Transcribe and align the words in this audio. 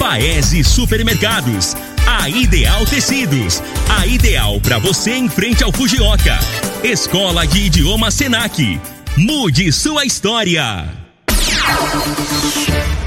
Paese 0.00 0.64
Supermercados. 0.64 1.76
A 2.06 2.26
Ideal 2.26 2.86
Tecidos. 2.86 3.62
A 3.98 4.06
ideal 4.06 4.58
para 4.58 4.78
você 4.78 5.10
em 5.12 5.28
frente 5.28 5.62
ao 5.62 5.70
Fujioka. 5.70 6.38
Escola 6.82 7.46
de 7.46 7.66
Idioma 7.66 8.10
Senac. 8.10 8.80
Mude 9.18 9.70
sua 9.70 10.06
história. 10.06 10.88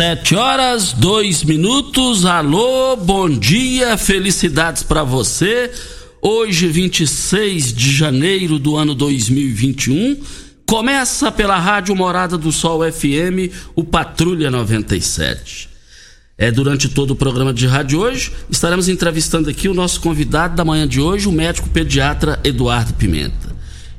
Sete 0.00 0.34
horas, 0.34 0.94
dois 0.94 1.44
minutos. 1.44 2.24
Alô, 2.24 2.96
bom 2.96 3.28
dia, 3.28 3.98
felicidades 3.98 4.82
para 4.82 5.04
você. 5.04 5.70
Hoje, 6.22 6.68
26 6.68 7.74
de 7.74 7.92
janeiro 7.92 8.58
do 8.58 8.76
ano 8.76 8.94
2021, 8.94 10.16
começa 10.64 11.30
pela 11.30 11.58
Rádio 11.58 11.94
Morada 11.94 12.38
do 12.38 12.50
Sol 12.50 12.80
FM, 12.90 13.52
o 13.76 13.84
Patrulha 13.84 14.50
97. 14.50 15.68
É, 16.38 16.50
durante 16.50 16.88
todo 16.88 17.10
o 17.10 17.16
programa 17.16 17.52
de 17.52 17.66
rádio 17.66 18.00
hoje, 18.00 18.32
estaremos 18.48 18.88
entrevistando 18.88 19.50
aqui 19.50 19.68
o 19.68 19.74
nosso 19.74 20.00
convidado 20.00 20.56
da 20.56 20.64
manhã 20.64 20.88
de 20.88 20.98
hoje, 20.98 21.28
o 21.28 21.32
médico 21.32 21.68
pediatra 21.68 22.40
Eduardo 22.42 22.94
Pimenta. 22.94 23.54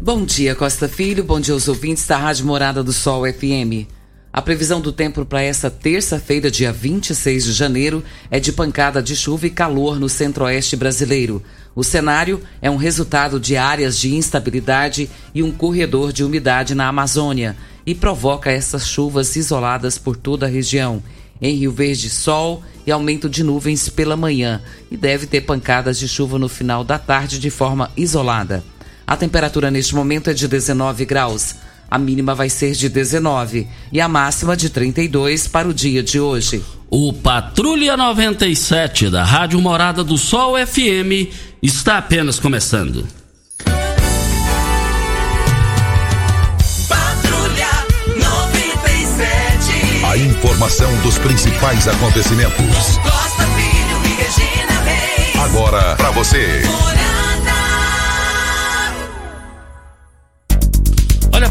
Bom 0.00 0.24
dia, 0.24 0.54
Costa 0.54 0.88
Filho. 0.88 1.24
Bom 1.24 1.40
dia 1.40 1.54
aos 1.54 1.68
ouvintes 1.68 2.06
da 2.06 2.18
Rádio 2.18 2.44
Morada 2.44 2.84
do 2.84 2.92
Sol 2.92 3.24
FM. 3.24 3.88
A 4.30 4.42
previsão 4.42 4.78
do 4.78 4.92
tempo 4.92 5.24
para 5.24 5.42
essa 5.42 5.70
terça-feira, 5.70 6.50
dia 6.50 6.70
26 6.70 7.44
de 7.46 7.52
janeiro, 7.52 8.04
é 8.30 8.38
de 8.38 8.52
pancada 8.52 9.02
de 9.02 9.16
chuva 9.16 9.46
e 9.46 9.50
calor 9.50 9.98
no 9.98 10.08
centro-oeste 10.08 10.76
brasileiro. 10.76 11.42
O 11.74 11.82
cenário 11.82 12.42
é 12.60 12.70
um 12.70 12.76
resultado 12.76 13.40
de 13.40 13.56
áreas 13.56 13.98
de 13.98 14.14
instabilidade 14.14 15.08
e 15.34 15.42
um 15.42 15.50
corredor 15.50 16.12
de 16.12 16.22
umidade 16.22 16.74
na 16.74 16.86
Amazônia 16.88 17.56
e 17.86 17.94
provoca 17.94 18.52
essas 18.52 18.86
chuvas 18.86 19.34
isoladas 19.34 19.96
por 19.96 20.14
toda 20.14 20.44
a 20.44 20.50
região. 20.50 21.02
Em 21.40 21.56
Rio 21.56 21.72
Verde, 21.72 22.10
sol 22.10 22.62
e 22.86 22.92
aumento 22.92 23.30
de 23.30 23.42
nuvens 23.42 23.88
pela 23.88 24.16
manhã 24.16 24.62
e 24.90 24.96
deve 24.96 25.26
ter 25.26 25.40
pancadas 25.40 25.98
de 25.98 26.06
chuva 26.06 26.38
no 26.38 26.50
final 26.50 26.84
da 26.84 26.98
tarde 26.98 27.38
de 27.38 27.48
forma 27.48 27.90
isolada. 27.96 28.62
A 29.06 29.16
temperatura 29.16 29.70
neste 29.70 29.94
momento 29.94 30.28
é 30.30 30.34
de 30.34 30.48
19 30.48 31.04
graus. 31.04 31.54
A 31.88 31.96
mínima 31.96 32.34
vai 32.34 32.50
ser 32.50 32.72
de 32.72 32.88
19 32.88 33.68
e 33.92 34.00
a 34.00 34.08
máxima 34.08 34.56
de 34.56 34.68
32 34.68 35.46
para 35.46 35.68
o 35.68 35.74
dia 35.74 36.02
de 36.02 36.18
hoje. 36.18 36.60
O 36.90 37.12
Patrulha 37.12 37.96
97 37.96 39.08
da 39.08 39.22
Rádio 39.22 39.60
Morada 39.60 40.02
do 40.02 40.18
Sol 40.18 40.54
FM 40.58 41.30
está 41.62 41.98
apenas 41.98 42.40
começando. 42.40 43.06
Patrulha 46.88 47.68
97. 48.08 50.04
A 50.04 50.16
informação 50.16 50.92
dos 51.02 51.16
principais 51.18 51.86
acontecimentos. 51.86 52.98
Costa 52.98 53.44
Filho 53.54 54.02
e 54.04 54.08
Regina 54.20 54.80
Reis. 54.82 55.36
Agora 55.44 55.94
para 55.94 56.10
você. 56.10 56.62
Olha, 56.84 57.35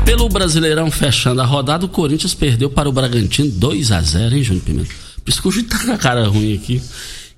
pelo 0.06 0.30
Brasileirão 0.30 0.92
fechando 0.92 1.42
a 1.42 1.46
rodada, 1.46 1.86
o 1.86 1.90
Corinthians 1.90 2.34
perdeu 2.34 2.70
para 2.70 2.88
o 2.88 2.92
Bragantino 2.92 3.50
2 3.50 3.92
a 3.92 4.02
0 4.02 4.36
hein, 4.36 4.44
Júnior 4.44 4.64
Pimenta? 4.64 4.90
Por 5.24 5.32
isso 5.32 5.42
que 5.42 5.52
Júnior 5.52 5.70
tá 5.72 5.80
com 5.84 5.92
a 5.92 5.98
cara 5.98 6.28
ruim 6.28 6.54
aqui. 6.54 6.82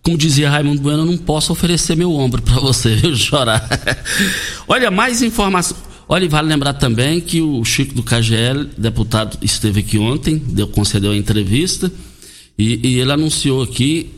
Como 0.04 0.18
dizia 0.18 0.50
Raimundo 0.50 0.82
Bueno, 0.82 1.00
eu 1.00 1.06
não 1.06 1.18
posso 1.18 1.52
oferecer 1.52 1.96
meu 1.96 2.12
ombro 2.12 2.42
para 2.42 2.60
você, 2.60 2.96
viu, 2.96 3.16
chorar. 3.18 3.68
Olha, 4.68 4.92
mais 4.92 5.22
informação. 5.22 5.78
Olha, 6.10 6.28
vale 6.30 6.48
lembrar 6.48 6.74
também 6.74 7.20
que 7.20 7.42
o 7.42 7.64
Chico 7.66 7.94
do 7.94 8.04
KGL, 8.04 8.70
deputado, 8.78 9.38
esteve 9.42 9.82
aqui 9.82 9.98
ontem, 9.98 10.38
deu, 10.38 10.68
concedeu 10.68 11.12
a 11.12 11.16
entrevista, 11.16 11.92
e, 12.58 12.80
e 12.88 13.00
ele 13.00 13.12
anunciou 13.12 13.64
aqui 13.64 14.14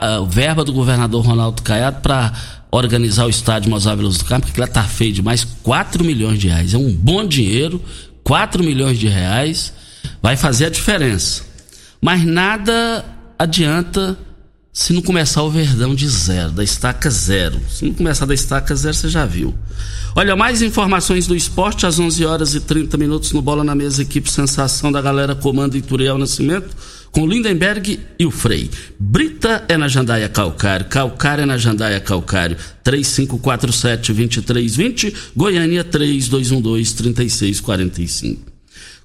a 0.00 0.20
verba 0.20 0.64
do 0.64 0.72
governador 0.72 1.24
Ronaldo 1.24 1.62
Caiado 1.62 2.00
para 2.00 2.32
organizar 2.72 3.26
o 3.26 3.30
estádio 3.30 3.70
Mozart 3.70 3.98
Veloso 3.98 4.20
do 4.20 4.24
Campo, 4.24 4.50
que 4.50 4.58
lá 4.58 4.66
tá 4.66 4.82
feio 4.82 5.12
demais, 5.12 5.46
4 5.62 6.02
milhões 6.02 6.40
de 6.40 6.48
reais. 6.48 6.72
É 6.72 6.78
um 6.78 6.90
bom 6.92 7.24
dinheiro, 7.26 7.80
4 8.24 8.64
milhões 8.64 8.98
de 8.98 9.06
reais, 9.06 9.72
vai 10.22 10.36
fazer 10.36 10.66
a 10.66 10.70
diferença. 10.70 11.42
Mas 12.00 12.24
nada 12.24 13.04
adianta 13.38 14.18
se 14.72 14.94
não 14.94 15.02
começar 15.02 15.42
o 15.42 15.50
verdão 15.50 15.94
de 15.94 16.08
zero, 16.08 16.50
da 16.52 16.64
estaca 16.64 17.10
zero. 17.10 17.60
Se 17.68 17.84
não 17.84 17.92
começar 17.92 18.24
da 18.24 18.32
estaca 18.32 18.74
zero, 18.74 18.94
você 18.94 19.10
já 19.10 19.26
viu. 19.26 19.54
Olha, 20.16 20.34
mais 20.34 20.62
informações 20.62 21.26
do 21.26 21.36
esporte 21.36 21.84
às 21.84 21.98
11 21.98 22.24
horas 22.24 22.54
e 22.54 22.60
30 22.60 22.96
minutos 22.96 23.32
no 23.32 23.42
Bola 23.42 23.62
na 23.62 23.74
Mesa, 23.74 24.00
equipe 24.00 24.30
Sensação 24.30 24.90
da 24.90 25.02
galera 25.02 25.34
Comando 25.34 25.76
Ituriel 25.76 26.16
Nascimento 26.16 26.74
com 27.12 27.24
Lindenberg 27.26 28.00
e 28.18 28.26
o 28.26 28.30
Frei. 28.30 28.70
Brita 28.98 29.66
é 29.68 29.76
na 29.76 29.86
Jandaia 29.86 30.30
Calcário, 30.30 30.86
Calcário 30.86 31.42
é 31.42 31.46
na 31.46 31.58
Jandaia 31.58 32.00
Calcário, 32.00 32.56
3547-2320, 32.84 35.14
Goiânia 35.36 35.84
3212-3645. 35.84 38.38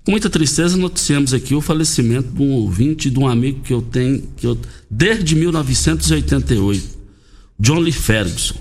Com 0.05 0.11
muita 0.11 0.29
tristeza 0.29 0.77
noticiamos 0.77 1.33
aqui 1.33 1.53
o 1.53 1.59
falecimento 1.59 2.31
de 2.31 2.41
um 2.41 2.53
ouvinte 2.53 3.09
de 3.09 3.19
um 3.19 3.27
amigo 3.27 3.59
que 3.59 3.73
eu 3.73 3.81
tenho 3.81 4.23
que 4.37 4.47
eu, 4.47 4.57
desde 4.89 5.35
1988, 5.35 6.97
John 7.59 7.79
Lee 7.79 7.91
Ferguson. 7.91 8.55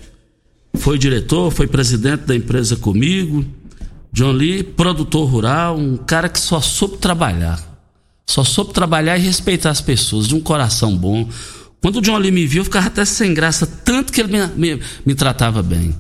Foi 0.75 0.99
diretor, 0.99 1.53
foi 1.53 1.69
presidente 1.69 2.25
da 2.25 2.35
empresa 2.35 2.75
comigo. 2.75 3.45
John 4.13 4.33
Lee, 4.33 4.65
produtor 4.65 5.31
rural, 5.31 5.79
um 5.79 5.97
cara 5.97 6.29
que 6.29 6.41
só 6.41 6.61
soube 6.61 6.97
trabalhar 6.97 7.76
só 8.27 8.43
soube 8.43 8.73
trabalhar 8.73 9.17
e 9.17 9.21
respeitar 9.21 9.71
as 9.71 9.81
pessoas, 9.81 10.27
de 10.27 10.35
um 10.35 10.41
coração 10.41 10.97
bom. 10.97 11.29
Quando 11.81 11.97
o 11.99 12.03
John 12.03 12.19
Lee 12.19 12.33
me 12.33 12.47
viu, 12.47 12.61
eu 12.61 12.65
ficava 12.65 12.89
até 12.89 13.05
sem 13.05 13.33
graça, 13.33 13.67
tanto 13.67 14.13
que 14.13 14.21
ele 14.21 14.33
me, 14.33 14.75
me, 14.77 14.83
me 15.05 15.15
tratava 15.15 15.63
bem. 15.63 15.95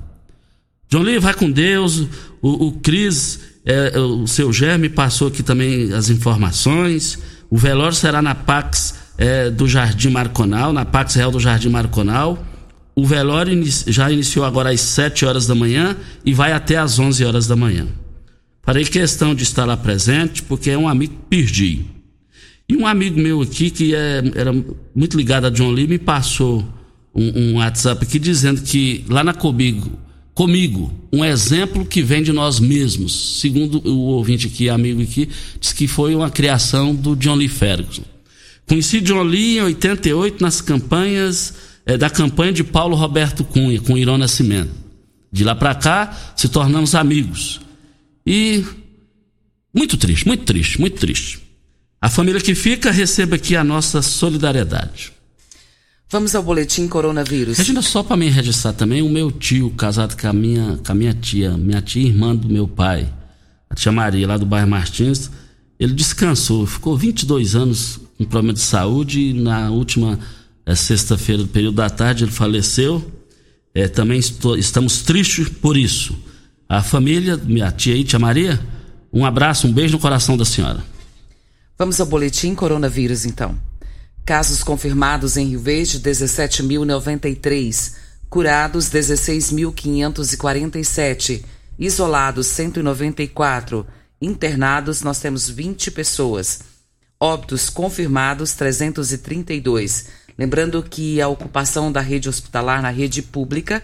John 0.88 1.02
Lee, 1.02 1.18
vai 1.18 1.34
com 1.34 1.50
Deus. 1.50 2.06
O, 2.42 2.66
o 2.66 2.72
Cris, 2.72 3.40
é, 3.64 3.98
o 3.98 4.26
seu 4.26 4.52
Germe 4.52 4.88
passou 4.88 5.28
aqui 5.28 5.42
também 5.42 5.92
as 5.92 6.10
informações. 6.10 7.18
O 7.48 7.56
velório 7.56 7.94
será 7.94 8.20
na 8.20 8.34
Pax 8.34 8.94
é, 9.18 9.50
do 9.50 9.68
Jardim 9.68 10.10
Marconal, 10.10 10.72
na 10.72 10.84
Pax 10.84 11.14
Real 11.14 11.30
do 11.30 11.40
Jardim 11.40 11.68
Marconal. 11.68 12.44
O 12.94 13.06
velório 13.06 13.62
já 13.86 14.10
iniciou 14.10 14.44
agora 14.44 14.70
às 14.70 14.80
7 14.80 15.26
horas 15.26 15.46
da 15.46 15.54
manhã 15.54 15.96
e 16.24 16.32
vai 16.32 16.52
até 16.52 16.76
às 16.76 16.98
11 16.98 17.24
horas 17.24 17.46
da 17.46 17.54
manhã. 17.54 17.86
Farei 18.62 18.84
questão 18.84 19.34
de 19.34 19.42
estar 19.42 19.64
lá 19.64 19.76
presente, 19.76 20.42
porque 20.42 20.70
é 20.70 20.78
um 20.78 20.88
amigo 20.88 21.14
que 21.14 21.22
perdi. 21.28 21.95
E 22.68 22.76
um 22.76 22.86
amigo 22.86 23.18
meu 23.18 23.42
aqui, 23.42 23.70
que 23.70 23.94
é, 23.94 24.22
era 24.34 24.52
muito 24.94 25.16
ligado 25.16 25.46
a 25.46 25.50
John 25.50 25.70
Lee, 25.70 25.86
me 25.86 25.98
passou 25.98 26.64
um, 27.14 27.40
um 27.40 27.54
WhatsApp 27.56 28.04
aqui 28.04 28.18
dizendo 28.18 28.60
que 28.62 29.04
lá 29.08 29.22
na 29.22 29.32
Comigo, 29.32 29.90
comigo, 30.34 30.92
um 31.12 31.24
exemplo 31.24 31.86
que 31.86 32.02
vem 32.02 32.22
de 32.22 32.32
nós 32.32 32.60
mesmos. 32.60 33.40
Segundo 33.40 33.80
o 33.88 33.98
ouvinte 34.08 34.48
aqui, 34.48 34.68
amigo 34.68 35.00
aqui, 35.00 35.28
diz 35.60 35.72
que 35.72 35.86
foi 35.86 36.14
uma 36.14 36.28
criação 36.28 36.94
do 36.94 37.14
John 37.16 37.36
Lee 37.36 37.48
Ferguson. 37.48 38.02
Conheci 38.66 39.00
John 39.00 39.22
Lee 39.22 39.58
em 39.58 39.62
88 39.62 40.42
nas 40.42 40.60
campanhas 40.60 41.54
é, 41.86 41.96
da 41.96 42.10
campanha 42.10 42.52
de 42.52 42.64
Paulo 42.64 42.96
Roberto 42.96 43.44
Cunha 43.44 43.80
com 43.80 43.96
Irão 43.96 44.18
Nascimento. 44.18 44.72
De 45.30 45.44
lá 45.44 45.54
para 45.54 45.74
cá, 45.74 46.34
se 46.34 46.48
tornamos 46.48 46.94
amigos. 46.94 47.60
E 48.26 48.64
muito 49.72 49.96
triste, 49.96 50.26
muito 50.26 50.44
triste, 50.44 50.80
muito 50.80 50.98
triste. 50.98 51.45
A 52.00 52.08
família 52.08 52.40
que 52.40 52.54
fica 52.54 52.90
receba 52.90 53.36
aqui 53.36 53.56
a 53.56 53.64
nossa 53.64 54.02
solidariedade. 54.02 55.12
Vamos 56.08 56.34
ao 56.34 56.42
boletim 56.42 56.86
coronavírus. 56.86 57.58
Regina, 57.58 57.82
só 57.82 58.02
para 58.02 58.16
me 58.16 58.28
registrar 58.28 58.72
também, 58.72 59.02
o 59.02 59.08
meu 59.08 59.32
tio, 59.32 59.70
casado 59.70 60.16
com 60.16 60.28
a, 60.28 60.32
minha, 60.32 60.78
com 60.84 60.92
a 60.92 60.94
minha 60.94 61.12
tia, 61.12 61.56
minha 61.56 61.82
tia 61.82 62.06
irmã 62.06 62.36
do 62.36 62.48
meu 62.48 62.68
pai, 62.68 63.12
a 63.68 63.74
tia 63.74 63.90
Maria, 63.90 64.26
lá 64.26 64.36
do 64.36 64.46
bairro 64.46 64.68
Martins, 64.68 65.30
ele 65.80 65.92
descansou, 65.92 66.64
ficou 66.64 66.96
22 66.96 67.56
anos 67.56 67.98
com 68.16 68.24
problema 68.24 68.54
de 68.54 68.60
saúde 68.60 69.20
e 69.20 69.32
na 69.32 69.70
última 69.70 70.18
é, 70.64 70.74
sexta-feira 70.74 71.42
do 71.42 71.48
período 71.48 71.74
da 71.74 71.90
tarde 71.90 72.22
ele 72.24 72.30
faleceu. 72.30 73.12
É, 73.74 73.88
também 73.88 74.18
estou, 74.18 74.56
estamos 74.56 75.02
tristes 75.02 75.48
por 75.48 75.76
isso. 75.76 76.16
A 76.68 76.82
família, 76.82 77.36
minha 77.36 77.70
tia 77.72 77.94
aí, 77.94 78.04
tia 78.04 78.18
Maria, 78.18 78.60
um 79.12 79.24
abraço, 79.26 79.66
um 79.66 79.72
beijo 79.72 79.94
no 79.94 79.98
coração 79.98 80.36
da 80.36 80.44
senhora. 80.44 80.82
Vamos 81.78 82.00
ao 82.00 82.06
boletim 82.06 82.54
coronavírus 82.54 83.26
então. 83.26 83.54
Casos 84.24 84.64
confirmados 84.64 85.36
em 85.36 85.48
Rio 85.48 85.60
Verde, 85.60 86.00
17.093. 86.00 87.92
Curados, 88.30 88.88
16.547. 88.88 91.44
Isolados, 91.78 92.46
194. 92.46 93.86
Internados, 94.22 95.02
nós 95.02 95.20
temos 95.20 95.50
20 95.50 95.90
pessoas. 95.90 96.60
Óbitos 97.20 97.68
confirmados, 97.68 98.54
332. 98.54 100.06
Lembrando 100.38 100.82
que 100.82 101.20
a 101.20 101.28
ocupação 101.28 101.92
da 101.92 102.00
rede 102.00 102.26
hospitalar 102.26 102.80
na 102.80 102.88
rede 102.88 103.20
pública, 103.20 103.82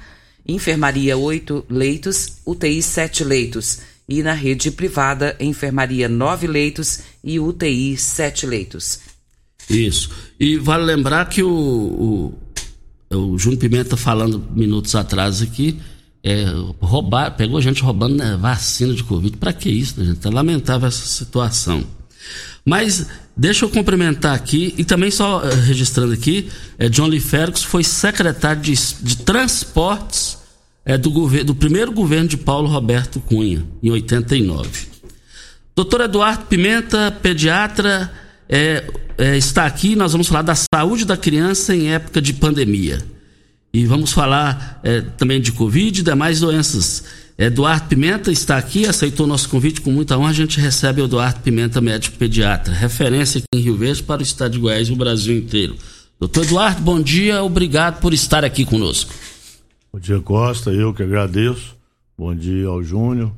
enfermaria 0.49 1.19
8 1.19 1.67
leitos, 1.69 2.39
UTI 2.47 2.83
7 2.83 3.23
leitos. 3.23 3.92
E 4.09 4.23
na 4.23 4.33
rede 4.33 4.71
privada, 4.71 5.37
enfermaria 5.41 6.09
9 6.09 6.47
leitos 6.47 7.01
e 7.23 7.39
UTI 7.39 7.97
7 7.97 8.47
leitos. 8.47 9.01
Isso. 9.71 10.11
E 10.39 10.57
vale 10.57 10.85
lembrar 10.85 11.29
que 11.29 11.43
o, 11.43 12.35
o, 13.11 13.17
o 13.17 13.39
Júnior 13.39 13.61
Pimenta 13.61 13.97
falando 13.97 14.45
minutos 14.55 14.95
atrás 14.95 15.41
aqui, 15.41 15.79
é, 16.23 16.45
roubar, 16.81 17.37
pegou 17.37 17.61
gente 17.61 17.83
roubando 17.83 18.17
né, 18.17 18.37
vacina 18.37 18.95
de 18.95 19.03
Covid. 19.05 19.37
Para 19.37 19.53
que 19.53 19.71
isso, 19.71 20.05
gente? 20.05 20.27
É 20.27 20.31
lamentável 20.31 20.89
essa 20.89 21.07
situação. 21.07 21.85
Mas 22.65 23.07
deixa 23.37 23.65
eu 23.65 23.71
cumprimentar 23.71 24.35
aqui, 24.35 24.75
e 24.79 24.85
também 24.85 25.11
só 25.11 25.39
uh, 25.39 25.49
registrando 25.67 26.13
aqui, 26.13 26.49
é, 26.79 26.89
John 26.89 27.07
Lee 27.07 27.21
foi 27.67 27.83
secretário 27.83 28.63
de, 28.63 28.75
de 29.01 29.17
transportes 29.19 30.39
é, 30.85 30.99
do, 30.99 31.11
governo, 31.11 31.47
do 31.47 31.55
primeiro 31.55 31.93
governo 31.93 32.29
de 32.29 32.37
Paulo 32.37 32.69
Roberto 32.69 33.21
Cunha, 33.21 33.65
em 33.83 33.91
89. 33.91 34.93
Doutor 35.75 36.03
Eduardo 36.03 36.45
Pimenta, 36.47 37.11
pediatra, 37.23 38.13
é, 38.49 38.85
é, 39.17 39.37
está 39.37 39.65
aqui. 39.65 39.97
Nós 39.97 40.13
vamos 40.13 40.29
falar 40.29 40.43
da 40.43 40.55
saúde 40.55 41.05
da 41.05 41.17
criança 41.17 41.75
em 41.75 41.91
época 41.91 42.21
de 42.21 42.35
pandemia. 42.35 43.03
E 43.73 43.87
vamos 43.87 44.13
falar 44.13 44.81
é, 44.83 45.01
também 45.01 45.41
de 45.41 45.53
Covid 45.53 46.01
e 46.01 46.03
demais 46.03 46.41
doenças. 46.41 47.05
Eduardo 47.39 47.89
Pimenta 47.89 48.31
está 48.31 48.59
aqui, 48.59 48.87
aceitou 48.87 49.27
nosso 49.27 49.49
convite 49.49 49.81
com 49.81 49.91
muita 49.91 50.19
honra. 50.19 50.31
A 50.31 50.35
gente 50.35 50.61
recebe 50.61 51.01
o 51.01 51.07
Eduardo 51.07 51.41
Pimenta, 51.41 51.81
médico 51.81 52.19
pediatra, 52.19 52.75
referência 52.75 53.39
aqui 53.39 53.47
em 53.55 53.65
Rio 53.65 53.77
Verde 53.77 54.03
para 54.03 54.21
o 54.21 54.23
estado 54.23 54.53
de 54.53 54.59
Goiás 54.59 54.89
e 54.89 54.93
o 54.93 54.97
Brasil 54.97 55.39
inteiro. 55.39 55.75
Doutor 56.21 56.45
Eduardo, 56.45 56.83
bom 56.83 57.01
dia, 57.01 57.43
obrigado 57.43 57.99
por 58.01 58.13
estar 58.13 58.45
aqui 58.45 58.67
conosco. 58.67 59.13
Bom 59.95 60.01
dia, 60.01 60.19
Costa, 60.21 60.73
eu 60.73 60.95
que 60.95 61.03
agradeço. 61.03 61.77
Bom 62.17 62.35
dia 62.35 62.67
ao 62.67 62.83
Júnior. 62.83 63.31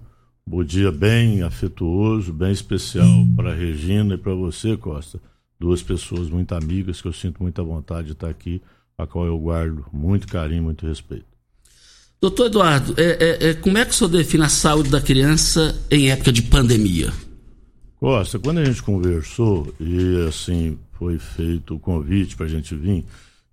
Bom 0.46 0.62
dia 0.62 0.92
bem 0.92 1.42
afetuoso, 1.42 2.32
bem 2.32 2.52
especial 2.52 3.26
para 3.34 3.50
a 3.50 3.54
Regina 3.54 4.14
e 4.14 4.18
para 4.18 4.32
você, 4.34 4.76
Costa. 4.76 5.20
Duas 5.58 5.82
pessoas 5.82 6.30
muito 6.30 6.54
amigas 6.54 7.02
que 7.02 7.08
eu 7.08 7.12
sinto 7.12 7.42
muita 7.42 7.60
vontade 7.60 8.06
de 8.06 8.12
estar 8.12 8.28
aqui, 8.28 8.62
a 8.96 9.04
qual 9.04 9.26
eu 9.26 9.36
guardo 9.36 9.84
muito 9.92 10.28
carinho, 10.28 10.62
muito 10.62 10.86
respeito. 10.86 11.24
Doutor 12.20 12.46
Eduardo, 12.46 12.94
é, 12.96 13.02
é, 13.02 13.48
é, 13.48 13.54
como 13.54 13.76
é 13.76 13.84
que 13.84 13.90
o 13.90 13.94
senhor 13.94 14.10
define 14.10 14.44
a 14.44 14.48
saúde 14.48 14.90
da 14.90 15.00
criança 15.00 15.76
em 15.90 16.08
época 16.08 16.30
de 16.30 16.42
pandemia? 16.42 17.12
Costa, 17.96 18.38
quando 18.38 18.58
a 18.58 18.64
gente 18.64 18.80
conversou 18.80 19.74
e 19.80 20.24
assim 20.28 20.78
foi 20.92 21.18
feito 21.18 21.74
o 21.74 21.80
convite 21.80 22.36
para 22.36 22.46
a 22.46 22.48
gente 22.48 22.76
vir, 22.76 23.04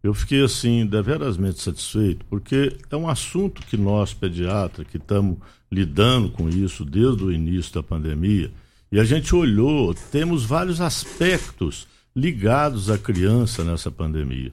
eu 0.04 0.14
fiquei 0.14 0.44
assim 0.44 0.86
deverasmente 0.86 1.62
satisfeito, 1.62 2.26
porque 2.30 2.76
é 2.90 2.96
um 2.96 3.08
assunto 3.08 3.62
que 3.68 3.78
nós 3.78 4.14
pediatras 4.14 4.88
que 4.88 4.98
estamos 4.98 5.38
lidando 5.72 6.30
com 6.30 6.50
isso 6.50 6.84
desde 6.84 7.24
o 7.24 7.32
início 7.32 7.74
da 7.74 7.84
pandemia, 7.84 8.52
e 8.92 9.00
a 9.00 9.04
gente 9.04 9.34
olhou, 9.34 9.94
temos 9.94 10.44
vários 10.44 10.82
aspectos 10.82 11.88
ligados 12.16 12.90
à 12.90 12.98
criança 12.98 13.64
nessa 13.64 13.90
pandemia. 13.90 14.52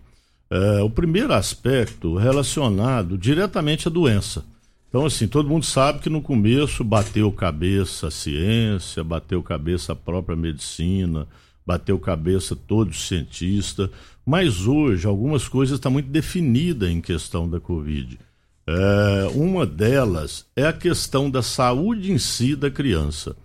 É, 0.51 0.81
o 0.81 0.89
primeiro 0.89 1.33
aspecto 1.33 2.17
relacionado 2.17 3.19
diretamente 3.19 3.89
à 3.89 3.91
doença. 3.91 4.45
Então, 4.89 5.05
assim, 5.05 5.29
todo 5.29 5.49
mundo 5.49 5.67
sabe 5.67 5.99
que 5.99 6.09
no 6.09 6.23
começo 6.23 6.83
bateu 6.83 7.31
cabeça 7.31 8.09
a 8.09 8.11
ciência, 8.11 9.05
bateu 9.05 9.43
cabeça 9.43 9.93
a 9.93 9.97
própria 9.97 10.37
medicina, 10.37 11.27
bateu 11.69 11.99
cabeça 11.99 12.57
todo 12.57 12.95
cientista, 12.95 13.91
mas 14.25 14.67
hoje 14.67 15.07
algumas 15.07 15.47
coisas 15.47 15.75
estão 15.77 15.93
muito 15.93 16.09
definidas 16.09 16.89
em 16.89 16.99
questão 16.99 17.47
da 17.47 17.61
Covid. 17.61 18.19
É, 18.67 19.31
uma 19.35 19.67
delas 19.67 20.47
é 20.57 20.67
a 20.67 20.73
questão 20.73 21.31
da 21.31 21.43
saúde 21.43 22.11
em 22.11 22.17
si 22.17 22.57
da 22.57 22.71
criança. 22.71 23.37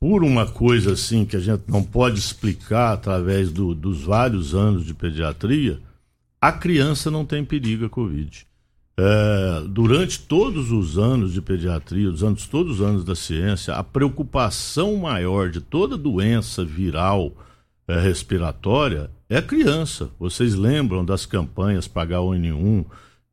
Por 0.00 0.24
uma 0.24 0.44
coisa 0.44 0.94
assim 0.94 1.24
que 1.24 1.36
a 1.36 1.40
gente 1.40 1.62
não 1.68 1.84
pode 1.84 2.18
explicar 2.18 2.92
através 2.92 3.52
do, 3.52 3.76
dos 3.76 4.02
vários 4.02 4.56
anos 4.56 4.84
de 4.84 4.92
pediatria, 4.92 5.78
a 6.40 6.50
criança 6.50 7.12
não 7.12 7.24
tem 7.24 7.44
perigo 7.44 7.84
a 7.84 7.88
Covid. 7.88 8.44
É, 8.98 9.64
durante 9.68 10.18
todos 10.18 10.72
os 10.72 10.98
anos 10.98 11.32
de 11.32 11.40
pediatria, 11.40 12.10
os 12.10 12.24
anos, 12.24 12.48
todos 12.48 12.80
os 12.80 12.86
anos 12.86 13.04
da 13.04 13.14
ciência, 13.14 13.74
a 13.74 13.84
preocupação 13.84 14.96
maior 14.96 15.48
de 15.48 15.60
toda 15.60 15.96
doença 15.96 16.64
viral 16.64 17.32
é, 17.86 18.00
respiratória 18.00 19.10
é 19.28 19.40
criança. 19.40 20.10
Vocês 20.18 20.54
lembram 20.54 21.04
das 21.04 21.26
campanhas 21.26 21.88
para 21.88 22.08
H1N1, 22.08 22.84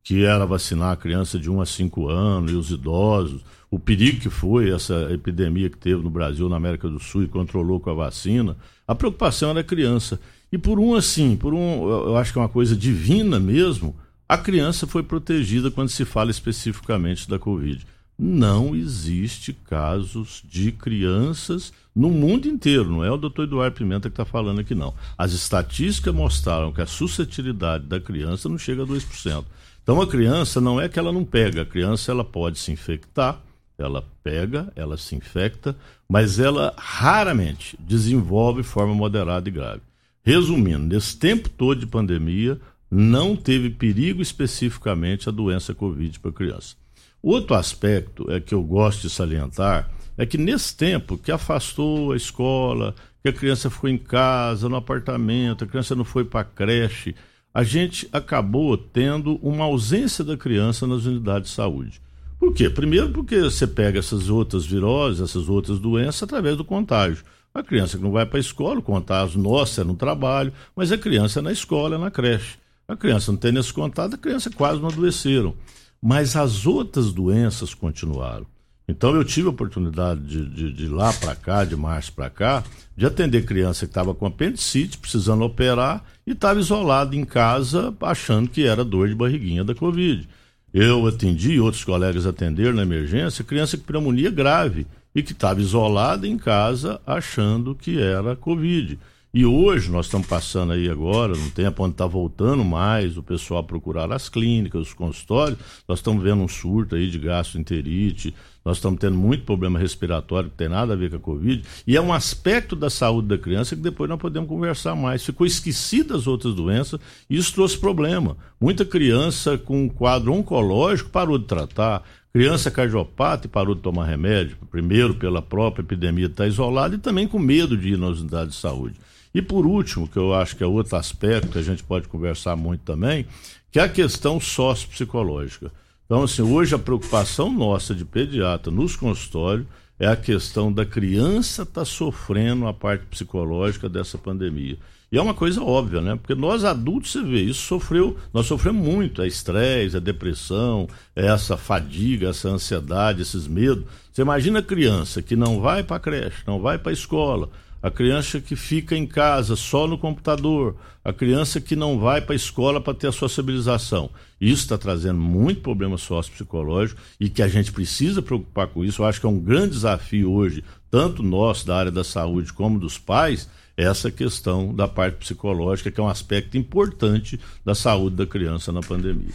que 0.03 0.23
era 0.23 0.45
vacinar 0.45 0.93
a 0.93 0.97
criança 0.97 1.37
de 1.37 1.49
1 1.49 1.61
a 1.61 1.65
5 1.65 2.09
anos 2.09 2.51
e 2.51 2.55
os 2.55 2.71
idosos, 2.71 3.43
o 3.69 3.77
perigo 3.77 4.19
que 4.19 4.29
foi 4.29 4.71
essa 4.71 5.09
epidemia 5.11 5.69
que 5.69 5.77
teve 5.77 6.01
no 6.01 6.09
Brasil, 6.09 6.49
na 6.49 6.55
América 6.55 6.89
do 6.89 6.99
Sul 6.99 7.23
e 7.23 7.27
controlou 7.27 7.79
com 7.79 7.91
a 7.91 7.93
vacina, 7.93 8.57
a 8.87 8.95
preocupação 8.95 9.51
era 9.51 9.59
a 9.59 9.63
criança. 9.63 10.19
E 10.51 10.57
por 10.57 10.79
um 10.79 10.95
assim, 10.95 11.35
por 11.35 11.53
um, 11.53 11.87
eu 11.87 12.17
acho 12.17 12.33
que 12.33 12.39
é 12.39 12.41
uma 12.41 12.49
coisa 12.49 12.75
divina 12.75 13.39
mesmo, 13.39 13.95
a 14.27 14.37
criança 14.37 14.87
foi 14.87 15.03
protegida 15.03 15.69
quando 15.69 15.89
se 15.89 16.05
fala 16.05 16.31
especificamente 16.31 17.29
da 17.29 17.37
Covid. 17.37 17.85
Não 18.17 18.75
existe 18.75 19.53
casos 19.53 20.43
de 20.43 20.71
crianças 20.71 21.71
no 21.99 22.09
mundo 22.09 22.47
inteiro, 22.47 22.89
não 22.89 23.03
é 23.03 23.11
o 23.11 23.17
doutor 23.17 23.43
Eduardo 23.43 23.75
Pimenta 23.75 24.09
que 24.09 24.13
está 24.13 24.23
falando 24.23 24.61
aqui, 24.61 24.73
não. 24.73 24.93
As 25.17 25.33
estatísticas 25.33 26.15
mostraram 26.15 26.71
que 26.71 26.79
a 26.79 26.85
suscetibilidade 26.85 27.87
da 27.87 27.99
criança 27.99 28.47
não 28.47 28.57
chega 28.57 28.83
a 28.83 28.85
2%. 28.85 29.43
Então 29.83 29.99
a 29.99 30.07
criança 30.07 30.61
não 30.61 30.79
é 30.79 30.87
que 30.87 30.97
ela 30.97 31.11
não 31.11 31.25
pega, 31.25 31.63
a 31.63 31.65
criança 31.65 32.09
ela 32.09 32.23
pode 32.23 32.57
se 32.57 32.71
infectar, 32.71 33.41
ela 33.77 34.05
pega, 34.23 34.71
ela 34.77 34.95
se 34.95 35.13
infecta, 35.13 35.75
mas 36.07 36.39
ela 36.39 36.73
raramente 36.77 37.77
desenvolve 37.77 38.63
forma 38.63 38.93
moderada 38.93 39.49
e 39.49 39.51
grave. 39.51 39.81
Resumindo, 40.23 40.95
nesse 40.95 41.17
tempo 41.17 41.49
todo 41.49 41.81
de 41.81 41.85
pandemia, 41.85 42.57
não 42.89 43.35
teve 43.35 43.71
perigo 43.71 44.21
especificamente 44.21 45.27
a 45.27 45.33
doença 45.33 45.75
Covid 45.75 46.17
para 46.21 46.31
criança. 46.31 46.77
Outro 47.21 47.55
aspecto 47.55 48.31
é 48.31 48.39
que 48.39 48.53
eu 48.53 48.63
gosto 48.63 49.01
de 49.01 49.09
salientar 49.09 49.98
é 50.19 50.25
que 50.25 50.37
nesse 50.37 50.75
tempo 50.75 51.17
que 51.17 51.31
afastou 51.31 52.11
a 52.11 52.17
escola, 52.17 52.93
que 53.23 53.29
a 53.29 53.33
criança 53.33 53.69
ficou 53.69 53.89
em 53.89 53.97
casa, 53.97 54.67
no 54.67 54.75
apartamento, 54.75 55.63
a 55.63 55.67
criança 55.67 55.95
não 55.95 56.03
foi 56.03 56.25
para 56.25 56.41
a 56.41 56.43
creche, 56.43 57.15
a 57.53 57.63
gente 57.63 58.05
acabou 58.11 58.77
tendo 58.77 59.39
uma 59.41 59.63
ausência 59.63 60.21
da 60.21 60.35
criança 60.35 60.85
nas 60.85 61.05
unidades 61.05 61.51
de 61.51 61.55
saúde. 61.55 62.01
Por 62.37 62.53
quê? 62.53 62.69
Primeiro 62.69 63.11
porque 63.11 63.39
você 63.39 63.65
pega 63.65 63.99
essas 63.99 64.29
outras 64.29 64.65
viroses, 64.65 65.21
essas 65.21 65.47
outras 65.47 65.79
doenças 65.79 66.23
através 66.23 66.57
do 66.57 66.65
contágio. 66.65 67.23
A 67.53 67.63
criança 67.63 67.97
que 67.97 68.03
não 68.03 68.11
vai 68.11 68.25
para 68.25 68.39
a 68.39 68.41
escola, 68.41 68.79
o 68.79 68.83
contágio 68.83 69.39
nosso 69.39 69.79
é 69.79 69.85
no 69.85 69.95
trabalho, 69.95 70.51
mas 70.75 70.91
a 70.91 70.97
criança 70.97 71.39
é 71.39 71.41
na 71.41 71.53
escola, 71.53 71.95
é 71.95 71.97
na 71.97 72.11
creche. 72.11 72.57
A 72.89 72.97
criança 72.97 73.31
não 73.31 73.39
tem 73.39 73.53
nesse 73.53 73.71
contato, 73.71 74.15
a 74.15 74.17
criança 74.17 74.49
quase 74.49 74.81
não 74.81 74.89
adoeceram. 74.89 75.55
Mas 76.01 76.35
as 76.35 76.65
outras 76.65 77.13
doenças 77.13 77.73
continuaram. 77.73 78.45
Então 78.89 79.15
eu 79.15 79.23
tive 79.23 79.45
a 79.45 79.51
oportunidade 79.51 80.19
de, 80.21 80.45
de, 80.49 80.73
de 80.73 80.87
lá 80.87 81.13
para 81.13 81.35
cá, 81.35 81.63
de 81.63 81.75
março 81.75 82.11
para 82.11 82.27
cá, 82.27 82.63
de 82.97 83.05
atender 83.05 83.45
criança 83.45 83.85
que 83.85 83.91
estava 83.91 84.15
com 84.15 84.25
apendicite, 84.25 84.97
precisando 84.97 85.43
operar 85.43 86.03
e 86.25 86.31
estava 86.31 86.59
isolado 86.59 87.15
em 87.15 87.23
casa, 87.23 87.93
achando 88.01 88.49
que 88.49 88.65
era 88.65 88.83
dor 88.83 89.07
de 89.07 89.13
barriguinha 89.13 89.63
da 89.63 89.75
Covid. 89.75 90.27
Eu 90.73 91.05
atendi, 91.05 91.59
outros 91.59 91.83
colegas 91.83 92.25
atenderam 92.25 92.73
na 92.73 92.81
emergência, 92.81 93.43
criança 93.43 93.77
com 93.77 93.83
pneumonia 93.83 94.31
grave 94.31 94.87
e 95.13 95.21
que 95.21 95.33
estava 95.33 95.61
isolada 95.61 96.27
em 96.27 96.37
casa 96.37 96.99
achando 97.05 97.75
que 97.75 98.01
era 98.01 98.35
Covid. 98.35 98.97
E 99.31 99.45
hoje 99.45 99.91
nós 99.91 100.07
estamos 100.07 100.27
passando 100.27 100.73
aí 100.73 100.89
agora, 100.89 101.35
num 101.35 101.51
tempo 101.51 101.83
onde 101.83 101.93
está 101.93 102.07
voltando 102.07 102.65
mais 102.65 103.15
o 103.15 103.21
pessoal 103.21 103.59
a 103.59 103.63
procurar 103.63 104.11
as 104.11 104.27
clínicas, 104.27 104.87
os 104.87 104.93
consultórios, 104.93 105.59
nós 105.87 105.99
estamos 105.99 106.23
vendo 106.23 106.41
um 106.41 106.47
surto 106.47 106.95
aí 106.95 107.11
de 107.11 107.19
gastroenterite, 107.19 108.33
nós 108.63 108.77
estamos 108.77 108.99
tendo 108.99 109.15
muito 109.15 109.45
problema 109.45 109.79
respiratório 109.79 110.49
que 110.49 110.57
tem 110.57 110.69
nada 110.69 110.93
a 110.93 110.95
ver 110.95 111.09
com 111.09 111.15
a 111.15 111.19
Covid, 111.19 111.63
e 111.87 111.95
é 111.95 112.01
um 112.01 112.13
aspecto 112.13 112.75
da 112.75 112.89
saúde 112.89 113.27
da 113.27 113.37
criança 113.37 113.75
que 113.75 113.81
depois 113.81 114.09
nós 114.09 114.19
podemos 114.19 114.49
conversar 114.49 114.95
mais. 114.95 115.25
Ficou 115.25 115.47
esquecida 115.47 116.15
as 116.15 116.27
outras 116.27 116.53
doenças 116.53 116.99
e 117.29 117.37
isso 117.37 117.53
trouxe 117.53 117.77
problema. 117.77 118.37
Muita 118.59 118.83
criança 118.85 119.57
com 119.57 119.83
um 119.83 119.89
quadro 119.89 120.33
oncológico 120.33 121.09
parou 121.09 121.37
de 121.37 121.45
tratar, 121.45 122.03
Criança 122.31 122.69
cardiopata 122.69 123.47
e 123.47 123.49
parou 123.49 123.73
de 123.73 123.81
tomar 123.81 124.05
remédio, 124.05 124.55
primeiro 124.69 125.15
pela 125.15 125.41
própria 125.41 125.81
epidemia 125.81 126.27
de 126.27 126.33
estar 126.33 126.45
isolada 126.45 126.93
e 126.93 126.99
também 126.99 127.27
com 127.27 127.39
medo 127.39 127.75
de 127.75 127.93
ir 127.93 127.97
nas 127.97 128.19
unidades 128.19 128.53
de 128.53 128.61
saúde. 128.61 128.95
E 129.33 129.41
por 129.41 129.65
último, 129.65 130.07
que 130.07 130.17
eu 130.17 130.33
acho 130.33 130.55
que 130.55 130.63
é 130.63 130.67
outro 130.67 130.95
aspecto 130.95 131.49
que 131.49 131.57
a 131.57 131.63
gente 131.63 131.83
pode 131.83 132.07
conversar 132.07 132.55
muito 132.55 132.81
também, 132.81 133.25
que 133.71 133.79
é 133.79 133.83
a 133.83 133.89
questão 133.89 134.39
sociopsicológica. 134.39 135.71
Então, 136.09 136.23
assim, 136.23 136.41
hoje 136.41 136.73
a 136.73 136.79
preocupação 136.79 137.51
nossa 137.51 137.93
de 137.93 138.03
pediatra 138.03 138.71
nos 138.71 138.95
consultórios 138.95 139.67
é 139.99 140.07
a 140.07 140.15
questão 140.15 140.73
da 140.73 140.83
criança 140.83 141.61
estar 141.61 141.81
tá 141.81 141.85
sofrendo 141.85 142.65
a 142.65 142.73
parte 142.73 143.05
psicológica 143.05 143.87
dessa 143.87 144.17
pandemia. 144.17 144.79
E 145.11 145.19
é 145.19 145.21
uma 145.21 145.35
coisa 145.35 145.61
óbvia, 145.61 146.01
né? 146.01 146.15
Porque 146.15 146.33
nós 146.33 146.63
adultos, 146.63 147.11
você 147.11 147.21
vê, 147.21 147.41
isso 147.41 147.61
sofreu, 147.61 148.17
nós 148.33 148.47
sofremos 148.47 148.83
muito, 148.83 149.21
é 149.21 149.27
estresse, 149.27 149.97
é 149.97 149.99
depressão, 149.99 150.87
é 151.15 151.27
essa 151.27 151.55
fadiga, 151.55 152.29
essa 152.29 152.49
ansiedade, 152.49 153.21
esses 153.21 153.47
medos. 153.47 153.85
Você 154.11 154.23
imagina 154.23 154.59
a 154.59 154.63
criança 154.63 155.21
que 155.21 155.35
não 155.35 155.61
vai 155.61 155.83
para 155.83 155.97
a 155.97 155.99
creche, 155.99 156.41
não 156.47 156.59
vai 156.59 156.79
para 156.79 156.91
a 156.91 156.93
escola, 156.93 157.51
a 157.81 157.89
criança 157.89 158.39
que 158.41 158.55
fica 158.55 158.95
em 158.95 159.07
casa 159.07 159.55
só 159.55 159.87
no 159.87 159.97
computador, 159.97 160.75
a 161.03 161.13
criança 161.13 161.61
que 161.61 161.75
não 161.75 161.99
vai 161.99 162.21
para 162.21 162.33
a 162.33 162.35
escola 162.35 162.81
para 162.81 162.93
ter 162.93 163.07
a 163.07 163.11
sociabilização. 163.11 164.09
Isso 164.39 164.63
está 164.63 164.77
trazendo 164.77 165.19
muito 165.19 165.61
problema 165.61 165.97
sociopsicológico 165.97 167.01
e 167.19 167.29
que 167.29 167.41
a 167.41 167.47
gente 167.47 167.71
precisa 167.71 168.21
preocupar 168.21 168.67
com 168.67 168.83
isso. 168.83 169.01
Eu 169.01 169.05
acho 169.05 169.19
que 169.19 169.25
é 169.25 169.29
um 169.29 169.39
grande 169.39 169.71
desafio 169.71 170.31
hoje, 170.31 170.63
tanto 170.91 171.23
nosso 171.23 171.65
da 171.65 171.77
área 171.77 171.91
da 171.91 172.03
saúde 172.03 172.51
como 172.53 172.79
dos 172.79 172.97
pais, 172.97 173.49
essa 173.77 174.11
questão 174.11 174.75
da 174.75 174.89
parte 174.89 175.15
psicológica, 175.19 175.89
que 175.89 175.99
é 176.01 176.03
um 176.03 176.09
aspecto 176.09 176.57
importante 176.57 177.39
da 177.63 177.73
saúde 177.73 178.17
da 178.17 178.25
criança 178.25 178.73
na 178.73 178.81
pandemia. 178.81 179.29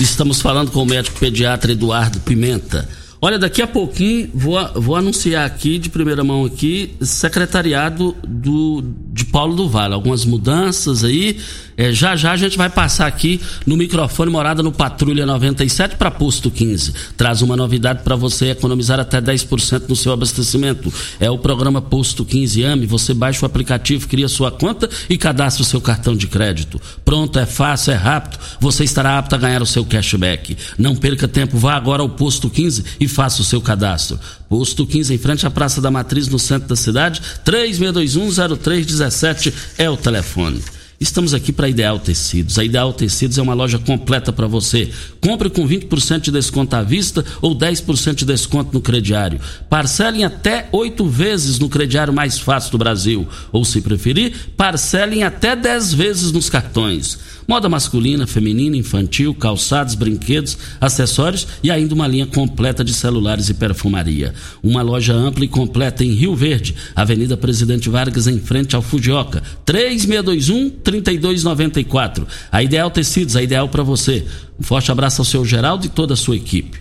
Estamos 0.00 0.40
falando 0.40 0.70
com 0.70 0.82
o 0.82 0.86
médico 0.86 1.18
pediatra 1.20 1.72
Eduardo 1.72 2.18
Pimenta. 2.20 2.88
Olha, 3.24 3.38
daqui 3.38 3.62
a 3.62 3.68
pouquinho 3.68 4.28
vou, 4.34 4.58
vou 4.74 4.96
anunciar 4.96 5.46
aqui, 5.46 5.78
de 5.78 5.88
primeira 5.88 6.24
mão 6.24 6.44
aqui, 6.44 6.96
secretariado 7.00 8.16
do, 8.26 8.82
de 9.12 9.24
Paulo 9.26 9.54
do 9.54 9.68
Vale. 9.68 9.94
Algumas 9.94 10.24
mudanças 10.24 11.04
aí. 11.04 11.38
É, 11.82 11.92
já 11.92 12.14
já 12.14 12.30
a 12.30 12.36
gente 12.36 12.56
vai 12.56 12.70
passar 12.70 13.08
aqui 13.08 13.40
no 13.66 13.76
microfone 13.76 14.30
morada 14.30 14.62
no 14.62 14.70
Patrulha 14.70 15.26
97 15.26 15.96
para 15.96 16.12
Posto 16.12 16.48
15. 16.48 16.94
Traz 17.16 17.42
uma 17.42 17.56
novidade 17.56 18.04
para 18.04 18.14
você 18.14 18.50
economizar 18.50 19.00
até 19.00 19.20
10% 19.20 19.88
no 19.88 19.96
seu 19.96 20.12
abastecimento. 20.12 20.94
É 21.18 21.28
o 21.28 21.38
programa 21.38 21.82
Posto 21.82 22.24
15 22.24 22.62
AME. 22.62 22.86
Você 22.86 23.12
baixa 23.12 23.44
o 23.44 23.46
aplicativo, 23.46 24.06
cria 24.06 24.28
sua 24.28 24.52
conta 24.52 24.88
e 25.10 25.18
cadastra 25.18 25.64
o 25.64 25.66
seu 25.66 25.80
cartão 25.80 26.14
de 26.14 26.28
crédito. 26.28 26.80
Pronto, 27.04 27.36
é 27.36 27.46
fácil, 27.46 27.94
é 27.94 27.96
rápido. 27.96 28.38
Você 28.60 28.84
estará 28.84 29.18
apto 29.18 29.34
a 29.34 29.38
ganhar 29.38 29.60
o 29.60 29.66
seu 29.66 29.84
cashback. 29.84 30.56
Não 30.78 30.94
perca 30.94 31.26
tempo, 31.26 31.58
vá 31.58 31.74
agora 31.74 32.00
ao 32.00 32.10
Posto 32.10 32.48
15 32.48 32.84
e 33.00 33.08
faça 33.08 33.42
o 33.42 33.44
seu 33.44 33.60
cadastro. 33.60 34.20
Posto 34.48 34.86
15, 34.86 35.12
em 35.12 35.18
frente 35.18 35.48
à 35.48 35.50
Praça 35.50 35.80
da 35.80 35.90
Matriz, 35.90 36.28
no 36.28 36.38
centro 36.38 36.68
da 36.68 36.76
cidade, 36.76 37.20
36210317 37.44 39.52
é 39.78 39.90
o 39.90 39.96
telefone. 39.96 40.62
Estamos 41.02 41.34
aqui 41.34 41.52
para 41.52 41.68
Ideal 41.68 41.98
Tecidos. 41.98 42.60
A 42.60 42.64
Ideal 42.64 42.92
Tecidos 42.92 43.36
é 43.36 43.42
uma 43.42 43.54
loja 43.54 43.76
completa 43.76 44.32
para 44.32 44.46
você. 44.46 44.88
Compre 45.20 45.50
com 45.50 45.66
20% 45.66 46.20
de 46.20 46.30
desconto 46.30 46.76
à 46.76 46.82
vista 46.84 47.24
ou 47.40 47.58
10% 47.58 48.14
de 48.14 48.24
desconto 48.24 48.72
no 48.72 48.80
crediário. 48.80 49.40
Parcelem 49.68 50.22
até 50.22 50.68
oito 50.70 51.04
vezes 51.08 51.58
no 51.58 51.68
crediário 51.68 52.12
mais 52.12 52.38
fácil 52.38 52.70
do 52.70 52.78
Brasil. 52.78 53.26
Ou, 53.50 53.64
se 53.64 53.80
preferir, 53.80 54.52
parcelem 54.56 55.24
até 55.24 55.56
10 55.56 55.92
vezes 55.92 56.30
nos 56.30 56.48
cartões. 56.48 57.18
Moda 57.52 57.68
masculina, 57.68 58.26
feminina, 58.26 58.78
infantil, 58.78 59.34
calçados, 59.34 59.94
brinquedos, 59.94 60.56
acessórios 60.80 61.46
e 61.62 61.70
ainda 61.70 61.94
uma 61.94 62.08
linha 62.08 62.24
completa 62.24 62.82
de 62.82 62.94
celulares 62.94 63.50
e 63.50 63.54
perfumaria. 63.54 64.32
Uma 64.62 64.80
loja 64.80 65.12
ampla 65.12 65.44
e 65.44 65.48
completa 65.48 66.02
em 66.02 66.12
Rio 66.12 66.34
Verde, 66.34 66.74
Avenida 66.96 67.36
Presidente 67.36 67.90
Vargas, 67.90 68.26
em 68.26 68.40
frente 68.40 68.74
ao 68.74 68.80
Fujioka. 68.80 69.42
3621-3294. 69.66 72.26
A 72.50 72.62
Ideal 72.62 72.90
Tecidos, 72.90 73.36
a 73.36 73.42
ideal 73.42 73.68
para 73.68 73.82
você. 73.82 74.24
Um 74.58 74.62
forte 74.62 74.90
abraço 74.90 75.20
ao 75.20 75.26
seu 75.26 75.44
Geraldo 75.44 75.84
e 75.84 75.90
toda 75.90 76.14
a 76.14 76.16
sua 76.16 76.36
equipe. 76.36 76.78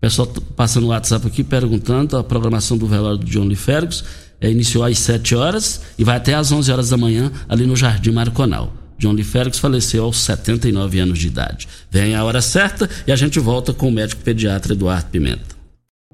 Pessoal 0.00 0.26
passando 0.56 0.86
o 0.86 0.88
WhatsApp 0.88 1.28
aqui 1.28 1.44
perguntando 1.44 2.16
a 2.16 2.24
programação 2.24 2.76
do 2.76 2.88
velório 2.88 3.18
do 3.18 3.26
John 3.26 3.44
Lee 3.44 3.54
Fergus. 3.54 4.02
É, 4.40 4.50
iniciou 4.50 4.82
às 4.82 4.98
7 4.98 5.36
horas 5.36 5.82
e 5.96 6.02
vai 6.02 6.16
até 6.16 6.34
às 6.34 6.50
11 6.50 6.72
horas 6.72 6.90
da 6.90 6.96
manhã 6.96 7.30
ali 7.48 7.64
no 7.64 7.76
Jardim 7.76 8.10
Marconal. 8.10 8.79
John 9.00 9.12
Lee 9.12 9.24
Félix 9.24 9.58
faleceu 9.58 10.04
aos 10.04 10.20
79 10.20 11.00
anos 11.00 11.18
de 11.18 11.28
idade. 11.28 11.66
Vem 11.90 12.14
a 12.14 12.22
hora 12.22 12.42
certa 12.42 12.88
e 13.06 13.10
a 13.10 13.16
gente 13.16 13.40
volta 13.40 13.72
com 13.72 13.88
o 13.88 13.90
médico 13.90 14.20
pediatra 14.20 14.74
Eduardo 14.74 15.08
Pimenta. 15.10 15.56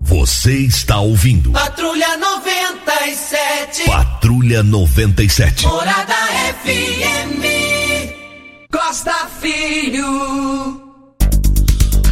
Você 0.01 0.57
está 0.59 1.01
ouvindo. 1.01 1.51
Patrulha 1.51 2.17
97. 2.17 3.87
Patrulha 3.87 4.63
97. 4.63 5.67
Morada 5.67 6.15
FM. 6.63 7.43
Costa 8.71 9.29
Filho. 9.41 10.81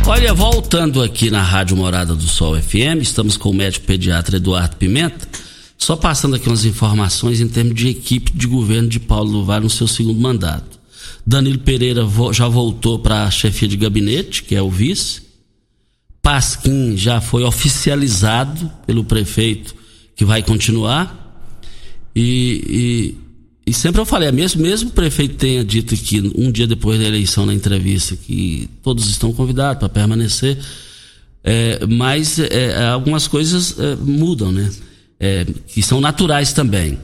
Olha, 0.08 0.34
voltando 0.34 1.02
aqui 1.02 1.30
na 1.30 1.42
Rádio 1.42 1.76
Morada 1.76 2.16
do 2.16 2.26
Sol 2.26 2.60
FM, 2.60 3.00
estamos 3.00 3.36
com 3.36 3.50
o 3.50 3.54
médico 3.54 3.86
pediatra 3.86 4.38
Eduardo 4.38 4.74
Pimenta. 4.76 5.28
Só 5.84 5.96
passando 5.96 6.34
aqui 6.34 6.48
umas 6.48 6.64
informações 6.64 7.42
em 7.42 7.46
termos 7.46 7.74
de 7.74 7.88
equipe 7.88 8.32
de 8.32 8.46
governo 8.46 8.88
de 8.88 8.98
Paulo 8.98 9.30
Luvar 9.30 9.60
no 9.60 9.68
seu 9.68 9.86
segundo 9.86 10.18
mandato. 10.18 10.80
Danilo 11.26 11.58
Pereira 11.58 12.08
já 12.32 12.48
voltou 12.48 12.98
para 12.98 13.24
a 13.24 13.30
chefia 13.30 13.68
de 13.68 13.76
gabinete, 13.76 14.44
que 14.44 14.54
é 14.54 14.62
o 14.62 14.70
vice. 14.70 15.20
Pasquim 16.22 16.96
já 16.96 17.20
foi 17.20 17.44
oficializado 17.44 18.72
pelo 18.86 19.04
prefeito 19.04 19.74
que 20.16 20.24
vai 20.24 20.42
continuar. 20.42 21.38
E, 22.16 23.14
e, 23.66 23.70
e 23.70 23.74
sempre 23.74 24.00
eu 24.00 24.06
falei, 24.06 24.32
mesmo, 24.32 24.62
mesmo 24.62 24.88
o 24.88 24.92
prefeito 24.94 25.34
tenha 25.34 25.62
dito 25.62 25.94
que 25.98 26.32
um 26.34 26.50
dia 26.50 26.66
depois 26.66 26.98
da 26.98 27.04
eleição 27.04 27.44
na 27.44 27.52
entrevista 27.52 28.16
que 28.16 28.70
todos 28.82 29.06
estão 29.10 29.34
convidados 29.34 29.80
para 29.80 29.88
permanecer, 29.90 30.58
é, 31.44 31.84
mas 31.84 32.38
é, 32.38 32.86
algumas 32.86 33.28
coisas 33.28 33.78
é, 33.78 33.96
mudam, 33.96 34.50
né? 34.50 34.70
É, 35.18 35.46
que 35.66 35.82
são 35.82 36.00
naturais 36.00 36.52
também. 36.52 36.98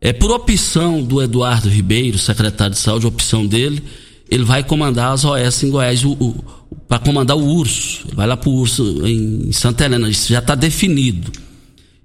É 0.00 0.12
por 0.12 0.30
opção 0.30 1.02
do 1.02 1.22
Eduardo 1.22 1.68
Ribeiro, 1.68 2.18
secretário 2.18 2.74
de 2.74 2.80
saúde, 2.80 3.06
opção 3.06 3.46
dele, 3.46 3.82
ele 4.28 4.44
vai 4.44 4.64
comandar 4.64 5.12
as 5.12 5.24
OS 5.24 5.62
em 5.62 5.70
Goiás, 5.70 6.02
para 6.88 6.98
comandar 6.98 7.36
o 7.36 7.44
Urso. 7.44 8.04
Ele 8.06 8.16
vai 8.16 8.26
lá 8.26 8.36
para 8.36 8.48
o 8.48 8.54
Urso 8.54 9.06
em 9.06 9.52
Santa 9.52 9.84
Helena, 9.84 10.08
isso 10.08 10.32
já 10.32 10.38
está 10.38 10.54
definido. 10.54 11.30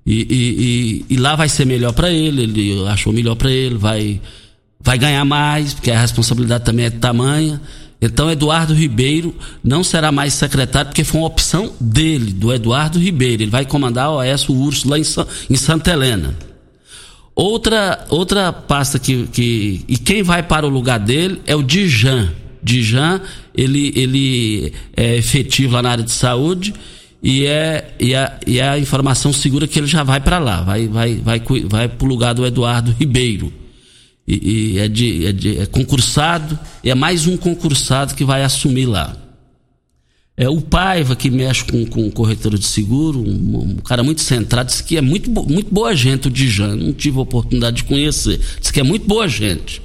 E, 0.06 0.14
e, 0.14 1.06
e, 1.10 1.16
e, 1.16 1.18
lá 1.18 1.36
vai 1.36 1.50
ser 1.50 1.66
melhor 1.66 1.92
para 1.92 2.12
ele, 2.12 2.44
ele 2.44 2.88
achou 2.88 3.12
melhor 3.12 3.36
para 3.36 3.52
ele, 3.52 3.76
vai, 3.76 4.22
vai 4.80 4.98
ganhar 4.98 5.26
mais, 5.26 5.74
porque 5.74 5.92
a 5.92 6.00
responsabilidade 6.00 6.64
também 6.64 6.86
é 6.86 6.90
de 6.90 6.98
tamanha. 6.98 7.62
Então, 8.02 8.30
Eduardo 8.30 8.74
Ribeiro 8.74 9.36
não 9.64 9.84
será 9.84 10.12
mais 10.12 10.34
secretário, 10.34 10.90
porque 10.90 11.04
foi 11.04 11.20
uma 11.20 11.28
opção 11.28 11.74
dele, 11.80 12.32
do 12.32 12.54
Eduardo 12.54 13.00
Ribeiro. 13.00 13.44
Ele 13.44 13.52
vai 13.52 13.66
comandar 13.66 14.06
a 14.06 14.12
OS, 14.12 14.48
Urso, 14.50 14.88
lá 14.88 15.00
em, 15.00 15.04
em 15.50 15.56
Santa 15.56 15.92
Helena. 15.92 16.36
Outra, 17.36 18.06
outra 18.10 18.52
pasta 18.52 18.98
que, 18.98 19.28
que. 19.28 19.86
E 19.88 19.98
quem 19.98 20.24
vai 20.24 20.42
para 20.44 20.66
o 20.66 20.70
lugar 20.70 21.00
dele 21.00 21.42
é 21.46 21.56
o 21.56 21.64
Dijan. 21.64 22.32
Dijan, 22.64 23.22
ele, 23.54 23.94
ele 23.96 24.74
é 24.96 25.18
efetivo 25.18 25.74
lá 25.74 25.82
na 25.82 25.92
área 25.92 26.04
de 26.04 26.12
saúde 26.12 26.74
e 27.22 27.46
é, 27.46 27.96
e 28.00 28.14
é, 28.14 28.40
e 28.46 28.62
a 28.62 28.78
informação 28.78 29.34
segura 29.34 29.68
que 29.68 29.80
ele 29.80 29.88
já 29.88 30.04
vai 30.04 30.20
para 30.20 30.40
lá, 30.40 30.62
vai, 30.62 30.88
vai, 30.88 31.16
vai, 31.16 31.42
vai 31.66 31.88
para 31.88 32.06
o 32.06 32.08
lugar 32.08 32.34
do 32.34 32.46
Eduardo 32.46 32.96
Ribeiro. 32.98 33.52
E, 34.28 34.74
e 34.76 34.80
é, 34.80 34.88
de, 34.90 35.26
é, 35.26 35.32
de, 35.32 35.58
é 35.60 35.66
concursado, 35.66 36.60
é 36.84 36.94
mais 36.94 37.26
um 37.28 37.38
concursado 37.38 38.14
que 38.14 38.26
vai 38.26 38.44
assumir 38.44 38.86
lá. 38.86 39.16
É 40.36 40.48
o 40.48 40.62
Paiva, 40.62 41.16
que 41.16 41.32
mexe 41.32 41.64
com, 41.64 41.86
com 41.88 42.12
corretora 42.12 42.60
de 42.60 42.66
seguro, 42.66 43.20
um, 43.20 43.60
um, 43.60 43.76
cara 43.78 44.04
muito 44.04 44.22
centrado, 44.22 44.70
disse 44.70 44.84
que 44.84 44.96
é 44.98 45.02
muito, 45.02 45.32
muito 45.32 45.74
boa 45.74 45.96
gente 45.96 46.28
o 46.28 46.32
Dijan, 46.32 46.76
não 46.76 46.94
tive 46.94 47.18
a 47.18 47.22
oportunidade 47.22 47.78
de 47.78 47.84
conhecer, 47.86 48.40
disse 48.60 48.72
que 48.72 48.80
é 48.80 48.84
muito 48.84 49.08
boa 49.08 49.28
gente. 49.28 49.82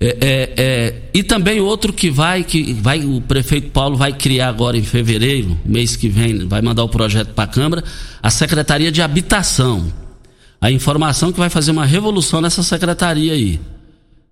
É, 0.00 0.16
é, 0.20 0.52
é, 0.56 1.02
e 1.14 1.22
também 1.22 1.60
outro 1.60 1.92
que 1.92 2.10
vai, 2.10 2.42
que 2.42 2.72
vai, 2.72 3.04
o 3.04 3.20
prefeito 3.20 3.70
Paulo 3.70 3.96
vai 3.96 4.12
criar 4.12 4.48
agora 4.48 4.76
em 4.76 4.82
fevereiro, 4.82 5.56
mês 5.64 5.94
que 5.94 6.08
vem, 6.08 6.48
vai 6.48 6.60
mandar 6.60 6.82
o 6.82 6.88
projeto 6.88 7.28
para 7.28 7.44
a 7.44 7.46
Câmara, 7.46 7.84
a 8.20 8.30
Secretaria 8.30 8.90
de 8.90 9.00
Habitação. 9.00 10.01
A 10.62 10.70
informação 10.70 11.32
que 11.32 11.40
vai 11.40 11.50
fazer 11.50 11.72
uma 11.72 11.84
revolução 11.84 12.40
nessa 12.40 12.62
secretaria 12.62 13.32
aí. 13.32 13.58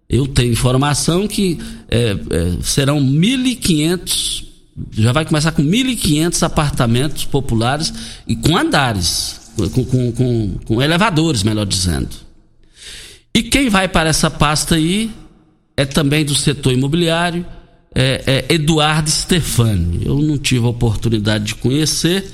Eu 0.08 0.28
tenho 0.28 0.52
informação 0.52 1.26
que 1.26 1.58
é, 1.88 2.10
é, 2.12 2.16
serão 2.62 3.00
1.500, 3.00 4.44
já 4.92 5.10
vai 5.10 5.24
começar 5.24 5.50
com 5.50 5.60
1.500 5.60 6.44
apartamentos 6.44 7.24
populares 7.24 7.92
e 8.28 8.36
com 8.36 8.56
andares, 8.56 9.50
com, 9.74 9.84
com, 9.84 10.12
com, 10.12 10.58
com 10.64 10.80
elevadores, 10.80 11.42
melhor 11.42 11.66
dizendo. 11.66 12.10
E 13.34 13.42
quem 13.42 13.68
vai 13.68 13.88
para 13.88 14.08
essa 14.08 14.30
pasta 14.30 14.76
aí 14.76 15.10
é 15.76 15.84
também 15.84 16.24
do 16.24 16.36
setor 16.36 16.72
imobiliário, 16.72 17.44
é, 17.92 18.46
é 18.48 18.54
Eduardo 18.54 19.10
Stefani. 19.10 20.06
Eu 20.06 20.20
não 20.20 20.38
tive 20.38 20.64
a 20.64 20.70
oportunidade 20.70 21.46
de 21.46 21.54
conhecer, 21.56 22.24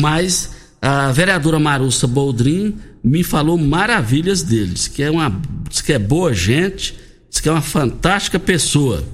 mas 0.00 0.61
a 0.82 1.12
vereadora 1.12 1.60
Marussa 1.60 2.08
Boldrin 2.08 2.74
me 3.04 3.22
falou 3.22 3.56
maravilhas 3.56 4.42
deles, 4.42 4.88
que 4.88 5.00
é 5.00 5.08
uma 5.08 5.40
diz 5.70 5.80
que 5.80 5.92
é 5.92 5.98
boa 5.98 6.34
gente, 6.34 6.96
diz 7.30 7.38
que 7.38 7.48
é 7.48 7.52
uma 7.52 7.62
fantástica 7.62 8.36
pessoa. 8.36 9.04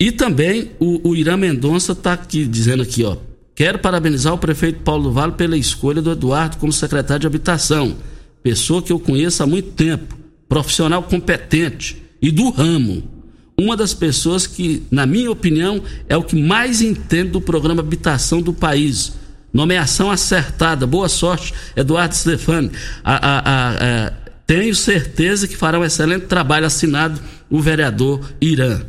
E 0.00 0.10
também 0.10 0.70
o, 0.80 1.10
o 1.10 1.14
Irã 1.14 1.36
Mendonça 1.36 1.92
está 1.92 2.14
aqui 2.14 2.46
dizendo 2.46 2.82
aqui, 2.82 3.04
ó, 3.04 3.18
quero 3.54 3.78
parabenizar 3.78 4.32
o 4.32 4.38
prefeito 4.38 4.80
Paulo 4.80 5.12
Vale 5.12 5.32
pela 5.32 5.56
escolha 5.58 6.00
do 6.00 6.10
Eduardo 6.10 6.56
como 6.56 6.72
secretário 6.72 7.20
de 7.20 7.26
habitação, 7.26 7.96
pessoa 8.42 8.80
que 8.82 8.92
eu 8.92 8.98
conheço 8.98 9.42
há 9.42 9.46
muito 9.46 9.72
tempo, 9.72 10.16
profissional 10.48 11.02
competente 11.02 12.02
e 12.22 12.30
do 12.30 12.48
ramo. 12.48 13.02
Uma 13.58 13.76
das 13.76 13.92
pessoas 13.92 14.46
que, 14.46 14.82
na 14.90 15.04
minha 15.04 15.30
opinião, 15.30 15.82
é 16.08 16.16
o 16.16 16.22
que 16.22 16.36
mais 16.36 16.80
entende 16.80 17.30
do 17.30 17.40
programa 17.40 17.80
Habitação 17.80 18.40
do 18.40 18.52
país. 18.52 19.12
Nomeação 19.52 20.10
acertada. 20.10 20.86
Boa 20.86 21.08
sorte, 21.08 21.54
Eduardo 21.74 22.14
Stefani. 22.14 22.70
A, 23.02 23.14
a, 23.14 24.06
a, 24.08 24.12
tenho 24.46 24.74
certeza 24.74 25.48
que 25.48 25.56
fará 25.56 25.78
um 25.78 25.84
excelente 25.84 26.26
trabalho 26.26 26.66
assinado 26.66 27.20
o 27.50 27.60
vereador 27.60 28.20
Irã. 28.40 28.80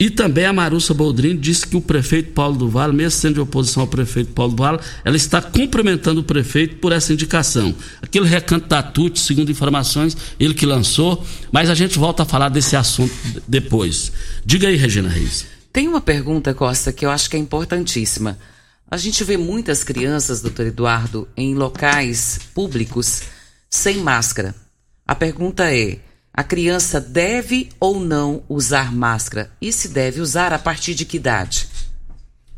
E 0.00 0.08
também 0.08 0.46
a 0.46 0.52
Marussa 0.52 0.94
Boldrini 0.94 1.38
disse 1.38 1.66
que 1.66 1.76
o 1.76 1.80
prefeito 1.80 2.32
Paulo 2.32 2.56
do 2.56 2.70
Vale, 2.70 2.94
mesmo 2.94 3.20
sendo 3.20 3.34
de 3.34 3.40
oposição 3.40 3.82
ao 3.82 3.86
prefeito 3.86 4.32
Paulo 4.32 4.54
do 4.54 4.62
Vale, 4.62 4.78
ela 5.04 5.14
está 5.14 5.42
cumprimentando 5.42 6.22
o 6.22 6.24
prefeito 6.24 6.76
por 6.76 6.90
essa 6.90 7.12
indicação. 7.12 7.74
Aquele 8.00 8.26
recanto 8.26 8.66
da 8.66 8.82
TUT, 8.82 9.20
segundo 9.20 9.50
informações, 9.50 10.16
ele 10.38 10.54
que 10.54 10.64
lançou, 10.64 11.22
mas 11.52 11.68
a 11.68 11.74
gente 11.74 11.98
volta 11.98 12.22
a 12.22 12.26
falar 12.26 12.48
desse 12.48 12.76
assunto 12.76 13.12
depois. 13.46 14.10
Diga 14.42 14.68
aí, 14.68 14.76
Regina 14.76 15.10
Reis. 15.10 15.44
Tem 15.70 15.86
uma 15.86 16.00
pergunta, 16.00 16.54
Costa, 16.54 16.94
que 16.94 17.04
eu 17.04 17.10
acho 17.10 17.28
que 17.28 17.36
é 17.36 17.38
importantíssima. 17.38 18.38
A 18.90 18.96
gente 18.96 19.22
vê 19.22 19.36
muitas 19.36 19.84
crianças, 19.84 20.42
doutor 20.42 20.66
Eduardo, 20.66 21.28
em 21.36 21.54
locais 21.54 22.40
públicos 22.52 23.22
sem 23.68 23.98
máscara. 23.98 24.52
A 25.06 25.14
pergunta 25.14 25.72
é: 25.72 26.00
a 26.32 26.42
criança 26.42 27.00
deve 27.00 27.68
ou 27.78 28.00
não 28.00 28.42
usar 28.48 28.92
máscara? 28.92 29.52
E 29.60 29.72
se 29.72 29.90
deve 29.90 30.20
usar 30.20 30.52
a 30.52 30.58
partir 30.58 30.96
de 30.96 31.04
que 31.04 31.18
idade? 31.18 31.68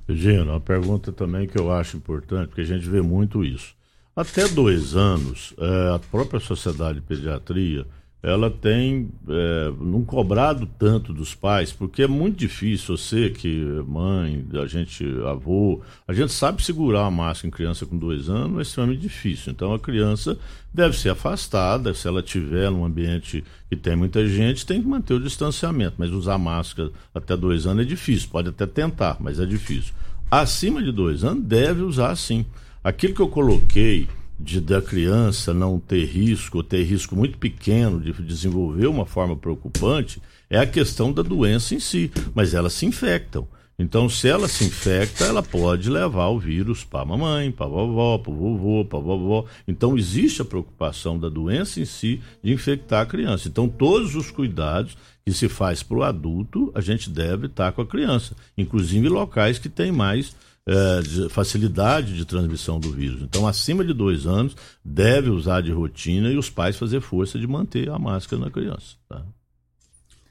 Regina, 0.08 0.52
uma 0.52 0.60
pergunta 0.60 1.12
também 1.12 1.46
que 1.46 1.58
eu 1.58 1.70
acho 1.70 1.98
importante, 1.98 2.48
porque 2.48 2.62
a 2.62 2.66
gente 2.66 2.88
vê 2.88 3.02
muito 3.02 3.44
isso. 3.44 3.74
Até 4.16 4.48
dois 4.48 4.96
anos, 4.96 5.52
é, 5.58 5.94
a 5.94 5.98
própria 5.98 6.40
Sociedade 6.40 7.00
de 7.00 7.06
Pediatria 7.06 7.86
ela 8.22 8.48
tem 8.48 9.10
é, 9.28 9.72
não 9.80 10.04
cobrado 10.04 10.68
tanto 10.78 11.12
dos 11.12 11.34
pais, 11.34 11.72
porque 11.72 12.04
é 12.04 12.06
muito 12.06 12.38
difícil 12.38 12.96
você 12.96 13.30
que 13.30 13.64
mãe, 13.86 14.46
a 14.62 14.66
gente 14.66 15.04
avô, 15.26 15.80
a 16.06 16.12
gente 16.12 16.32
sabe 16.32 16.62
segurar 16.62 17.06
a 17.06 17.10
máscara 17.10 17.48
em 17.48 17.50
criança 17.50 17.84
com 17.84 17.98
dois 17.98 18.28
anos, 18.28 18.58
é 18.58 18.62
extremamente 18.62 19.00
difícil. 19.00 19.50
Então 19.50 19.74
a 19.74 19.78
criança 19.78 20.38
deve 20.72 20.96
ser 20.96 21.08
afastada, 21.08 21.92
se 21.94 22.06
ela 22.06 22.20
estiver 22.20 22.70
num 22.70 22.84
ambiente 22.84 23.42
que 23.68 23.74
tem 23.74 23.96
muita 23.96 24.24
gente, 24.28 24.64
tem 24.64 24.80
que 24.80 24.86
manter 24.86 25.14
o 25.14 25.20
distanciamento, 25.20 25.96
mas 25.98 26.10
usar 26.12 26.38
máscara 26.38 26.92
até 27.12 27.36
dois 27.36 27.66
anos 27.66 27.84
é 27.84 27.88
difícil, 27.88 28.28
pode 28.30 28.50
até 28.50 28.66
tentar, 28.66 29.16
mas 29.18 29.40
é 29.40 29.44
difícil. 29.44 29.92
Acima 30.30 30.80
de 30.80 30.92
dois 30.92 31.24
anos 31.24 31.42
deve 31.42 31.82
usar 31.82 32.14
sim. 32.14 32.46
Aquilo 32.84 33.14
que 33.14 33.20
eu 33.20 33.28
coloquei 33.28 34.08
de 34.38 34.60
da 34.60 34.82
criança 34.82 35.54
não 35.54 35.78
ter 35.78 36.04
risco, 36.04 36.58
ou 36.58 36.62
ter 36.62 36.82
risco 36.82 37.14
muito 37.14 37.38
pequeno 37.38 38.00
de 38.00 38.12
desenvolver 38.22 38.86
uma 38.86 39.06
forma 39.06 39.36
preocupante, 39.36 40.20
é 40.50 40.58
a 40.58 40.66
questão 40.66 41.12
da 41.12 41.22
doença 41.22 41.74
em 41.74 41.80
si. 41.80 42.10
Mas 42.34 42.54
elas 42.54 42.72
se 42.72 42.86
infectam. 42.86 43.46
Então, 43.78 44.08
se 44.08 44.28
ela 44.28 44.46
se 44.48 44.64
infecta, 44.64 45.24
ela 45.24 45.42
pode 45.42 45.88
levar 45.88 46.28
o 46.28 46.38
vírus 46.38 46.84
para 46.84 47.00
a 47.00 47.04
mamãe, 47.04 47.50
para 47.50 47.66
a 47.66 47.68
vovó, 47.68 48.18
para 48.18 48.30
o 48.30 48.36
vovô, 48.36 48.84
para 48.84 48.98
a 48.98 49.02
vovó. 49.02 49.44
Então, 49.66 49.96
existe 49.96 50.42
a 50.42 50.44
preocupação 50.44 51.18
da 51.18 51.28
doença 51.28 51.80
em 51.80 51.84
si 51.84 52.20
de 52.44 52.52
infectar 52.52 53.02
a 53.02 53.06
criança. 53.06 53.48
Então, 53.48 53.68
todos 53.68 54.14
os 54.14 54.30
cuidados 54.30 54.96
que 55.24 55.32
se 55.32 55.48
faz 55.48 55.82
para 55.82 55.96
o 55.96 56.02
adulto, 56.02 56.70
a 56.74 56.80
gente 56.80 57.08
deve 57.08 57.46
estar 57.46 57.72
com 57.72 57.82
a 57.82 57.86
criança, 57.86 58.36
inclusive 58.58 59.08
locais 59.08 59.58
que 59.58 59.68
têm 59.68 59.90
mais 59.90 60.36
é, 60.66 61.00
de 61.00 61.28
facilidade 61.28 62.16
de 62.16 62.24
transmissão 62.24 62.78
do 62.78 62.90
vírus. 62.92 63.22
Então, 63.22 63.46
acima 63.46 63.84
de 63.84 63.92
dois 63.92 64.26
anos, 64.26 64.56
deve 64.84 65.30
usar 65.30 65.60
de 65.60 65.72
rotina 65.72 66.30
e 66.30 66.36
os 66.36 66.48
pais 66.48 66.76
fazer 66.76 67.00
força 67.00 67.38
de 67.38 67.46
manter 67.46 67.90
a 67.90 67.98
máscara 67.98 68.42
na 68.42 68.50
criança. 68.50 68.96
Tá? 69.08 69.22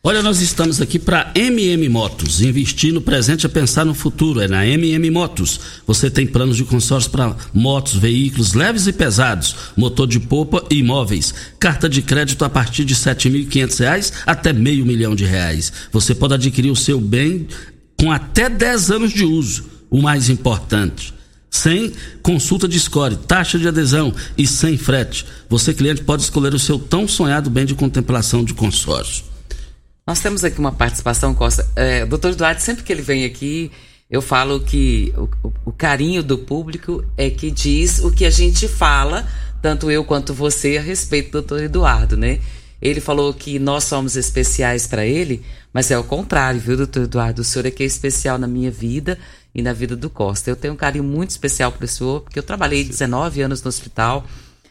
Olha, 0.04 0.24
nós 0.24 0.42
estamos 0.42 0.82
aqui 0.82 0.98
para 0.98 1.32
MM 1.36 1.88
Motos. 1.88 2.42
Investir 2.42 2.92
no 2.92 3.02
presente 3.02 3.46
é 3.46 3.50
pensar 3.50 3.86
no 3.86 3.94
futuro. 3.94 4.40
É 4.40 4.48
na 4.48 4.66
MM 4.66 5.12
Motos. 5.12 5.60
Você 5.86 6.10
tem 6.10 6.26
planos 6.26 6.58
de 6.58 6.64
consórcio 6.64 7.12
para 7.12 7.36
motos, 7.54 7.94
veículos 7.94 8.54
leves 8.54 8.88
e 8.88 8.94
pesados, 8.94 9.56
motor 9.78 10.08
de 10.08 10.20
popa 10.20 10.66
e 10.72 10.80
imóveis. 10.80 11.36
Carta 11.60 11.88
de 11.88 12.02
crédito 12.02 12.44
a 12.44 12.50
partir 12.50 12.84
de 12.84 12.96
R$ 12.96 13.00
7.500 13.00 14.14
até 14.26 14.52
meio 14.52 14.88
milhão 14.88 15.14
de 15.14 15.24
reais. 15.24 15.72
Você 15.92 16.16
pode 16.16 16.34
adquirir 16.34 16.72
o 16.72 16.76
seu 16.76 17.00
bem 17.00 17.48
com 17.96 18.12
até 18.12 18.50
10 18.50 18.90
anos 18.90 19.12
de 19.12 19.24
uso 19.24 19.81
o 19.92 20.02
mais 20.02 20.30
importante. 20.30 21.14
Sem 21.50 21.94
consulta 22.24 22.66
de 22.66 22.80
score, 22.80 23.18
taxa 23.18 23.60
de 23.60 23.68
adesão 23.68 24.14
e 24.38 24.48
sem 24.48 24.78
frete. 24.78 25.26
Você, 25.50 25.74
cliente, 25.74 26.02
pode 26.02 26.24
escolher 26.24 26.54
o 26.54 26.60
seu 26.60 26.80
tão 26.80 27.06
sonhado 27.06 27.50
bem 27.50 27.66
de 27.66 27.76
contemplação 27.76 28.42
de 28.42 28.54
consórcio. 28.54 29.26
Nós 30.08 30.22
temos 30.22 30.46
aqui 30.46 30.58
uma 30.60 30.72
participação, 30.72 31.36
Costa. 31.36 31.68
É, 31.76 32.06
doutor 32.06 32.32
Eduardo, 32.32 32.62
sempre 32.62 32.84
que 32.84 32.92
ele 32.92 33.02
vem 33.02 33.26
aqui, 33.26 33.70
eu 34.10 34.22
falo 34.22 34.62
que 34.62 35.14
o, 35.18 35.30
o, 35.48 35.54
o, 35.66 35.72
carinho 35.74 36.24
do 36.24 36.38
público 36.38 37.04
é 37.18 37.30
que 37.30 37.52
diz 37.52 38.00
o 38.00 38.12
que 38.12 38.26
a 38.26 38.30
gente 38.30 38.68
fala, 38.68 39.28
tanto 39.62 39.92
eu 39.92 40.06
quanto 40.06 40.34
você, 40.34 40.78
a 40.78 40.82
respeito 40.82 41.28
do 41.28 41.32
doutor 41.34 41.62
Eduardo, 41.62 42.16
né? 42.16 42.40
Ele 42.82 43.00
falou 43.00 43.34
que 43.34 43.60
nós 43.60 43.84
somos 43.84 44.16
especiais 44.16 44.88
para 44.88 45.06
ele, 45.06 45.44
mas 45.72 45.92
é 45.92 45.98
o 45.98 46.04
contrário, 46.04 46.60
viu, 46.60 46.76
doutor 46.76 47.04
Eduardo? 47.04 47.42
O 47.42 47.46
senhor 47.46 47.66
é 47.66 47.72
que 47.72 47.84
é 47.84 47.86
especial 47.86 48.38
na 48.38 48.48
minha 48.48 48.72
vida 48.72 49.20
e 49.54 49.62
na 49.62 49.74
vida 49.74 49.96
do 49.96 50.10
Costa. 50.10 50.50
Eu 50.50 50.56
tenho 50.56 50.74
um 50.74 50.78
carinho 50.78 51.04
muito 51.04 51.32
especial 51.32 51.72
para 51.72 51.86
o 51.86 51.88
senhor, 51.88 52.22
porque 52.22 52.40
eu 52.40 52.44
trabalhei 52.44 52.84
19 52.84 53.42
anos 53.42 53.62
no 53.62 53.70
hospital 53.70 54.26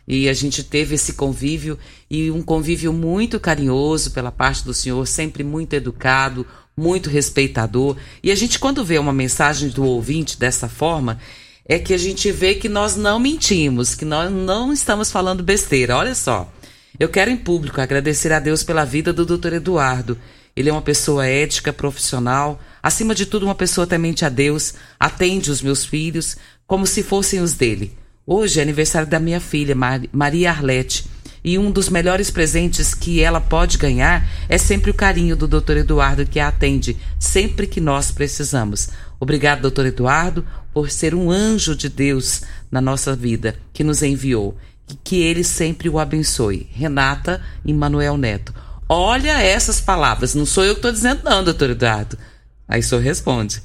e 0.06 0.28
a 0.28 0.34
gente 0.34 0.64
teve 0.64 0.94
esse 0.94 1.12
convívio 1.12 1.78
e 2.10 2.30
um 2.30 2.42
convívio 2.42 2.92
muito 2.92 3.38
carinhoso 3.38 4.10
pela 4.10 4.32
parte 4.32 4.64
do 4.64 4.74
senhor, 4.74 5.06
sempre 5.06 5.44
muito 5.44 5.74
educado, 5.74 6.46
muito 6.76 7.08
respeitador. 7.08 7.96
E 8.22 8.30
a 8.30 8.34
gente, 8.34 8.58
quando 8.58 8.84
vê 8.84 8.98
uma 8.98 9.12
mensagem 9.12 9.68
do 9.68 9.84
ouvinte 9.84 10.38
dessa 10.38 10.68
forma, 10.68 11.20
é 11.64 11.78
que 11.78 11.94
a 11.94 11.98
gente 11.98 12.32
vê 12.32 12.54
que 12.56 12.68
nós 12.68 12.96
não 12.96 13.20
mentimos, 13.20 13.94
que 13.94 14.04
nós 14.04 14.32
não 14.32 14.72
estamos 14.72 15.12
falando 15.12 15.42
besteira. 15.42 15.96
Olha 15.96 16.14
só. 16.14 16.52
Eu 16.98 17.08
quero 17.08 17.30
em 17.30 17.36
público 17.36 17.80
agradecer 17.80 18.32
a 18.32 18.40
Deus 18.40 18.64
pela 18.64 18.84
vida 18.84 19.12
do 19.12 19.24
Dr. 19.24 19.54
Eduardo, 19.54 20.18
Ele 20.54 20.68
é 20.68 20.72
uma 20.72 20.82
pessoa 20.82 21.26
ética, 21.26 21.72
profissional, 21.72 22.60
acima 22.82 23.14
de 23.14 23.26
tudo, 23.26 23.46
uma 23.46 23.54
pessoa 23.54 23.86
temente 23.86 24.24
a 24.24 24.28
Deus, 24.28 24.74
atende 24.98 25.50
os 25.50 25.62
meus 25.62 25.84
filhos 25.84 26.36
como 26.66 26.86
se 26.86 27.02
fossem 27.02 27.40
os 27.40 27.54
dele. 27.54 27.96
Hoje 28.26 28.60
é 28.60 28.62
aniversário 28.62 29.08
da 29.08 29.18
minha 29.18 29.40
filha, 29.40 29.74
Maria 30.12 30.50
Arlete, 30.50 31.04
e 31.42 31.58
um 31.58 31.70
dos 31.70 31.88
melhores 31.88 32.30
presentes 32.30 32.94
que 32.94 33.20
ela 33.20 33.40
pode 33.40 33.78
ganhar 33.78 34.28
é 34.48 34.58
sempre 34.58 34.90
o 34.90 34.94
carinho 34.94 35.34
do 35.34 35.48
Dr. 35.48 35.78
Eduardo, 35.78 36.26
que 36.26 36.38
a 36.38 36.48
atende 36.48 36.96
sempre 37.18 37.66
que 37.66 37.80
nós 37.80 38.10
precisamos. 38.10 38.90
Obrigado, 39.18 39.70
Dr. 39.70 39.86
Eduardo, 39.86 40.44
por 40.72 40.90
ser 40.90 41.14
um 41.14 41.30
anjo 41.30 41.74
de 41.74 41.88
Deus 41.88 42.42
na 42.70 42.80
nossa 42.80 43.16
vida, 43.16 43.56
que 43.72 43.82
nos 43.82 44.02
enviou. 44.02 44.56
E 44.88 44.94
que 45.02 45.22
ele 45.22 45.42
sempre 45.42 45.88
o 45.88 45.98
abençoe. 45.98 46.68
Renata 46.72 47.42
e 47.64 47.72
Manuel 47.72 48.16
Neto. 48.16 48.52
Olha 48.92 49.40
essas 49.40 49.80
palavras. 49.80 50.34
Não 50.34 50.44
sou 50.44 50.64
eu 50.64 50.74
que 50.74 50.80
estou 50.80 50.90
dizendo, 50.90 51.22
não, 51.22 51.44
doutor 51.44 51.70
Eduardo. 51.70 52.18
Aí 52.66 52.80
o 52.80 52.82
senhor 52.82 53.00
responde. 53.00 53.62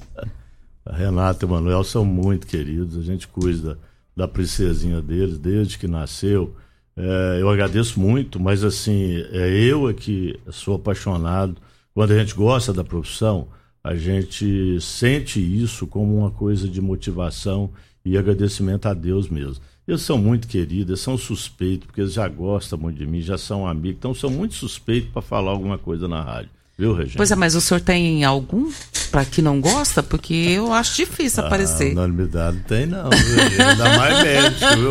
A 0.85 0.95
Renata 0.95 1.43
e 1.43 1.47
o 1.47 1.49
Manuel 1.49 1.83
são 1.83 2.05
muito 2.05 2.45
queridos. 2.45 2.95
A 2.95 3.01
gente 3.01 3.27
cuida 3.27 3.79
da 4.15 4.27
princesinha 4.27 5.01
deles 5.01 5.39
desde 5.39 5.79
que 5.79 5.87
nasceu. 5.87 6.55
É, 6.95 7.39
eu 7.41 7.49
agradeço 7.49 7.99
muito, 7.99 8.39
mas 8.39 8.63
assim, 8.63 9.15
é 9.31 9.49
eu 9.49 9.89
é 9.89 9.93
que 9.95 10.39
sou 10.51 10.75
apaixonado. 10.75 11.55
Quando 11.91 12.11
a 12.11 12.19
gente 12.19 12.35
gosta 12.35 12.71
da 12.71 12.83
profissão, 12.83 13.47
a 13.83 13.95
gente 13.95 14.79
sente 14.79 15.39
isso 15.39 15.87
como 15.87 16.15
uma 16.19 16.29
coisa 16.29 16.69
de 16.69 16.79
motivação 16.79 17.71
e 18.05 18.15
agradecimento 18.15 18.85
a 18.85 18.93
Deus 18.93 19.27
mesmo. 19.27 19.63
Eles 19.87 20.01
são 20.01 20.17
muito 20.17 20.47
queridos, 20.47 20.89
eles 20.89 20.99
são 20.99 21.17
suspeitos, 21.17 21.85
porque 21.85 22.01
eles 22.01 22.13
já 22.13 22.27
gostam 22.27 22.77
muito 22.77 22.97
de 22.97 23.05
mim, 23.05 23.21
já 23.21 23.37
são 23.37 23.67
amigos, 23.67 23.97
então 23.99 24.15
são 24.15 24.29
muito 24.29 24.55
suspeitos 24.55 25.11
para 25.11 25.21
falar 25.21 25.51
alguma 25.51 25.77
coisa 25.77 26.07
na 26.07 26.21
rádio. 26.21 26.49
Viu, 26.77 26.93
Regina? 26.93 27.15
Pois 27.17 27.31
é, 27.31 27.35
mas 27.35 27.55
o 27.55 27.61
senhor 27.61 27.79
tem 27.79 28.23
algum 28.25 28.69
para 29.09 29.23
que 29.23 29.41
não 29.41 29.61
gosta? 29.61 30.03
Porque 30.03 30.33
eu 30.33 30.73
acho 30.73 30.95
difícil 30.97 31.43
ah, 31.43 31.47
aparecer. 31.47 31.91
Anonimidade 31.91 32.59
tem 32.67 32.85
não, 32.85 33.09
ainda 33.09 33.97
mais 33.97 34.23
médico, 34.23 34.65
viu? 34.75 34.89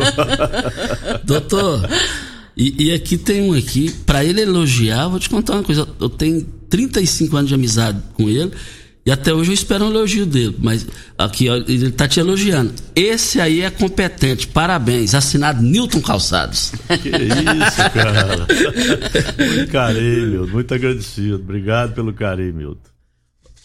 Doutor, 1.23 1.87
e, 2.57 2.85
e, 2.85 2.93
aqui 2.93 3.17
tem 3.17 3.41
um 3.41 3.53
aqui, 3.53 3.91
para 3.91 4.23
ele 4.23 4.41
elogiar, 4.41 5.09
vou 5.09 5.19
te 5.19 5.29
contar 5.29 5.53
uma 5.53 5.63
coisa, 5.63 5.87
eu 5.99 6.09
tenho 6.09 6.41
35 6.69 7.35
anos 7.35 7.49
de 7.49 7.55
amizade 7.55 8.01
com 8.13 8.29
ele, 8.29 8.51
e 9.05 9.11
até 9.11 9.31
hoje 9.31 9.51
eu 9.51 9.53
espero 9.53 9.85
um 9.85 9.89
elogio 9.89 10.25
dele, 10.25 10.55
mas 10.57 10.87
aqui 11.17 11.47
ó, 11.47 11.57
ele 11.57 11.89
está 11.89 12.07
te 12.07 12.19
elogiando. 12.19 12.73
Esse 12.95 13.39
aí 13.39 13.61
é 13.61 13.69
competente, 13.69 14.47
parabéns. 14.47 15.13
Assinado 15.13 15.61
Newton 15.61 16.01
Calçados. 16.01 16.71
Que 17.01 17.09
isso, 17.09 17.91
cara. 17.93 18.47
muito 19.45 19.71
carinho, 19.71 20.27
Milton. 20.31 20.51
Muito 20.51 20.73
agradecido. 20.73 21.35
Obrigado 21.35 21.93
pelo 21.93 22.13
carinho, 22.13 22.55
Milton. 22.55 22.94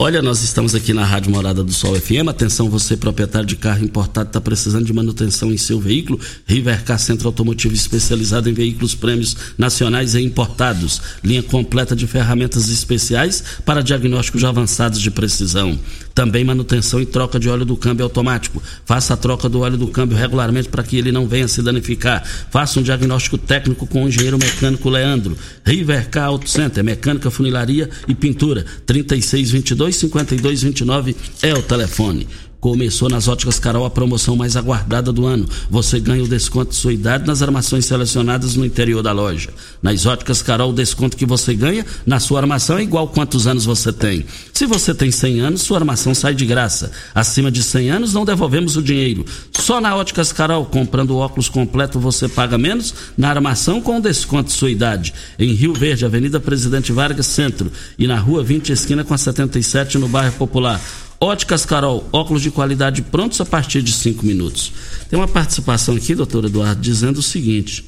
Olha, 0.02 0.22
nós 0.22 0.42
estamos 0.42 0.74
aqui 0.74 0.94
na 0.94 1.04
Rádio 1.04 1.30
Morada 1.30 1.62
do 1.62 1.74
Sol 1.74 1.94
FM. 1.94 2.26
Atenção, 2.30 2.70
você 2.70 2.96
proprietário 2.96 3.46
de 3.46 3.54
carro 3.54 3.84
importado 3.84 4.30
está 4.30 4.40
precisando 4.40 4.86
de 4.86 4.94
manutenção 4.94 5.52
em 5.52 5.58
seu 5.58 5.78
veículo. 5.78 6.18
Rivercar 6.46 6.98
Centro 6.98 7.28
Automotivo 7.28 7.74
especializado 7.74 8.48
em 8.48 8.54
veículos 8.54 8.94
prêmios 8.94 9.36
nacionais 9.58 10.14
e 10.14 10.22
importados. 10.22 11.02
Linha 11.22 11.42
completa 11.42 11.94
de 11.94 12.06
ferramentas 12.06 12.70
especiais 12.70 13.44
para 13.62 13.82
diagnósticos 13.82 14.42
avançados 14.42 15.02
de 15.02 15.10
precisão. 15.10 15.78
Também 16.20 16.44
manutenção 16.44 17.00
e 17.00 17.06
troca 17.06 17.40
de 17.40 17.48
óleo 17.48 17.64
do 17.64 17.74
câmbio 17.74 18.04
automático. 18.04 18.62
Faça 18.84 19.14
a 19.14 19.16
troca 19.16 19.48
do 19.48 19.60
óleo 19.60 19.78
do 19.78 19.88
câmbio 19.88 20.18
regularmente 20.18 20.68
para 20.68 20.82
que 20.82 20.98
ele 20.98 21.10
não 21.10 21.26
venha 21.26 21.48
se 21.48 21.62
danificar. 21.62 22.22
Faça 22.50 22.78
um 22.78 22.82
diagnóstico 22.82 23.38
técnico 23.38 23.86
com 23.86 24.04
o 24.04 24.08
engenheiro 24.08 24.36
mecânico 24.36 24.90
Leandro. 24.90 25.34
Rivercar 25.64 26.26
Auto 26.26 26.46
Center, 26.46 26.84
mecânica, 26.84 27.30
funilaria 27.30 27.88
e 28.06 28.14
pintura. 28.14 28.66
3622 28.84 29.96
325229 29.96 31.16
é 31.40 31.54
o 31.54 31.62
telefone. 31.62 32.28
Começou 32.60 33.08
nas 33.08 33.26
óticas 33.26 33.58
Carol 33.58 33.86
a 33.86 33.90
promoção 33.90 34.36
mais 34.36 34.54
aguardada 34.54 35.10
do 35.10 35.24
ano. 35.24 35.48
Você 35.70 35.98
ganha 35.98 36.22
o 36.22 36.28
desconto 36.28 36.72
de 36.72 36.76
sua 36.76 36.92
idade 36.92 37.26
nas 37.26 37.40
armações 37.40 37.86
selecionadas 37.86 38.54
no 38.54 38.66
interior 38.66 39.02
da 39.02 39.12
loja. 39.12 39.48
Nas 39.82 40.04
óticas 40.04 40.42
Carol, 40.42 40.68
o 40.68 40.74
desconto 40.74 41.16
que 41.16 41.24
você 41.24 41.54
ganha 41.54 41.86
na 42.04 42.20
sua 42.20 42.40
armação 42.40 42.76
é 42.76 42.82
igual 42.82 43.08
quantos 43.08 43.46
anos 43.46 43.64
você 43.64 43.90
tem. 43.90 44.26
Se 44.52 44.66
você 44.66 44.94
tem 44.94 45.10
100 45.10 45.40
anos, 45.40 45.62
sua 45.62 45.78
armação 45.78 46.14
sai 46.14 46.34
de 46.34 46.44
graça. 46.44 46.92
Acima 47.14 47.50
de 47.50 47.62
100 47.62 47.90
anos, 47.92 48.12
não 48.12 48.26
devolvemos 48.26 48.76
o 48.76 48.82
dinheiro. 48.82 49.24
Só 49.52 49.80
na 49.80 49.96
óticas 49.96 50.30
Carol, 50.30 50.66
comprando 50.66 51.16
óculos 51.16 51.48
completo, 51.48 51.98
você 51.98 52.28
paga 52.28 52.58
menos 52.58 52.94
na 53.16 53.30
armação 53.30 53.80
com 53.80 53.96
o 53.96 54.02
desconto 54.02 54.50
de 54.50 54.56
sua 54.56 54.70
idade. 54.70 55.14
Em 55.38 55.54
Rio 55.54 55.72
Verde, 55.72 56.04
Avenida 56.04 56.38
Presidente 56.38 56.92
Vargas 56.92 57.26
Centro 57.26 57.72
e 57.98 58.06
na 58.06 58.18
Rua 58.18 58.44
20, 58.44 58.70
esquina 58.70 59.02
com 59.02 59.14
a 59.14 59.18
77, 59.18 59.96
no 59.96 60.08
bairro 60.08 60.34
Popular. 60.34 60.78
Óticas 61.22 61.66
Carol, 61.66 62.08
óculos 62.12 62.40
de 62.40 62.50
qualidade 62.50 63.02
prontos 63.02 63.38
a 63.42 63.44
partir 63.44 63.82
de 63.82 63.92
cinco 63.92 64.24
minutos. 64.24 64.72
Tem 65.10 65.18
uma 65.18 65.28
participação 65.28 65.94
aqui, 65.94 66.14
doutor 66.14 66.46
Eduardo, 66.46 66.80
dizendo 66.80 67.18
o 67.18 67.22
seguinte: 67.22 67.84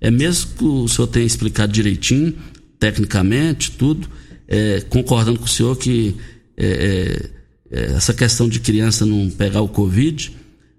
é 0.00 0.10
mesmo 0.10 0.50
que 0.58 0.64
o 0.64 0.88
senhor 0.88 1.06
tenha 1.06 1.24
explicado 1.24 1.72
direitinho, 1.72 2.34
tecnicamente, 2.80 3.70
tudo, 3.70 4.08
é, 4.48 4.80
concordando 4.90 5.38
com 5.38 5.44
o 5.44 5.48
senhor 5.48 5.76
que 5.76 6.16
é, 6.56 7.30
é, 7.70 7.78
é 7.78 7.92
essa 7.92 8.12
questão 8.12 8.48
de 8.48 8.58
criança 8.58 9.06
não 9.06 9.30
pegar 9.30 9.60
o 9.60 9.68
Covid, 9.68 10.32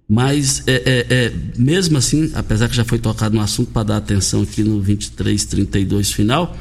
mas 0.09 0.61
é, 0.67 1.05
é, 1.09 1.33
mesmo 1.57 1.97
assim, 1.97 2.31
apesar 2.35 2.67
que 2.67 2.75
já 2.75 2.83
foi 2.83 2.99
tocado 2.99 3.33
no 3.33 3.41
assunto 3.41 3.71
para 3.71 3.83
dar 3.83 3.97
atenção 3.97 4.41
aqui 4.41 4.61
no 4.61 4.81
2332 4.81 6.11
final 6.11 6.53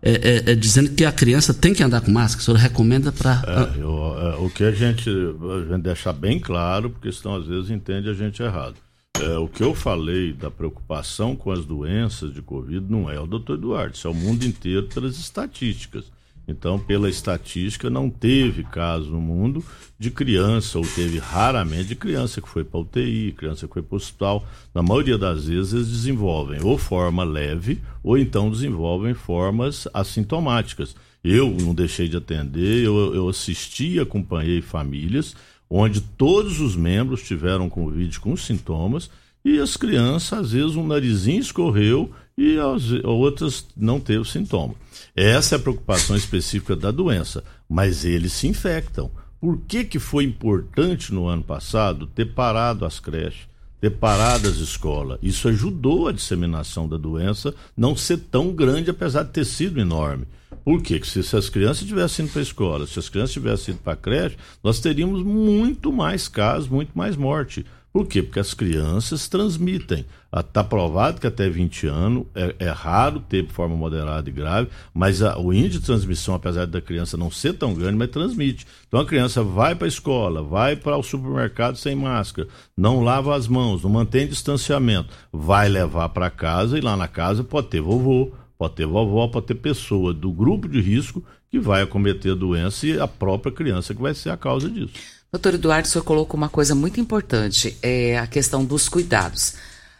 é, 0.00 0.10
é, 0.10 0.52
é, 0.52 0.54
dizendo 0.54 0.90
que 0.94 1.04
a 1.04 1.12
criança 1.12 1.52
tem 1.52 1.74
que 1.74 1.82
andar 1.82 2.00
com 2.00 2.10
máscara. 2.10 2.40
O 2.40 2.44
senhor 2.44 2.56
recomenda 2.56 3.10
para. 3.10 3.42
É, 3.46 3.80
é, 3.80 4.36
o 4.36 4.48
que 4.48 4.62
a 4.62 4.70
gente, 4.70 5.10
a 5.10 5.72
gente 5.72 5.82
deixar 5.82 6.12
bem 6.12 6.38
claro, 6.38 6.90
porque 6.90 7.10
senão 7.10 7.36
às 7.36 7.46
vezes 7.46 7.70
entende 7.70 8.08
a 8.08 8.14
gente 8.14 8.42
errado. 8.42 8.76
É, 9.20 9.36
o 9.36 9.48
que 9.48 9.62
eu 9.62 9.74
falei 9.74 10.32
da 10.32 10.50
preocupação 10.50 11.34
com 11.34 11.50
as 11.50 11.64
doenças 11.64 12.32
de 12.32 12.40
Covid 12.40 12.86
não 12.88 13.10
é 13.10 13.18
o 13.18 13.26
doutor 13.26 13.54
Eduardo, 13.54 13.96
isso 13.96 14.06
é 14.06 14.10
o 14.10 14.14
mundo 14.14 14.44
inteiro 14.44 14.86
pelas 14.86 15.18
estatísticas. 15.18 16.04
Então, 16.48 16.78
pela 16.78 17.10
estatística, 17.10 17.90
não 17.90 18.08
teve 18.08 18.64
caso 18.64 19.10
no 19.10 19.20
mundo 19.20 19.62
de 19.98 20.10
criança, 20.10 20.78
ou 20.78 20.86
teve 20.86 21.18
raramente 21.18 21.88
de 21.88 21.94
criança 21.94 22.40
que 22.40 22.48
foi 22.48 22.64
para 22.64 22.80
UTI, 22.80 23.34
criança 23.36 23.68
que 23.68 23.74
foi 23.74 23.82
para 23.82 23.94
o 23.94 23.98
hospital. 23.98 24.46
Na 24.74 24.82
maioria 24.82 25.18
das 25.18 25.44
vezes, 25.44 25.74
eles 25.74 25.88
desenvolvem 25.88 26.60
ou 26.62 26.78
forma 26.78 27.22
leve, 27.22 27.82
ou 28.02 28.16
então 28.16 28.50
desenvolvem 28.50 29.12
formas 29.12 29.86
assintomáticas. 29.92 30.96
Eu 31.22 31.50
não 31.50 31.74
deixei 31.74 32.08
de 32.08 32.16
atender, 32.16 32.82
eu, 32.82 33.14
eu 33.14 33.28
assisti 33.28 34.00
acompanhei 34.00 34.62
famílias 34.62 35.36
onde 35.70 36.00
todos 36.00 36.60
os 36.60 36.74
membros 36.74 37.22
tiveram 37.22 37.68
Covid 37.68 38.18
com 38.20 38.36
sintomas 38.36 39.10
e 39.44 39.58
as 39.58 39.76
crianças, 39.76 40.38
às 40.38 40.52
vezes, 40.52 40.76
um 40.76 40.86
narizinho 40.86 41.40
escorreu 41.40 42.10
e 42.36 42.58
as 42.58 42.90
outras 43.04 43.66
não 43.76 44.00
teve 44.00 44.24
sintoma. 44.24 44.74
Essa 45.20 45.56
é 45.56 45.58
a 45.58 45.60
preocupação 45.60 46.14
específica 46.14 46.76
da 46.76 46.92
doença, 46.92 47.42
mas 47.68 48.04
eles 48.04 48.32
se 48.32 48.46
infectam. 48.46 49.10
Por 49.40 49.58
que, 49.66 49.82
que 49.82 49.98
foi 49.98 50.22
importante 50.22 51.12
no 51.12 51.26
ano 51.26 51.42
passado 51.42 52.06
ter 52.06 52.26
parado 52.26 52.84
as 52.84 53.00
creches, 53.00 53.48
ter 53.80 53.90
parado 53.90 54.46
as 54.46 54.58
escolas? 54.58 55.18
Isso 55.20 55.48
ajudou 55.48 56.06
a 56.06 56.12
disseminação 56.12 56.88
da 56.88 56.96
doença 56.96 57.52
não 57.76 57.96
ser 57.96 58.18
tão 58.30 58.52
grande, 58.52 58.90
apesar 58.90 59.24
de 59.24 59.30
ter 59.30 59.44
sido 59.44 59.80
enorme. 59.80 60.24
Por 60.64 60.80
quê? 60.80 61.00
Porque 61.00 61.20
se, 61.20 61.36
as 61.36 61.48
crianças 61.50 61.88
tivessem 61.88 62.24
ido 62.24 62.32
para 62.32 62.40
a 62.40 62.42
escola, 62.42 62.86
se 62.86 63.00
as 63.00 63.08
crianças 63.08 63.32
tivessem 63.32 63.74
ido 63.74 63.82
para 63.82 63.94
a 63.94 63.96
creche, 63.96 64.36
nós 64.62 64.78
teríamos 64.78 65.24
muito 65.24 65.92
mais 65.92 66.28
casos, 66.28 66.68
muito 66.68 66.92
mais 66.94 67.16
morte. 67.16 67.66
Por 67.92 68.06
quê? 68.06 68.22
Porque 68.22 68.38
as 68.38 68.52
crianças 68.52 69.28
transmitem. 69.28 70.04
Está 70.36 70.62
provado 70.62 71.20
que 71.20 71.26
até 71.26 71.48
20 71.48 71.86
anos 71.86 72.26
é, 72.34 72.54
é, 72.58 72.68
raro 72.68 73.18
ter 73.18 73.48
forma 73.48 73.74
moderada 73.74 74.28
e 74.28 74.32
grave, 74.32 74.68
mas 74.92 75.22
a, 75.22 75.38
o 75.38 75.54
índice 75.54 75.78
de 75.78 75.86
transmissão, 75.86 76.34
apesar 76.34 76.66
da 76.66 76.82
criança 76.82 77.16
não 77.16 77.30
ser 77.30 77.54
tão 77.54 77.72
grande, 77.72 77.96
mas 77.96 78.10
transmite. 78.10 78.66
Então 78.86 79.00
a 79.00 79.06
criança 79.06 79.42
vai 79.42 79.74
para 79.74 79.86
a 79.86 79.88
escola, 79.88 80.42
vai 80.42 80.76
para 80.76 80.98
o 80.98 81.02
supermercado 81.02 81.76
sem 81.76 81.96
máscara, 81.96 82.46
não 82.76 83.02
lava 83.02 83.34
as 83.34 83.48
mãos, 83.48 83.82
não 83.82 83.90
mantém 83.90 84.28
distanciamento, 84.28 85.08
vai 85.32 85.66
levar 85.66 86.10
para 86.10 86.28
casa 86.28 86.76
e 86.76 86.82
lá 86.82 86.94
na 86.94 87.08
casa 87.08 87.42
pode 87.42 87.68
ter 87.68 87.80
vovô, 87.80 88.30
pode 88.58 88.74
ter 88.74 88.86
vovó, 88.86 89.28
pode 89.28 89.46
ter 89.46 89.54
pessoa 89.54 90.12
do 90.12 90.30
grupo 90.30 90.68
de 90.68 90.80
risco 90.80 91.24
que 91.50 91.58
vai 91.58 91.80
acometer 91.80 92.32
a 92.32 92.34
doença 92.34 92.86
e 92.86 93.00
a 93.00 93.08
própria 93.08 93.50
criança 93.50 93.94
que 93.94 94.02
vai 94.02 94.12
ser 94.12 94.28
a 94.28 94.36
causa 94.36 94.68
disso. 94.68 95.17
Doutor 95.30 95.54
Eduardo, 95.54 95.86
o 95.86 95.90
senhor 95.90 96.04
colocou 96.04 96.38
uma 96.38 96.48
coisa 96.48 96.74
muito 96.74 96.98
importante, 96.98 97.76
é 97.82 98.18
a 98.18 98.26
questão 98.26 98.64
dos 98.64 98.88
cuidados. 98.88 99.54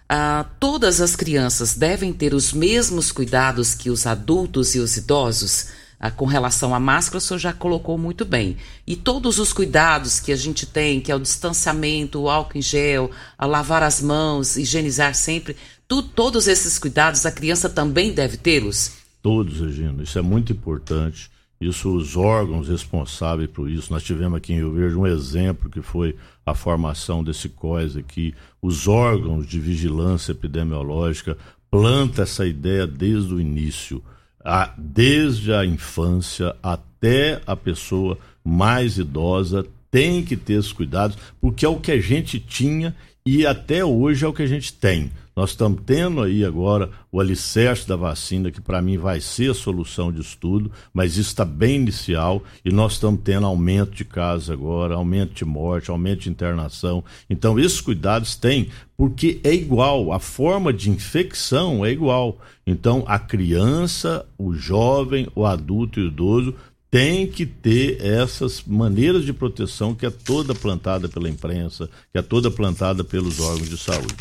Ah, 0.08 0.46
todas 0.58 1.02
as 1.02 1.14
crianças 1.14 1.74
devem 1.74 2.14
ter 2.14 2.32
os 2.32 2.50
mesmos 2.50 3.12
cuidados 3.12 3.74
que 3.74 3.90
os 3.90 4.06
adultos 4.06 4.74
e 4.74 4.78
os 4.78 4.96
idosos? 4.96 5.66
Ah, 6.00 6.10
com 6.10 6.24
relação 6.24 6.74
à 6.74 6.80
máscara, 6.80 7.18
o 7.18 7.20
senhor 7.20 7.38
já 7.38 7.52
colocou 7.52 7.98
muito 7.98 8.24
bem. 8.24 8.56
E 8.86 8.96
todos 8.96 9.38
os 9.38 9.52
cuidados 9.52 10.18
que 10.18 10.32
a 10.32 10.36
gente 10.36 10.64
tem, 10.64 10.98
que 10.98 11.12
é 11.12 11.14
o 11.14 11.20
distanciamento, 11.20 12.20
o 12.20 12.30
álcool 12.30 12.56
em 12.56 12.62
gel, 12.62 13.10
a 13.36 13.44
lavar 13.44 13.82
as 13.82 14.00
mãos, 14.00 14.56
higienizar 14.56 15.14
sempre, 15.14 15.54
tu, 15.86 16.02
todos 16.02 16.48
esses 16.48 16.78
cuidados 16.78 17.26
a 17.26 17.30
criança 17.30 17.68
também 17.68 18.14
deve 18.14 18.38
tê-los? 18.38 18.92
Todos, 19.20 19.60
Regina. 19.60 20.02
Isso 20.02 20.18
é 20.18 20.22
muito 20.22 20.52
importante. 20.52 21.30
Isso, 21.60 21.94
os 21.94 22.16
órgãos 22.16 22.68
responsáveis 22.68 23.50
por 23.50 23.68
isso. 23.68 23.92
Nós 23.92 24.04
tivemos 24.04 24.38
aqui 24.38 24.52
em 24.52 24.56
Rio 24.56 24.72
Verde 24.72 24.96
um 24.96 25.06
exemplo 25.06 25.68
que 25.68 25.82
foi 25.82 26.14
a 26.46 26.54
formação 26.54 27.24
desse 27.24 27.48
COIS 27.48 27.96
aqui. 27.96 28.34
Os 28.62 28.86
órgãos 28.86 29.46
de 29.46 29.58
vigilância 29.58 30.32
epidemiológica 30.32 31.36
planta 31.70 32.22
essa 32.22 32.46
ideia 32.46 32.86
desde 32.86 33.34
o 33.34 33.40
início, 33.40 34.02
a, 34.44 34.72
desde 34.78 35.52
a 35.52 35.66
infância 35.66 36.54
até 36.62 37.40
a 37.46 37.56
pessoa 37.56 38.16
mais 38.44 38.96
idosa 38.96 39.66
tem 39.90 40.24
que 40.24 40.36
ter 40.36 40.54
esses 40.54 40.72
cuidados, 40.72 41.18
porque 41.40 41.64
é 41.64 41.68
o 41.68 41.80
que 41.80 41.92
a 41.92 42.00
gente 42.00 42.38
tinha 42.38 42.94
e 43.26 43.46
até 43.46 43.84
hoje 43.84 44.24
é 44.24 44.28
o 44.28 44.32
que 44.32 44.42
a 44.42 44.46
gente 44.46 44.72
tem. 44.72 45.10
Nós 45.38 45.50
estamos 45.50 45.82
tendo 45.86 46.20
aí 46.20 46.44
agora 46.44 46.90
o 47.12 47.20
alicerce 47.20 47.86
da 47.86 47.94
vacina, 47.94 48.50
que 48.50 48.60
para 48.60 48.82
mim 48.82 48.98
vai 48.98 49.20
ser 49.20 49.52
a 49.52 49.54
solução 49.54 50.10
de 50.10 50.20
estudo, 50.20 50.68
mas 50.92 51.12
isso 51.12 51.28
está 51.28 51.44
bem 51.44 51.76
inicial 51.76 52.42
e 52.64 52.72
nós 52.72 52.94
estamos 52.94 53.20
tendo 53.22 53.46
aumento 53.46 53.92
de 53.92 54.04
casos 54.04 54.50
agora, 54.50 54.96
aumento 54.96 55.34
de 55.34 55.44
morte, 55.44 55.92
aumento 55.92 56.22
de 56.22 56.28
internação. 56.28 57.04
Então, 57.30 57.56
esses 57.56 57.80
cuidados 57.80 58.34
têm, 58.34 58.68
porque 58.96 59.38
é 59.44 59.54
igual, 59.54 60.12
a 60.12 60.18
forma 60.18 60.72
de 60.72 60.90
infecção 60.90 61.86
é 61.86 61.92
igual. 61.92 62.40
Então, 62.66 63.04
a 63.06 63.16
criança, 63.16 64.26
o 64.36 64.52
jovem, 64.52 65.28
o 65.36 65.46
adulto 65.46 66.00
e 66.00 66.02
o 66.02 66.08
idoso 66.08 66.52
tem 66.90 67.28
que 67.28 67.46
ter 67.46 68.04
essas 68.04 68.64
maneiras 68.66 69.24
de 69.24 69.32
proteção 69.32 69.94
que 69.94 70.04
é 70.04 70.10
toda 70.10 70.52
plantada 70.52 71.08
pela 71.08 71.28
imprensa, 71.28 71.88
que 72.10 72.18
é 72.18 72.22
toda 72.22 72.50
plantada 72.50 73.04
pelos 73.04 73.38
órgãos 73.38 73.68
de 73.70 73.78
saúde. 73.78 74.16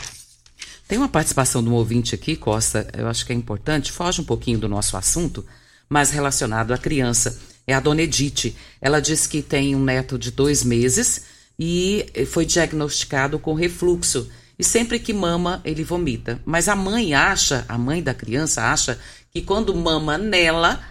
Tem 0.87 0.97
uma 0.97 1.09
participação 1.09 1.61
de 1.61 1.69
um 1.69 1.73
ouvinte 1.73 2.15
aqui, 2.15 2.35
Costa, 2.35 2.87
eu 2.97 3.07
acho 3.07 3.25
que 3.25 3.33
é 3.33 3.35
importante, 3.35 3.91
foge 3.91 4.21
um 4.21 4.23
pouquinho 4.23 4.57
do 4.57 4.69
nosso 4.69 4.95
assunto, 4.95 5.45
mas 5.89 6.11
relacionado 6.11 6.71
à 6.71 6.77
criança. 6.77 7.37
É 7.67 7.73
a 7.73 7.81
dona 7.81 8.03
Edith. 8.03 8.55
Ela 8.79 9.01
diz 9.01 9.27
que 9.27 9.41
tem 9.41 9.75
um 9.75 9.83
neto 9.83 10.17
de 10.17 10.31
dois 10.31 10.63
meses 10.63 11.23
e 11.59 12.05
foi 12.31 12.45
diagnosticado 12.45 13.37
com 13.37 13.53
refluxo. 13.53 14.29
E 14.57 14.63
sempre 14.63 14.97
que 14.97 15.11
mama, 15.11 15.61
ele 15.65 15.83
vomita. 15.83 16.41
Mas 16.45 16.69
a 16.69 16.75
mãe 16.75 17.13
acha, 17.13 17.65
a 17.67 17.77
mãe 17.77 18.01
da 18.01 18.13
criança 18.13 18.63
acha 18.63 18.97
que 19.31 19.41
quando 19.41 19.75
mama 19.75 20.17
nela, 20.17 20.81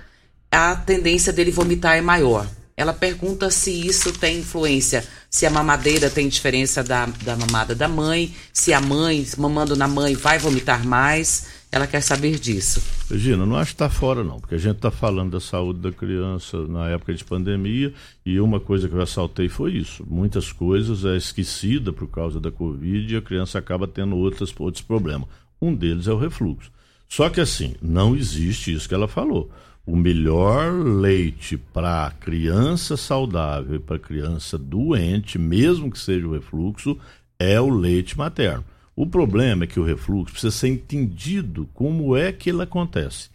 a 0.50 0.76
tendência 0.76 1.32
dele 1.32 1.50
vomitar 1.50 1.96
é 1.96 2.02
maior. 2.02 2.46
Ela 2.76 2.92
pergunta 2.92 3.50
se 3.50 3.70
isso 3.70 4.12
tem 4.12 4.40
influência, 4.40 5.02
se 5.30 5.46
a 5.46 5.50
mamadeira 5.50 6.10
tem 6.10 6.28
diferença 6.28 6.84
da, 6.84 7.06
da 7.06 7.34
mamada 7.34 7.74
da 7.74 7.88
mãe, 7.88 8.34
se 8.52 8.70
a 8.74 8.80
mãe, 8.82 9.26
mamando 9.38 9.74
na 9.74 9.88
mãe, 9.88 10.14
vai 10.14 10.38
vomitar 10.38 10.86
mais. 10.86 11.64
Ela 11.72 11.86
quer 11.86 12.02
saber 12.02 12.38
disso. 12.38 12.82
Regina, 13.10 13.46
não 13.46 13.56
acho 13.56 13.70
que 13.70 13.74
está 13.76 13.88
fora, 13.88 14.22
não, 14.22 14.38
porque 14.38 14.56
a 14.56 14.58
gente 14.58 14.76
está 14.76 14.90
falando 14.90 15.32
da 15.32 15.40
saúde 15.40 15.80
da 15.80 15.90
criança 15.90 16.68
na 16.68 16.88
época 16.90 17.14
de 17.14 17.24
pandemia 17.24 17.94
e 18.26 18.38
uma 18.38 18.60
coisa 18.60 18.88
que 18.88 18.94
eu 18.94 19.00
ressaltei 19.00 19.48
foi 19.48 19.72
isso. 19.72 20.04
Muitas 20.06 20.52
coisas 20.52 21.04
é 21.06 21.16
esquecida 21.16 21.94
por 21.94 22.08
causa 22.08 22.38
da 22.38 22.50
Covid 22.50 23.14
e 23.14 23.16
a 23.16 23.22
criança 23.22 23.58
acaba 23.58 23.88
tendo 23.88 24.16
outras, 24.16 24.54
outros 24.58 24.84
problemas. 24.84 25.28
Um 25.60 25.74
deles 25.74 26.06
é 26.06 26.12
o 26.12 26.18
refluxo. 26.18 26.70
Só 27.08 27.30
que 27.30 27.40
assim, 27.40 27.74
não 27.80 28.14
existe 28.14 28.72
isso 28.72 28.86
que 28.86 28.94
ela 28.94 29.08
falou 29.08 29.50
o 29.86 29.94
melhor 29.94 30.72
leite 30.72 31.56
para 31.56 32.12
criança 32.18 32.96
saudável 32.96 33.76
e 33.76 33.78
para 33.78 34.00
criança 34.00 34.58
doente, 34.58 35.38
mesmo 35.38 35.90
que 35.90 35.98
seja 35.98 36.26
o 36.26 36.32
refluxo, 36.32 36.98
é 37.38 37.60
o 37.60 37.70
leite 37.70 38.18
materno. 38.18 38.64
O 38.96 39.06
problema 39.06 39.62
é 39.62 39.66
que 39.66 39.78
o 39.78 39.84
refluxo 39.84 40.32
precisa 40.32 40.50
ser 40.50 40.68
entendido 40.68 41.68
como 41.72 42.16
é 42.16 42.32
que 42.32 42.50
ele 42.50 42.62
acontece. 42.62 43.28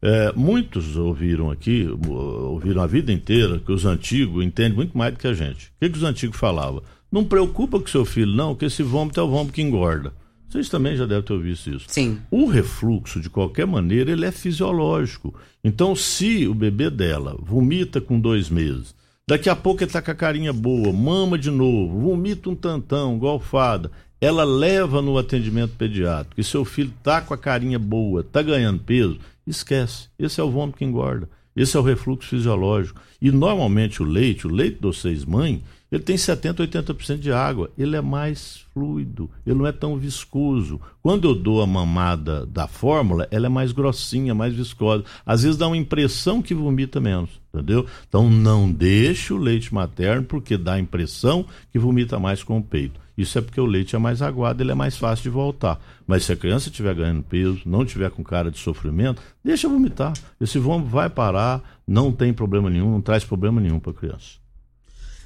É, 0.00 0.32
muitos 0.36 0.96
ouviram 0.96 1.50
aqui, 1.50 1.88
ouviram 2.06 2.80
a 2.82 2.86
vida 2.86 3.12
inteira, 3.12 3.58
que 3.58 3.72
os 3.72 3.84
antigos 3.84 4.44
entendem 4.44 4.76
muito 4.76 4.96
mais 4.96 5.12
do 5.12 5.18
que 5.18 5.26
a 5.26 5.34
gente. 5.34 5.66
O 5.66 5.70
que, 5.80 5.90
que 5.90 5.98
os 5.98 6.04
antigos 6.04 6.38
falavam? 6.38 6.82
Não 7.10 7.24
preocupa 7.24 7.80
com 7.80 7.86
seu 7.88 8.04
filho, 8.04 8.30
não, 8.30 8.54
que 8.54 8.66
esse 8.66 8.82
vômito 8.84 9.18
é 9.18 9.22
o 9.22 9.28
vômito 9.28 9.54
que 9.54 9.62
engorda. 9.62 10.12
Vocês 10.48 10.68
também 10.70 10.96
já 10.96 11.04
devem 11.04 11.22
ter 11.22 11.32
ouvido 11.34 11.52
isso. 11.52 11.84
Sim. 11.88 12.18
O 12.30 12.46
refluxo, 12.46 13.20
de 13.20 13.28
qualquer 13.28 13.66
maneira, 13.66 14.10
ele 14.10 14.24
é 14.24 14.32
fisiológico. 14.32 15.34
Então, 15.62 15.94
se 15.94 16.48
o 16.48 16.54
bebê 16.54 16.88
dela 16.88 17.36
vomita 17.38 18.00
com 18.00 18.18
dois 18.18 18.48
meses, 18.48 18.94
daqui 19.28 19.50
a 19.50 19.56
pouco 19.56 19.82
ele 19.82 19.88
está 19.88 20.00
com 20.00 20.10
a 20.10 20.14
carinha 20.14 20.52
boa, 20.52 20.90
mama 20.90 21.38
de 21.38 21.50
novo, 21.50 22.00
vomita 22.00 22.48
um 22.48 22.54
tantão, 22.54 23.18
golfada, 23.18 23.90
ela 24.20 24.42
leva 24.42 25.02
no 25.02 25.18
atendimento 25.18 25.76
pediátrico 25.76 26.40
e 26.40 26.44
seu 26.44 26.64
filho 26.64 26.92
está 26.98 27.20
com 27.20 27.34
a 27.34 27.38
carinha 27.38 27.78
boa, 27.78 28.22
está 28.22 28.40
ganhando 28.40 28.80
peso, 28.80 29.18
esquece. 29.46 30.08
Esse 30.18 30.40
é 30.40 30.44
o 30.44 30.50
vômito 30.50 30.78
que 30.78 30.84
engorda. 30.84 31.28
Esse 31.54 31.76
é 31.76 31.80
o 31.80 31.82
refluxo 31.82 32.28
fisiológico. 32.28 33.00
E 33.20 33.30
normalmente 33.30 34.02
o 34.02 34.06
leite, 34.06 34.46
o 34.46 34.50
leite 34.50 34.80
dos 34.80 35.00
seis 35.00 35.24
mães, 35.24 35.60
ele 35.90 36.02
tem 36.02 36.16
70, 36.16 36.66
80% 36.66 37.18
de 37.18 37.32
água. 37.32 37.70
Ele 37.76 37.96
é 37.96 38.00
mais 38.00 38.66
fluido, 38.74 39.30
ele 39.46 39.56
não 39.56 39.66
é 39.66 39.72
tão 39.72 39.96
viscoso. 39.96 40.80
Quando 41.02 41.28
eu 41.28 41.34
dou 41.34 41.62
a 41.62 41.66
mamada 41.66 42.44
da 42.46 42.68
fórmula, 42.68 43.26
ela 43.30 43.46
é 43.46 43.48
mais 43.48 43.72
grossinha, 43.72 44.34
mais 44.34 44.54
viscosa. 44.54 45.04
Às 45.24 45.42
vezes 45.42 45.56
dá 45.56 45.66
uma 45.66 45.76
impressão 45.76 46.42
que 46.42 46.54
vomita 46.54 47.00
menos, 47.00 47.30
entendeu? 47.52 47.86
Então 48.08 48.28
não 48.30 48.70
deixe 48.70 49.32
o 49.32 49.38
leite 49.38 49.72
materno 49.72 50.24
porque 50.24 50.56
dá 50.56 50.74
a 50.74 50.80
impressão 50.80 51.46
que 51.72 51.78
vomita 51.78 52.18
mais 52.18 52.42
com 52.42 52.58
o 52.58 52.62
peito. 52.62 53.00
Isso 53.16 53.36
é 53.36 53.40
porque 53.40 53.60
o 53.60 53.66
leite 53.66 53.96
é 53.96 53.98
mais 53.98 54.22
aguado, 54.22 54.62
ele 54.62 54.70
é 54.70 54.76
mais 54.76 54.96
fácil 54.96 55.24
de 55.24 55.30
voltar. 55.30 55.80
Mas 56.06 56.22
se 56.22 56.32
a 56.32 56.36
criança 56.36 56.68
estiver 56.68 56.94
ganhando 56.94 57.24
peso, 57.24 57.62
não 57.66 57.84
tiver 57.84 58.10
com 58.10 58.22
cara 58.22 58.48
de 58.48 58.58
sofrimento, 58.58 59.20
deixa 59.42 59.68
vomitar. 59.68 60.12
Esse 60.40 60.56
vômito 60.56 60.88
vai 60.88 61.10
parar, 61.10 61.60
não 61.84 62.12
tem 62.12 62.32
problema 62.32 62.70
nenhum, 62.70 62.92
não 62.92 63.00
traz 63.00 63.24
problema 63.24 63.60
nenhum 63.60 63.80
para 63.80 63.90
a 63.90 63.94
criança. 63.94 64.47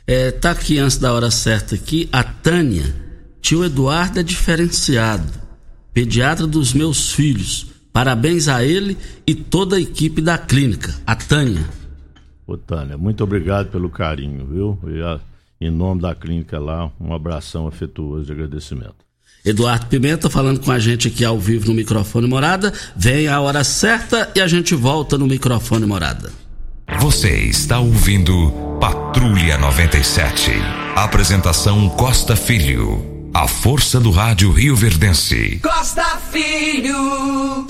É, 0.06 0.30
tá 0.30 0.50
aqui 0.50 0.78
antes 0.78 0.98
da 0.98 1.12
hora 1.12 1.30
certa 1.30 1.74
aqui, 1.74 2.08
a 2.12 2.24
Tânia. 2.24 2.94
Tio 3.40 3.64
Eduardo 3.64 4.20
é 4.20 4.22
diferenciado. 4.22 5.30
Pediatra 5.92 6.46
dos 6.46 6.72
meus 6.72 7.12
filhos. 7.12 7.66
Parabéns 7.92 8.48
a 8.48 8.64
ele 8.64 8.96
e 9.26 9.34
toda 9.34 9.76
a 9.76 9.80
equipe 9.80 10.20
da 10.20 10.38
clínica. 10.38 10.94
A 11.06 11.14
Tânia. 11.14 11.64
Ô 12.46 12.56
Tânia, 12.56 12.96
muito 12.96 13.22
obrigado 13.22 13.70
pelo 13.70 13.90
carinho, 13.90 14.46
viu? 14.46 14.78
E 14.88 15.00
a, 15.02 15.20
em 15.60 15.70
nome 15.70 16.00
da 16.00 16.14
clínica 16.14 16.58
lá, 16.58 16.90
um 17.00 17.12
abração 17.12 17.66
afetuoso 17.66 18.26
de 18.26 18.32
agradecimento. 18.32 18.96
Eduardo 19.44 19.86
Pimenta 19.86 20.30
falando 20.30 20.60
com 20.60 20.70
a 20.70 20.78
gente 20.78 21.08
aqui 21.08 21.24
ao 21.24 21.38
vivo 21.38 21.66
no 21.66 21.74
microfone 21.74 22.28
Morada. 22.28 22.72
Vem 22.96 23.26
a 23.26 23.40
hora 23.40 23.64
certa 23.64 24.30
e 24.34 24.40
a 24.40 24.46
gente 24.46 24.74
volta 24.74 25.18
no 25.18 25.26
microfone 25.26 25.84
Morada. 25.84 26.41
Você 27.00 27.30
está 27.46 27.78
ouvindo 27.80 28.52
Patrulha 28.80 29.58
97. 29.58 30.50
Apresentação 30.94 31.88
Costa 31.88 32.36
Filho. 32.36 33.30
A 33.34 33.48
força 33.48 33.98
do 33.98 34.10
rádio 34.10 34.52
Rio 34.52 34.76
Verdense. 34.76 35.60
Costa 35.62 36.04
Filho. 36.30 37.66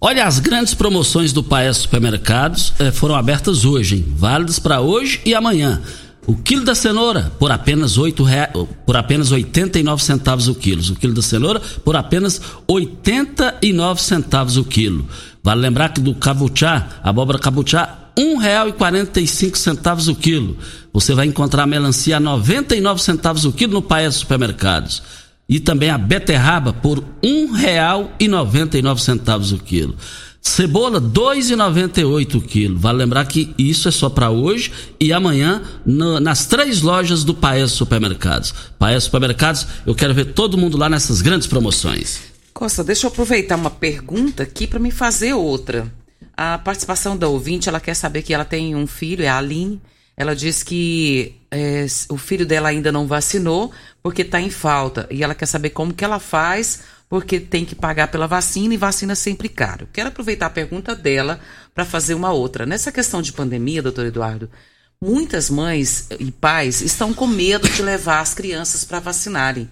Olha, 0.00 0.26
as 0.26 0.38
grandes 0.38 0.74
promoções 0.74 1.32
do 1.32 1.42
Paes 1.42 1.78
Supermercados 1.78 2.72
eh, 2.78 2.90
foram 2.90 3.14
abertas 3.14 3.64
hoje, 3.64 3.96
hein? 3.96 4.14
válidas 4.16 4.58
para 4.58 4.80
hoje 4.80 5.20
e 5.24 5.34
amanhã. 5.34 5.80
O 6.26 6.36
quilo 6.36 6.64
da 6.64 6.74
cenoura 6.74 7.32
por 7.38 7.50
apenas 7.50 7.98
oito 7.98 8.22
rea... 8.22 8.48
por 8.86 8.96
apenas 8.96 9.32
89 9.32 10.02
centavos 10.02 10.48
o 10.48 10.54
quilo. 10.54 10.80
O 10.92 10.96
quilo 10.96 11.14
da 11.14 11.22
cenoura 11.22 11.60
por 11.84 11.96
apenas 11.96 12.40
89 12.66 14.00
centavos 14.00 14.56
o 14.56 14.64
quilo. 14.64 15.06
Vale 15.42 15.60
lembrar 15.60 15.88
que 15.88 16.00
do 16.00 16.14
cabuchá, 16.14 17.00
abóbora 17.02 17.38
cabuchá, 17.38 18.01
um 18.16 18.36
real 18.36 18.68
e 18.68 18.72
quarenta 18.72 19.20
e 19.20 19.26
cinco 19.26 19.56
centavos 19.56 20.08
o 20.08 20.14
quilo. 20.14 20.56
Você 20.92 21.14
vai 21.14 21.26
encontrar 21.26 21.62
a 21.62 21.66
melancia 21.66 22.16
a 22.16 22.20
99 22.20 23.02
centavos 23.02 23.44
o 23.44 23.52
quilo 23.52 23.74
no 23.74 23.82
Paes 23.82 24.16
Supermercados. 24.16 25.02
E 25.48 25.60
também 25.60 25.90
a 25.90 25.98
beterraba 25.98 26.72
por 26.72 27.04
um 27.22 27.52
real 27.52 28.12
e 28.18 28.28
noventa 28.28 28.78
e 28.78 28.82
nove 28.82 29.02
centavos 29.02 29.52
o 29.52 29.58
quilo. 29.58 29.96
Cebola, 30.40 30.98
R$ 30.98 31.06
2,98 31.06 32.34
o 32.34 32.40
quilo. 32.40 32.76
Vale 32.76 32.98
lembrar 32.98 33.24
que 33.26 33.54
isso 33.56 33.86
é 33.86 33.92
só 33.92 34.08
para 34.08 34.28
hoje 34.28 34.72
e 34.98 35.12
amanhã 35.12 35.62
no, 35.86 36.18
nas 36.18 36.46
três 36.46 36.82
lojas 36.82 37.22
do 37.22 37.32
Paes 37.32 37.70
Supermercados. 37.70 38.52
Paes 38.76 39.04
Supermercados, 39.04 39.66
eu 39.86 39.94
quero 39.94 40.12
ver 40.12 40.32
todo 40.32 40.58
mundo 40.58 40.76
lá 40.76 40.88
nessas 40.88 41.22
grandes 41.22 41.46
promoções. 41.46 42.32
Costa, 42.52 42.82
deixa 42.82 43.06
eu 43.06 43.10
aproveitar 43.10 43.56
uma 43.56 43.70
pergunta 43.70 44.42
aqui 44.42 44.66
para 44.66 44.80
me 44.80 44.90
fazer 44.90 45.32
outra. 45.32 45.92
A 46.36 46.58
participação 46.58 47.16
da 47.16 47.28
ouvinte, 47.28 47.68
ela 47.68 47.80
quer 47.80 47.94
saber 47.94 48.22
que 48.22 48.32
ela 48.32 48.44
tem 48.44 48.74
um 48.74 48.86
filho, 48.86 49.24
é 49.24 49.28
a 49.28 49.38
Aline. 49.38 49.80
Ela 50.16 50.36
diz 50.36 50.62
que 50.62 51.34
é, 51.50 51.86
o 52.08 52.16
filho 52.16 52.46
dela 52.46 52.68
ainda 52.68 52.92
não 52.92 53.06
vacinou 53.06 53.72
porque 54.02 54.22
está 54.22 54.40
em 54.40 54.50
falta. 54.50 55.06
E 55.10 55.22
ela 55.22 55.34
quer 55.34 55.46
saber 55.46 55.70
como 55.70 55.94
que 55.94 56.04
ela 56.04 56.18
faz 56.18 56.82
porque 57.08 57.38
tem 57.38 57.62
que 57.62 57.74
pagar 57.74 58.08
pela 58.08 58.26
vacina 58.26 58.72
e 58.72 58.78
vacina 58.78 59.14
sempre 59.14 59.46
caro. 59.46 59.86
Quero 59.92 60.08
aproveitar 60.08 60.46
a 60.46 60.50
pergunta 60.50 60.94
dela 60.94 61.38
para 61.74 61.84
fazer 61.84 62.14
uma 62.14 62.32
outra. 62.32 62.64
Nessa 62.64 62.90
questão 62.90 63.20
de 63.20 63.34
pandemia, 63.34 63.82
doutor 63.82 64.06
Eduardo, 64.06 64.50
muitas 64.98 65.50
mães 65.50 66.06
e 66.18 66.32
pais 66.32 66.80
estão 66.80 67.12
com 67.12 67.26
medo 67.26 67.68
de 67.68 67.82
levar 67.82 68.20
as 68.20 68.32
crianças 68.32 68.84
para 68.84 68.98
vacinarem. 68.98 69.70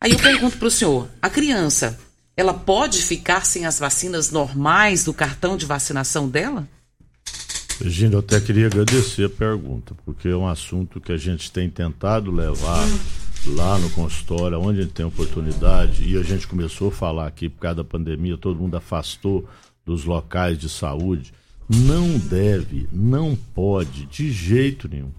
Aí 0.00 0.12
eu 0.12 0.18
pergunto 0.18 0.58
para 0.58 0.68
o 0.68 0.70
senhor: 0.70 1.08
a 1.20 1.28
criança, 1.28 1.98
ela 2.36 2.54
pode 2.54 3.02
ficar 3.02 3.44
sem 3.44 3.66
as 3.66 3.78
vacinas 3.78 4.30
normais 4.30 5.04
do 5.04 5.12
cartão 5.12 5.56
de 5.56 5.66
vacinação 5.66 6.28
dela? 6.28 6.68
Virginia, 7.80 8.16
eu 8.16 8.20
até 8.20 8.40
queria 8.40 8.66
agradecer 8.66 9.24
a 9.24 9.30
pergunta, 9.30 9.94
porque 10.04 10.28
é 10.28 10.36
um 10.36 10.46
assunto 10.46 11.00
que 11.00 11.12
a 11.12 11.16
gente 11.16 11.50
tem 11.50 11.68
tentado 11.70 12.30
levar 12.30 12.86
lá 13.46 13.78
no 13.78 13.88
consultório, 13.90 14.60
onde 14.60 14.80
a 14.80 14.82
gente 14.82 14.92
tem 14.92 15.06
oportunidade, 15.06 16.04
e 16.06 16.16
a 16.18 16.22
gente 16.22 16.46
começou 16.46 16.88
a 16.88 16.92
falar 16.92 17.26
aqui 17.26 17.48
por 17.48 17.60
causa 17.60 17.76
da 17.76 17.84
pandemia, 17.84 18.36
todo 18.36 18.60
mundo 18.60 18.76
afastou 18.76 19.48
dos 19.84 20.04
locais 20.04 20.58
de 20.58 20.68
saúde. 20.68 21.32
Não 21.68 22.18
deve, 22.18 22.88
não 22.92 23.36
pode, 23.54 24.04
de 24.06 24.30
jeito 24.30 24.88
nenhum. 24.88 25.10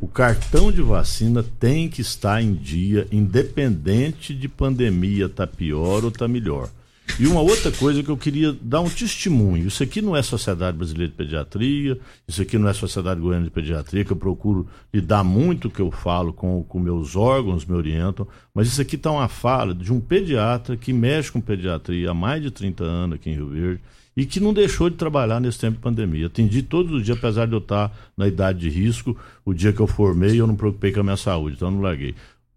O 0.00 0.08
cartão 0.08 0.72
de 0.72 0.80
vacina 0.80 1.42
tem 1.42 1.86
que 1.86 2.00
estar 2.00 2.42
em 2.42 2.54
dia, 2.54 3.06
independente 3.12 4.34
de 4.34 4.48
pandemia 4.48 5.28
tá 5.28 5.46
pior 5.46 6.02
ou 6.02 6.10
tá 6.10 6.26
melhor. 6.26 6.70
E 7.18 7.26
uma 7.26 7.42
outra 7.42 7.70
coisa 7.70 8.02
que 8.02 8.08
eu 8.08 8.16
queria 8.16 8.56
dar 8.62 8.80
um 8.80 8.88
testemunho. 8.88 9.66
Isso 9.66 9.82
aqui 9.82 10.00
não 10.00 10.16
é 10.16 10.22
Sociedade 10.22 10.76
Brasileira 10.76 11.10
de 11.10 11.16
Pediatria, 11.16 11.98
isso 12.26 12.40
aqui 12.40 12.56
não 12.56 12.66
é 12.66 12.72
Sociedade 12.72 13.20
Goiana 13.20 13.44
de 13.44 13.50
Pediatria, 13.50 14.02
que 14.02 14.10
eu 14.10 14.16
procuro 14.16 14.66
lidar 14.94 15.22
muito 15.22 15.68
o 15.68 15.70
que 15.70 15.82
eu 15.82 15.90
falo 15.90 16.32
com, 16.32 16.62
com 16.62 16.78
meus 16.78 17.14
órgãos, 17.14 17.66
me 17.66 17.74
orientam, 17.74 18.26
mas 18.54 18.68
isso 18.68 18.80
aqui 18.80 18.96
está 18.96 19.10
uma 19.10 19.28
fala 19.28 19.74
de 19.74 19.92
um 19.92 20.00
pediatra 20.00 20.78
que 20.78 20.94
mexe 20.94 21.30
com 21.30 21.42
pediatria 21.42 22.10
há 22.10 22.14
mais 22.14 22.42
de 22.42 22.50
30 22.50 22.84
anos 22.84 23.16
aqui 23.16 23.28
em 23.28 23.34
Rio 23.34 23.48
Verde 23.48 23.82
e 24.16 24.26
que 24.26 24.40
não 24.40 24.52
deixou 24.52 24.90
de 24.90 24.96
trabalhar 24.96 25.40
nesse 25.40 25.58
tempo 25.58 25.76
de 25.76 25.82
pandemia. 25.82 26.26
Atendi 26.26 26.62
todos 26.62 26.92
os 26.92 27.04
dias, 27.04 27.16
apesar 27.16 27.46
de 27.46 27.52
eu 27.52 27.58
estar 27.58 27.92
na 28.16 28.26
idade 28.26 28.60
de 28.60 28.68
risco, 28.68 29.16
o 29.44 29.54
dia 29.54 29.72
que 29.72 29.80
eu 29.80 29.86
formei 29.86 30.40
eu 30.40 30.46
não 30.46 30.56
preocupei 30.56 30.92
com 30.92 31.00
a 31.00 31.04
minha 31.04 31.16
saúde, 31.16 31.56
então 31.56 31.68
eu 31.68 31.72
não 31.72 31.80
larguei. 31.80 32.14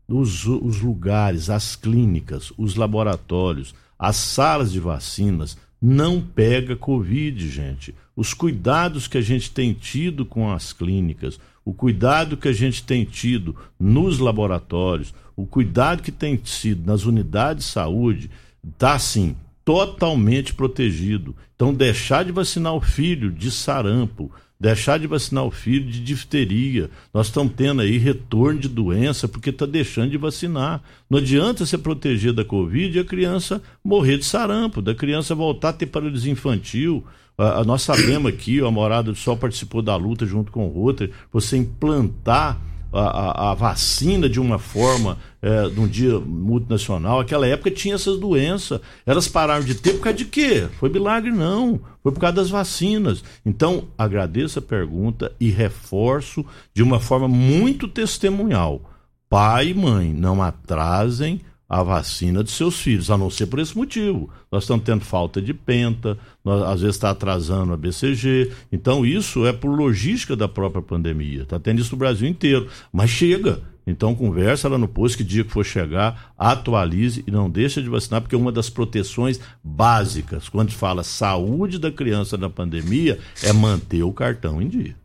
Os, 0.08 0.46
os 0.46 0.82
lugares, 0.82 1.50
as 1.50 1.76
clínicas, 1.76 2.52
os 2.58 2.76
laboratórios, 2.76 3.74
as 3.98 4.16
salas 4.16 4.72
de 4.72 4.80
vacinas 4.80 5.58
não 5.82 6.22
pega 6.22 6.76
Covid, 6.76 7.50
gente. 7.50 7.94
Os 8.16 8.34
cuidados 8.34 9.08
que 9.08 9.18
a 9.18 9.22
gente 9.22 9.52
tem 9.52 9.74
tido 9.74 10.26
com 10.26 10.52
as 10.52 10.72
clínicas, 10.72 11.40
o 11.66 11.74
cuidado 11.74 12.38
que 12.38 12.48
a 12.48 12.54
gente 12.54 12.84
tem 12.84 13.06
tido 13.06 13.56
nos 13.80 14.20
laboratórios, 14.20 15.14
o 15.36 15.46
cuidado 15.46 16.02
que 16.02 16.12
tem 16.12 16.40
sido 16.44 16.86
nas 16.86 17.06
unidades 17.06 17.66
de 17.66 17.72
saúde, 17.72 18.30
está 18.64 18.94
assim, 18.94 19.36
totalmente 19.66 20.54
protegido. 20.54 21.36
Então, 21.56 21.74
deixar 21.74 22.26
de 22.26 22.32
vacinar 22.32 22.74
o 22.74 22.82
filho 22.82 23.32
de 23.32 23.50
sarampo, 23.50 24.32
deixar 24.60 24.98
de 24.98 25.08
vacinar 25.08 25.44
o 25.46 25.52
filho 25.52 25.90
de 25.90 26.00
difteria. 26.00 26.90
Nós 27.14 27.28
estamos 27.28 27.54
tendo 27.56 27.82
aí 27.82 27.98
retorno 27.98 28.60
de 28.60 28.68
doença 28.68 29.28
porque 29.28 29.50
está 29.50 29.66
deixando 29.66 30.12
de 30.12 30.18
vacinar. 30.18 30.82
Não 31.10 31.20
adianta 31.20 31.66
você 31.66 31.78
proteger 31.78 32.34
da 32.34 32.46
Covid 32.46 32.98
e 32.98 33.02
a 33.02 33.06
criança 33.06 33.62
morrer 33.84 34.18
de 34.18 34.26
sarampo, 34.26 34.82
da 34.82 34.96
criança 34.96 35.36
voltar 35.36 35.70
a 35.70 35.74
ter 35.74 35.88
paralisia 35.88 36.32
infantil. 36.32 37.04
Ah, 37.38 37.64
nós 37.64 37.82
sabemos 37.82 38.32
aqui, 38.32 38.60
a 38.62 38.70
Morada 38.70 39.12
do 39.12 39.18
Sol 39.18 39.36
participou 39.36 39.82
da 39.82 39.96
luta 39.96 40.26
junto 40.26 40.52
com 40.52 40.68
o 40.68 40.70
Rotary, 40.70 41.12
você 41.32 41.58
implantar 41.58 42.62
a, 42.94 43.52
a, 43.52 43.54
vacina 43.56 44.30
de 44.30 44.40
uma 44.40 44.60
forma, 44.60 45.18
é, 45.44 45.68
de 45.68 45.78
um 45.78 45.88
dia 45.88 46.18
multinacional. 46.20 47.20
Aquela 47.20 47.46
época 47.46 47.70
tinha 47.70 47.96
essas 47.96 48.18
doenças. 48.18 48.80
Elas 49.06 49.28
pararam 49.28 49.66
de 49.66 49.76
ter 49.76 49.96
por 49.96 50.04
causa 50.04 50.18
de 50.18 50.26
quê? 50.26 50.70
Foi 50.80 50.88
milagre, 50.90 51.32
não. 51.32 51.82
Foi 52.02 52.14
por 52.14 52.22
causa 52.22 52.38
das 52.38 52.50
vacinas. 52.50 53.22
Então, 53.46 53.90
agradeço 53.98 54.60
a 54.60 54.62
pergunta 54.62 55.34
e 55.42 55.50
reforço 55.50 56.46
de 56.74 56.82
uma 56.82 56.98
forma 56.98 57.28
muito 57.28 57.90
testemunhal. 57.90 58.82
Pai 59.30 59.70
e 59.70 59.74
mãe, 59.74 60.14
não 60.14 60.42
atrasem 60.42 61.42
a 61.68 61.82
vacina 61.82 62.44
de 62.44 62.52
seus 62.52 62.80
filhos, 62.80 63.10
a 63.10 63.18
não 63.18 63.30
ser 63.30 63.48
por 63.48 63.60
esse 63.60 63.76
motivo. 63.76 64.30
Nós 64.52 64.64
estamos 64.64 64.86
tendo 64.86 65.04
falta 65.04 65.42
de 65.42 65.54
penta, 65.54 66.18
nós, 66.46 66.62
às 66.62 66.82
vezes 66.82 66.96
está 66.96 67.10
atrasando 67.10 67.74
a 67.74 67.78
BCG. 67.78 68.52
Então, 68.72 69.06
isso 69.06 69.46
é 69.46 69.52
por 69.52 69.76
logística 69.76 70.36
da 70.36 70.48
própria 70.48 70.84
pandemia. 70.84 71.42
Está 71.42 71.60
tendo 71.60 71.82
isso 71.82 71.92
no 71.94 71.98
Brasil 71.98 72.30
inteiro. 72.30 72.70
Mas 72.94 73.10
chega. 73.10 73.73
Então, 73.86 74.16
conversa 74.16 74.70
lá 74.70 74.78
no 74.78 74.88
posto 74.88 75.18
que 75.18 75.24
dia 75.24 75.44
que 75.44 75.52
for 75.52 75.66
chegar, 75.66 76.34
atualize 76.38 77.24
e 77.28 77.32
não 77.32 77.50
deixa 77.50 77.82
de 77.82 77.90
vacinar, 77.90 78.22
porque 78.22 78.36
uma 78.36 78.52
das 78.52 78.70
proteções 78.70 79.40
básicas, 79.64 80.48
quando 80.48 80.72
fala 80.72 81.04
saúde 81.04 81.78
da 81.78 81.92
criança 81.92 82.38
na 82.38 82.50
pandemia, 82.50 83.20
é 83.42 83.52
manter 83.52 84.04
o 84.04 84.14
cartão 84.14 84.62
em 84.62 84.70
dia. 84.70 84.96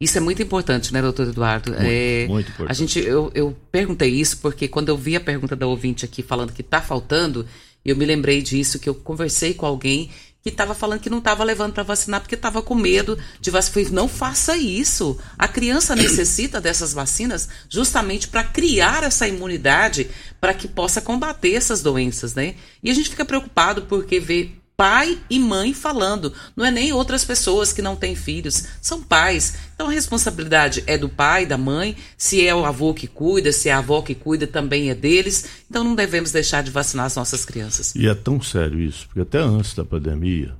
Isso 0.00 0.16
é 0.16 0.20
muito 0.20 0.42
importante, 0.42 0.94
né, 0.94 1.02
doutor 1.02 1.28
Eduardo? 1.28 1.72
Muito, 1.72 1.84
é, 1.84 2.26
muito 2.26 2.50
importante. 2.50 2.70
A 2.70 2.72
gente, 2.72 2.98
eu, 2.98 3.30
eu 3.34 3.54
perguntei 3.70 4.08
isso 4.08 4.38
porque 4.38 4.66
quando 4.66 4.88
eu 4.88 4.96
vi 4.96 5.14
a 5.14 5.20
pergunta 5.20 5.54
da 5.54 5.66
ouvinte 5.66 6.06
aqui 6.06 6.22
falando 6.22 6.54
que 6.54 6.62
está 6.62 6.80
faltando, 6.80 7.44
eu 7.84 7.96
me 7.96 8.04
lembrei 8.04 8.42
disso, 8.42 8.78
que 8.78 8.88
eu 8.88 8.94
conversei 8.94 9.54
com 9.54 9.66
alguém 9.66 10.10
que 10.42 10.48
estava 10.48 10.74
falando 10.74 11.00
que 11.00 11.10
não 11.10 11.18
estava 11.18 11.44
levando 11.44 11.74
para 11.74 11.82
vacinar 11.82 12.20
porque 12.20 12.34
estava 12.34 12.62
com 12.62 12.74
medo 12.74 13.18
de 13.40 13.50
vacinar. 13.50 13.92
Não 13.92 14.08
faça 14.08 14.56
isso. 14.56 15.18
A 15.38 15.46
criança 15.46 15.94
necessita 15.94 16.60
dessas 16.60 16.92
vacinas 16.94 17.48
justamente 17.68 18.28
para 18.28 18.42
criar 18.42 19.04
essa 19.04 19.28
imunidade 19.28 20.10
para 20.40 20.54
que 20.54 20.66
possa 20.66 21.00
combater 21.00 21.54
essas 21.54 21.82
doenças, 21.82 22.34
né? 22.34 22.54
E 22.82 22.90
a 22.90 22.94
gente 22.94 23.10
fica 23.10 23.24
preocupado 23.24 23.82
porque 23.82 24.18
vê 24.18 24.50
pai 24.80 25.18
e 25.28 25.38
mãe 25.38 25.74
falando. 25.74 26.32
Não 26.56 26.64
é 26.64 26.70
nem 26.70 26.90
outras 26.90 27.22
pessoas 27.22 27.70
que 27.70 27.82
não 27.82 27.94
têm 27.94 28.14
filhos, 28.14 28.66
são 28.80 29.02
pais. 29.02 29.58
Então 29.74 29.88
a 29.88 29.90
responsabilidade 29.90 30.82
é 30.86 30.96
do 30.96 31.06
pai, 31.06 31.44
da 31.44 31.58
mãe. 31.58 31.94
Se 32.16 32.46
é 32.46 32.54
o 32.54 32.64
avô 32.64 32.94
que 32.94 33.06
cuida, 33.06 33.52
se 33.52 33.68
é 33.68 33.72
a 33.72 33.78
avó 33.78 34.00
que 34.00 34.14
cuida, 34.14 34.46
também 34.46 34.88
é 34.88 34.94
deles. 34.94 35.64
Então 35.68 35.84
não 35.84 35.94
devemos 35.94 36.32
deixar 36.32 36.62
de 36.62 36.70
vacinar 36.70 37.04
as 37.04 37.14
nossas 37.14 37.44
crianças. 37.44 37.94
E 37.94 38.08
é 38.08 38.14
tão 38.14 38.40
sério 38.40 38.80
isso, 38.80 39.04
porque 39.06 39.20
até 39.20 39.38
antes 39.38 39.74
da 39.74 39.84
pandemia, 39.84 40.54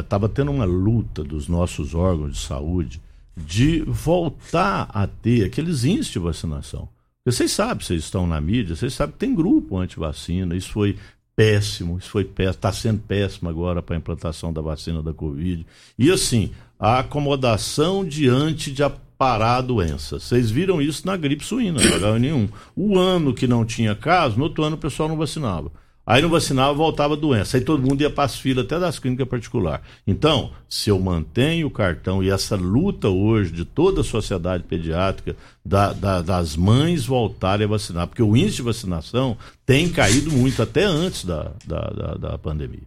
estava 0.00 0.26
é, 0.26 0.28
tendo 0.28 0.50
uma 0.50 0.66
luta 0.66 1.24
dos 1.24 1.48
nossos 1.48 1.94
órgãos 1.94 2.32
de 2.32 2.46
saúde 2.46 3.00
de 3.34 3.80
voltar 3.86 4.90
a 4.92 5.06
ter 5.06 5.46
aqueles 5.46 5.82
índices 5.82 6.12
de 6.12 6.18
vacinação. 6.18 6.90
Vocês 7.24 7.50
sabem, 7.52 7.82
vocês 7.82 8.04
estão 8.04 8.26
na 8.26 8.38
mídia, 8.38 8.76
vocês 8.76 8.92
sabem 8.92 9.14
que 9.14 9.18
tem 9.18 9.34
grupo 9.34 9.78
anti-vacina, 9.78 10.54
isso 10.54 10.70
foi 10.72 10.98
péssimo, 11.34 11.98
isso 11.98 12.10
foi 12.10 12.24
péssimo, 12.24 12.50
está 12.54 12.72
sendo 12.72 13.00
péssimo 13.00 13.48
agora 13.48 13.82
para 13.82 13.96
a 13.96 13.98
implantação 13.98 14.52
da 14.52 14.60
vacina 14.60 15.02
da 15.02 15.12
Covid. 15.12 15.66
E 15.98 16.10
assim, 16.10 16.52
a 16.78 16.98
acomodação 16.98 18.04
diante 18.04 18.72
de 18.72 18.82
parar 19.16 19.58
a 19.58 19.60
doença. 19.60 20.18
Vocês 20.18 20.50
viram 20.50 20.82
isso 20.82 21.06
na 21.06 21.16
gripe 21.16 21.44
suína, 21.44 21.80
não 21.80 21.98
H1N1. 21.98 22.50
O 22.74 22.98
ano 22.98 23.32
que 23.32 23.46
não 23.46 23.64
tinha 23.64 23.94
caso, 23.94 24.36
no 24.36 24.44
outro 24.44 24.64
ano 24.64 24.74
o 24.74 24.78
pessoal 24.78 25.08
não 25.08 25.16
vacinava. 25.16 25.70
Aí 26.04 26.20
não 26.20 26.28
vacinava, 26.28 26.74
voltava 26.74 27.14
a 27.14 27.16
doença. 27.16 27.56
Aí 27.56 27.62
todo 27.62 27.86
mundo 27.86 28.00
ia 28.00 28.10
para 28.10 28.24
as 28.24 28.36
filas 28.36 28.64
até 28.64 28.78
das 28.78 28.98
clínicas 28.98 29.28
particulares. 29.28 29.84
Então, 30.06 30.50
se 30.68 30.90
eu 30.90 30.98
mantenho 30.98 31.68
o 31.68 31.70
cartão 31.70 32.22
e 32.22 32.28
essa 32.28 32.56
luta 32.56 33.08
hoje 33.08 33.52
de 33.52 33.64
toda 33.64 34.00
a 34.00 34.04
sociedade 34.04 34.64
pediátrica, 34.64 35.36
da, 35.64 35.92
da, 35.92 36.20
das 36.20 36.56
mães 36.56 37.06
voltarem 37.06 37.66
a 37.66 37.70
vacinar, 37.70 38.08
porque 38.08 38.22
o 38.22 38.36
índice 38.36 38.56
de 38.56 38.62
vacinação 38.62 39.36
tem 39.64 39.88
caído 39.88 40.32
muito 40.32 40.60
até 40.60 40.82
antes 40.82 41.24
da, 41.24 41.52
da, 41.64 42.14
da 42.18 42.38
pandemia. 42.38 42.82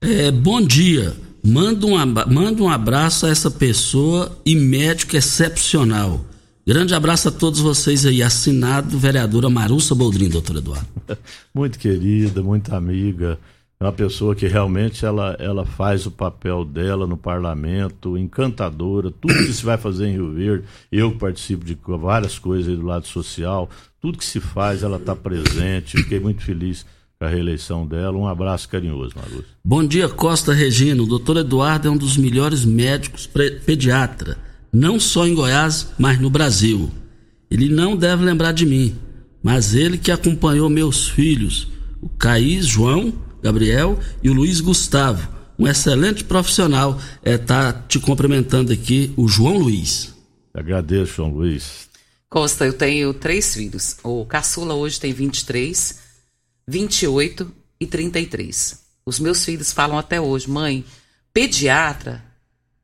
É, 0.00 0.30
bom 0.30 0.62
dia. 0.62 1.14
Manda 1.44 1.86
um, 1.86 1.96
manda 2.32 2.62
um 2.62 2.70
abraço 2.70 3.26
a 3.26 3.30
essa 3.30 3.50
pessoa 3.50 4.38
e 4.46 4.54
médico 4.54 5.14
excepcional. 5.14 6.24
Grande 6.66 6.94
abraço 6.94 7.28
a 7.28 7.32
todos 7.32 7.60
vocês 7.60 8.04
aí. 8.04 8.22
Assinado 8.22 8.98
vereadora 8.98 9.48
Marussa 9.48 9.94
Boldrin, 9.94 10.28
doutor 10.28 10.56
Eduardo. 10.56 10.88
muito 11.54 11.78
querida, 11.78 12.42
muito 12.42 12.74
amiga. 12.74 13.38
É 13.80 13.84
uma 13.84 13.92
pessoa 13.92 14.34
que 14.34 14.46
realmente 14.46 15.06
ela, 15.06 15.34
ela 15.38 15.64
faz 15.64 16.04
o 16.04 16.10
papel 16.10 16.66
dela 16.66 17.06
no 17.06 17.16
parlamento, 17.16 18.18
encantadora. 18.18 19.10
Tudo 19.10 19.32
que 19.32 19.52
se 19.54 19.64
vai 19.64 19.78
fazer 19.78 20.08
em 20.08 20.12
Rio 20.12 20.34
Verde, 20.34 20.64
eu 20.92 21.12
participo 21.12 21.64
de 21.64 21.78
várias 21.82 22.38
coisas 22.38 22.68
aí 22.68 22.76
do 22.76 22.84
lado 22.84 23.06
social, 23.06 23.70
tudo 23.98 24.18
que 24.18 24.24
se 24.24 24.38
faz, 24.38 24.82
ela 24.82 24.98
está 24.98 25.16
presente. 25.16 25.96
Fiquei 25.96 26.20
muito 26.20 26.42
feliz 26.42 26.84
com 27.18 27.24
a 27.24 27.28
reeleição 27.28 27.86
dela. 27.86 28.18
Um 28.18 28.28
abraço 28.28 28.68
carinhoso, 28.68 29.14
Marussa. 29.16 29.48
Bom 29.64 29.82
dia, 29.82 30.10
Costa 30.10 30.52
Regina. 30.52 31.02
O 31.02 31.06
doutor 31.06 31.38
Eduardo 31.38 31.88
é 31.88 31.90
um 31.90 31.96
dos 31.96 32.18
melhores 32.18 32.66
médicos 32.66 33.26
pediatra 33.64 34.49
não 34.72 35.00
só 35.00 35.26
em 35.26 35.34
Goiás, 35.34 35.88
mas 35.98 36.20
no 36.20 36.30
Brasil. 36.30 36.90
Ele 37.50 37.68
não 37.68 37.96
deve 37.96 38.24
lembrar 38.24 38.52
de 38.52 38.64
mim, 38.64 38.96
mas 39.42 39.74
ele 39.74 39.98
que 39.98 40.12
acompanhou 40.12 40.68
meus 40.68 41.08
filhos, 41.08 41.68
o 42.00 42.08
Caís 42.08 42.66
João, 42.66 43.12
Gabriel 43.42 43.98
e 44.22 44.30
o 44.30 44.32
Luiz 44.32 44.60
Gustavo. 44.60 45.28
Um 45.58 45.66
excelente 45.66 46.24
profissional. 46.24 46.98
É, 47.22 47.36
tá 47.36 47.72
te 47.72 47.98
cumprimentando 47.98 48.72
aqui, 48.72 49.12
o 49.16 49.28
João 49.28 49.58
Luiz. 49.58 50.14
Agradeço, 50.54 51.16
João 51.16 51.30
Luiz. 51.30 51.88
Costa, 52.28 52.64
eu 52.64 52.72
tenho 52.72 53.12
três 53.12 53.54
filhos. 53.54 53.96
O 54.02 54.24
caçula 54.24 54.74
hoje 54.74 55.00
tem 55.00 55.12
23, 55.12 55.98
28 56.66 57.52
e 57.80 57.86
33. 57.86 58.80
Os 59.04 59.18
meus 59.18 59.44
filhos 59.44 59.72
falam 59.72 59.98
até 59.98 60.20
hoje, 60.20 60.48
mãe, 60.48 60.84
pediatra 61.34 62.29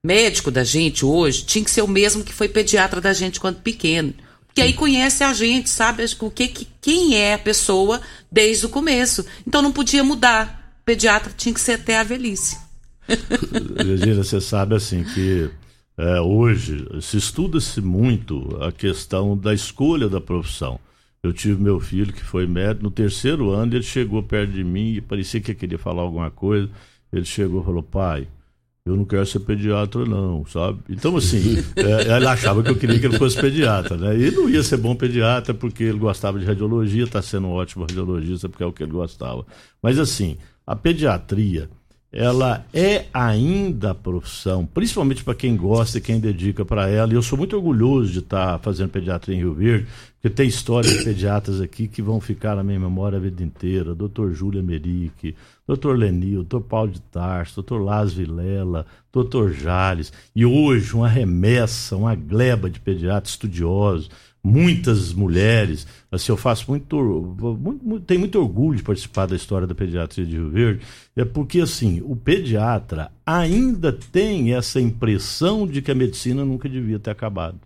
médico 0.07 0.53
da 0.53 0.63
gente 0.63 1.05
hoje 1.05 1.45
tinha 1.45 1.65
que 1.65 1.71
ser 1.71 1.83
o 1.83 1.89
mesmo 1.89 2.23
que 2.23 2.33
foi 2.33 2.49
pediatra 2.49 3.01
da 3.01 3.13
gente 3.13 3.41
quando 3.41 3.61
pequeno. 3.61 4.15
Porque 4.47 4.63
aí 4.63 4.73
conhece 4.73 5.25
a 5.25 5.35
gente, 5.35 5.69
sabe 5.69 6.05
o 6.21 6.31
que, 6.31 6.49
que 6.49 6.67
quem 6.81 7.17
é 7.17 7.35
a 7.35 7.39
pessoa 7.39 8.01
desde 8.31 8.67
o 8.67 8.69
começo. 8.69 9.27
Então 9.47 9.61
não 9.61 9.73
podia 9.73 10.05
mudar. 10.05 10.81
Pediatra 10.85 11.33
tinha 11.37 11.53
que 11.53 11.61
ser 11.61 11.73
até 11.73 11.99
a 11.99 12.05
velhice. 12.05 12.57
Regina, 13.77 14.23
você 14.23 14.41
sabe 14.41 14.77
assim 14.77 15.03
que 15.03 15.51
é, 15.99 16.21
hoje 16.21 16.87
se 17.01 17.17
estuda-se 17.17 17.81
muito 17.81 18.57
a 18.63 18.71
questão 18.71 19.37
da 19.37 19.53
escolha 19.53 20.09
da 20.09 20.21
profissão. 20.21 20.79
Eu 21.23 21.33
tive 21.33 21.61
meu 21.61 21.81
filho 21.81 22.13
que 22.13 22.23
foi 22.23 22.47
médico, 22.47 22.85
no 22.85 22.91
terceiro 22.91 23.51
ano 23.51 23.75
ele 23.75 23.83
chegou 23.83 24.23
perto 24.23 24.53
de 24.53 24.63
mim 24.63 24.95
e 24.95 25.01
parecia 25.01 25.41
que 25.41 25.53
queria 25.55 25.79
falar 25.79 26.03
alguma 26.03 26.31
coisa. 26.31 26.71
Ele 27.13 27.25
chegou 27.25 27.61
e 27.61 27.65
falou: 27.65 27.83
Pai, 27.83 28.29
eu 28.87 28.97
não 28.97 29.05
quero 29.05 29.27
ser 29.27 29.41
pediatra, 29.41 30.05
não, 30.07 30.47
sabe? 30.47 30.79
Então, 30.89 31.17
assim, 31.17 31.57
é, 31.75 32.17
ele 32.17 32.27
achava 32.29 32.63
que 32.63 32.71
eu 32.71 32.77
queria 32.77 33.01
que 33.01 33.07
ele 33.07 33.19
fosse 33.19 33.39
pediatra, 33.39 33.97
né? 33.97 34.17
E 34.17 34.31
não 34.31 34.49
ia 34.49 34.63
ser 34.63 34.77
bom 34.77 34.95
pediatra 34.95 35.53
porque 35.53 35.83
ele 35.83 35.99
gostava 35.99 36.39
de 36.39 36.45
radiologia, 36.45 37.03
está 37.03 37.21
sendo 37.21 37.49
um 37.49 37.51
ótimo 37.51 37.85
radiologista 37.85 38.49
porque 38.49 38.63
é 38.63 38.67
o 38.67 38.73
que 38.73 38.85
ele 38.85 38.93
gostava. 38.93 39.45
Mas, 39.83 39.99
assim, 39.99 40.39
a 40.65 40.77
pediatria 40.77 41.69
ela 42.13 42.65
é 42.73 43.07
ainda 43.13 43.91
a 43.91 43.95
profissão, 43.95 44.65
principalmente 44.65 45.25
para 45.25 45.35
quem 45.35 45.57
gosta 45.57 45.99
e 45.99 46.01
quem 46.01 46.21
dedica 46.21 46.65
para 46.65 46.89
ela. 46.89 47.13
E 47.13 47.17
eu 47.17 47.23
sou 47.23 47.37
muito 47.37 47.57
orgulhoso 47.57 48.13
de 48.13 48.21
estar 48.21 48.53
tá 48.53 48.59
fazendo 48.59 48.91
pediatria 48.91 49.37
em 49.37 49.41
Rio 49.41 49.53
Verde, 49.53 49.87
porque 50.15 50.31
tem 50.31 50.49
histórias 50.49 50.97
de 50.97 51.05
pediatras 51.05 51.61
aqui 51.61 51.87
que 51.87 52.01
vão 52.01 52.21
ficar 52.21 52.57
na 52.57 52.63
minha 52.63 52.81
memória 52.81 53.19
a 53.19 53.21
vida 53.21 53.43
inteira. 53.43 53.95
Doutor 53.95 54.33
Júlia 54.33 54.63
Merique, 54.63 55.37
doutor 55.67 55.99
Lenil, 55.99 56.43
doutor 56.43 56.63
Paulo 56.63 56.93
de 56.93 57.01
Tarso, 57.01 57.57
doutor 57.57 57.83
Las 57.83 58.15
Vilela, 58.15 58.87
doutor 59.13 59.53
Jales. 59.53 60.13
E 60.35 60.47
hoje 60.47 60.95
uma 60.95 61.09
remessa, 61.09 61.97
uma 61.97 62.15
gleba 62.15 62.71
de 62.71 62.81
pediatras 62.81 63.31
estudiosos 63.31 64.09
muitas 64.47 65.13
mulheres. 65.13 65.87
Assim, 66.11 66.31
eu 66.31 66.37
faço 66.37 66.67
muito, 66.69 66.97
muito, 66.97 67.85
muito, 67.85 68.05
tenho 68.05 68.21
muito 68.21 68.39
orgulho 68.39 68.77
de 68.77 68.83
participar 68.83 69.27
da 69.27 69.35
história 69.35 69.67
da 69.67 69.75
pediatria 69.75 70.25
de 70.25 70.37
Rio 70.37 70.51
Verde, 70.51 70.87
é 71.17 71.25
porque 71.25 71.61
assim, 71.61 72.01
o 72.05 72.15
pediatra 72.15 73.11
ainda 73.25 73.93
tem 73.93 74.55
essa 74.55 74.81
impressão 74.81 75.67
de 75.67 75.83
que 75.83 75.91
a 75.91 75.95
medicina 75.97 76.45
nunca 76.45 76.69
devia 76.69 76.99
ter 76.99 77.11
acabado. 77.11 77.59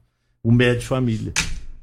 O 0.43 0.51
médico 0.51 0.87
família. 0.87 1.35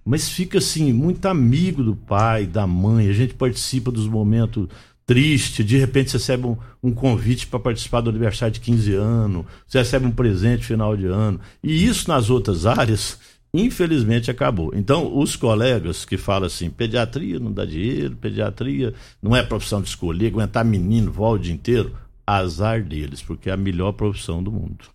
Mas 0.04 0.30
fica 0.30 0.58
assim, 0.58 0.92
muito 0.92 1.28
amigo 1.28 1.84
do 1.84 1.96
pai, 1.96 2.48
da 2.48 2.66
mãe, 2.66 3.08
a 3.08 3.14
gente 3.14 3.36
participa 3.36 3.92
dos 3.92 4.08
momentos 4.08 4.68
tristes, 5.06 5.66
de 5.66 5.78
repente 5.78 6.10
você 6.10 6.18
recebe 6.18 6.48
um, 6.48 6.58
um 6.84 6.92
convite 6.92 7.46
para 7.48 7.60
participar 7.60 8.02
do 8.02 8.10
aniversário 8.10 8.54
de 8.54 8.60
15 8.60 8.94
anos, 8.96 9.46
você 9.68 9.78
recebe 9.78 10.06
um 10.08 10.12
presente 10.12 10.66
final 10.66 10.98
de 10.98 11.06
ano. 11.06 11.40
E 11.64 11.86
isso 11.86 12.10
nas 12.10 12.30
outras 12.30 12.66
áreas 12.66 13.20
infelizmente 13.66 14.30
acabou. 14.30 14.72
Então, 14.74 15.18
os 15.18 15.36
colegas 15.36 16.06
que 16.06 16.18
falam 16.18 16.48
assim, 16.48 16.70
pediatria 16.70 17.40
não 17.40 17.52
dá 17.52 17.66
dinheiro, 17.66 18.16
pediatria 18.16 18.94
não 19.22 19.36
é 19.36 19.44
profissão 19.44 19.82
de 19.82 19.90
escolher, 19.90 20.28
aguentar 20.28 20.64
menino, 20.64 21.12
voar 21.12 21.32
o 21.32 21.40
dia 21.40 21.54
inteiro, 21.54 21.96
azar 22.26 22.84
deles, 22.84 23.22
porque 23.22 23.50
é 23.50 23.54
a 23.54 23.58
melhor 23.58 23.94
profissão 23.94 24.44
do 24.44 24.52
mundo. 24.52 24.86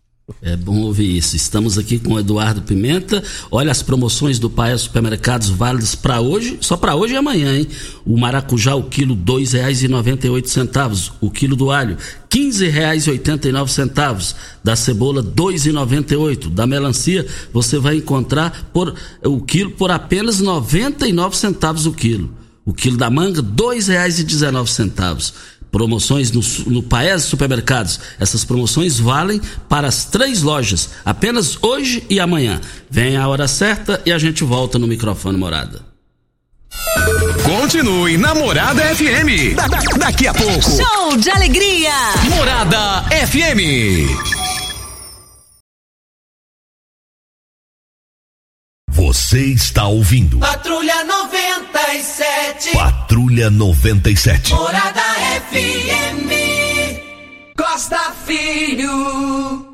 É 0.41 0.57
bom 0.57 0.83
ouvir 0.83 1.17
isso. 1.17 1.35
Estamos 1.35 1.77
aqui 1.77 1.99
com 1.99 2.15
o 2.15 2.19
Eduardo 2.19 2.63
Pimenta. 2.63 3.23
Olha 3.51 3.73
as 3.73 3.83
promoções 3.83 4.39
do 4.39 4.49
Paia 4.49 4.79
Supermercados 4.79 5.49
válidas 5.49 5.97
para 5.97 6.21
hoje, 6.21 6.59
só 6.61 6.77
para 6.77 6.95
hoje 6.95 7.15
e 7.15 7.17
amanhã, 7.17 7.57
hein? 7.57 7.67
O 8.07 8.17
maracujá, 8.17 8.75
o 8.75 8.85
quilo, 8.85 9.17
dois 9.17 9.53
reais 9.53 9.83
e 9.83 9.89
noventa 9.89 10.27
e 10.27 10.31
oito 10.31 10.49
centavos. 10.49 11.13
O 11.21 11.29
quilo 11.29 11.57
do 11.57 11.73
alho, 11.73 11.97
quinze 12.29 12.69
reais 12.69 13.07
e 13.07 13.11
oitenta 13.11 13.49
e 13.49 13.53
nove 13.53 13.73
centavos. 13.73 14.35
Da 14.63 14.77
cebola, 14.77 15.23
dois 15.23 15.67
e 15.67 15.73
noventa 15.73 16.15
e 16.15 16.17
oito. 16.17 16.49
Da 16.49 16.67
melancia, 16.69 17.27
você 17.53 17.79
vai 17.79 17.97
encontrar 17.97 18.71
por 18.73 18.95
o 19.25 19.41
quilo 19.41 19.73
por 19.73 19.91
apenas 19.91 20.39
noventa 20.39 21.07
e 21.07 21.13
nove 21.13 21.37
centavos 21.37 21.85
o 21.85 21.93
quilo. 21.93 22.33
O 22.65 22.73
quilo 22.73 22.97
da 22.97 23.11
manga, 23.11 23.43
dois 23.43 23.89
reais 23.89 24.21
e 24.21 24.25
dezenove 24.25 24.71
centavos 24.71 25.35
promoções 25.73 26.31
no, 26.31 26.43
no 26.71 26.83
Paes 26.83 27.25
Supermercados. 27.25 27.99
Essas 28.21 28.45
promoções 28.45 29.01
valem 29.01 29.41
para 29.69 29.89
as 29.89 30.05
três 30.05 30.43
lojas, 30.43 30.91
apenas 31.05 31.59
hoje 31.63 32.05
e 32.09 32.21
amanhã. 32.21 32.61
Vem 32.89 33.17
a 33.17 33.27
hora 33.27 33.49
certa 33.49 34.01
e 34.05 34.13
a 34.13 34.19
gente 34.19 34.45
volta 34.45 34.79
no 34.79 34.87
microfone 34.87 35.39
Morada. 35.39 35.81
Continue 37.43 38.17
na 38.17 38.35
Morada 38.35 38.83
FM. 38.95 39.57
Da, 39.57 39.67
da, 39.67 39.79
daqui 39.99 40.27
a 40.27 40.35
pouco. 40.35 40.63
Show 40.63 41.17
de 41.17 41.31
alegria. 41.31 41.91
Morada 42.29 43.05
FM. 43.27 44.42
Você 49.13 49.45
está 49.45 49.87
ouvindo. 49.87 50.39
Patrulha 50.39 51.05
97. 51.05 52.73
Patrulha 52.73 53.51
97. 53.51 54.55
Morada 54.55 55.03
FM. 55.51 56.31
Costa 57.55 57.99
Filho. 58.25 59.69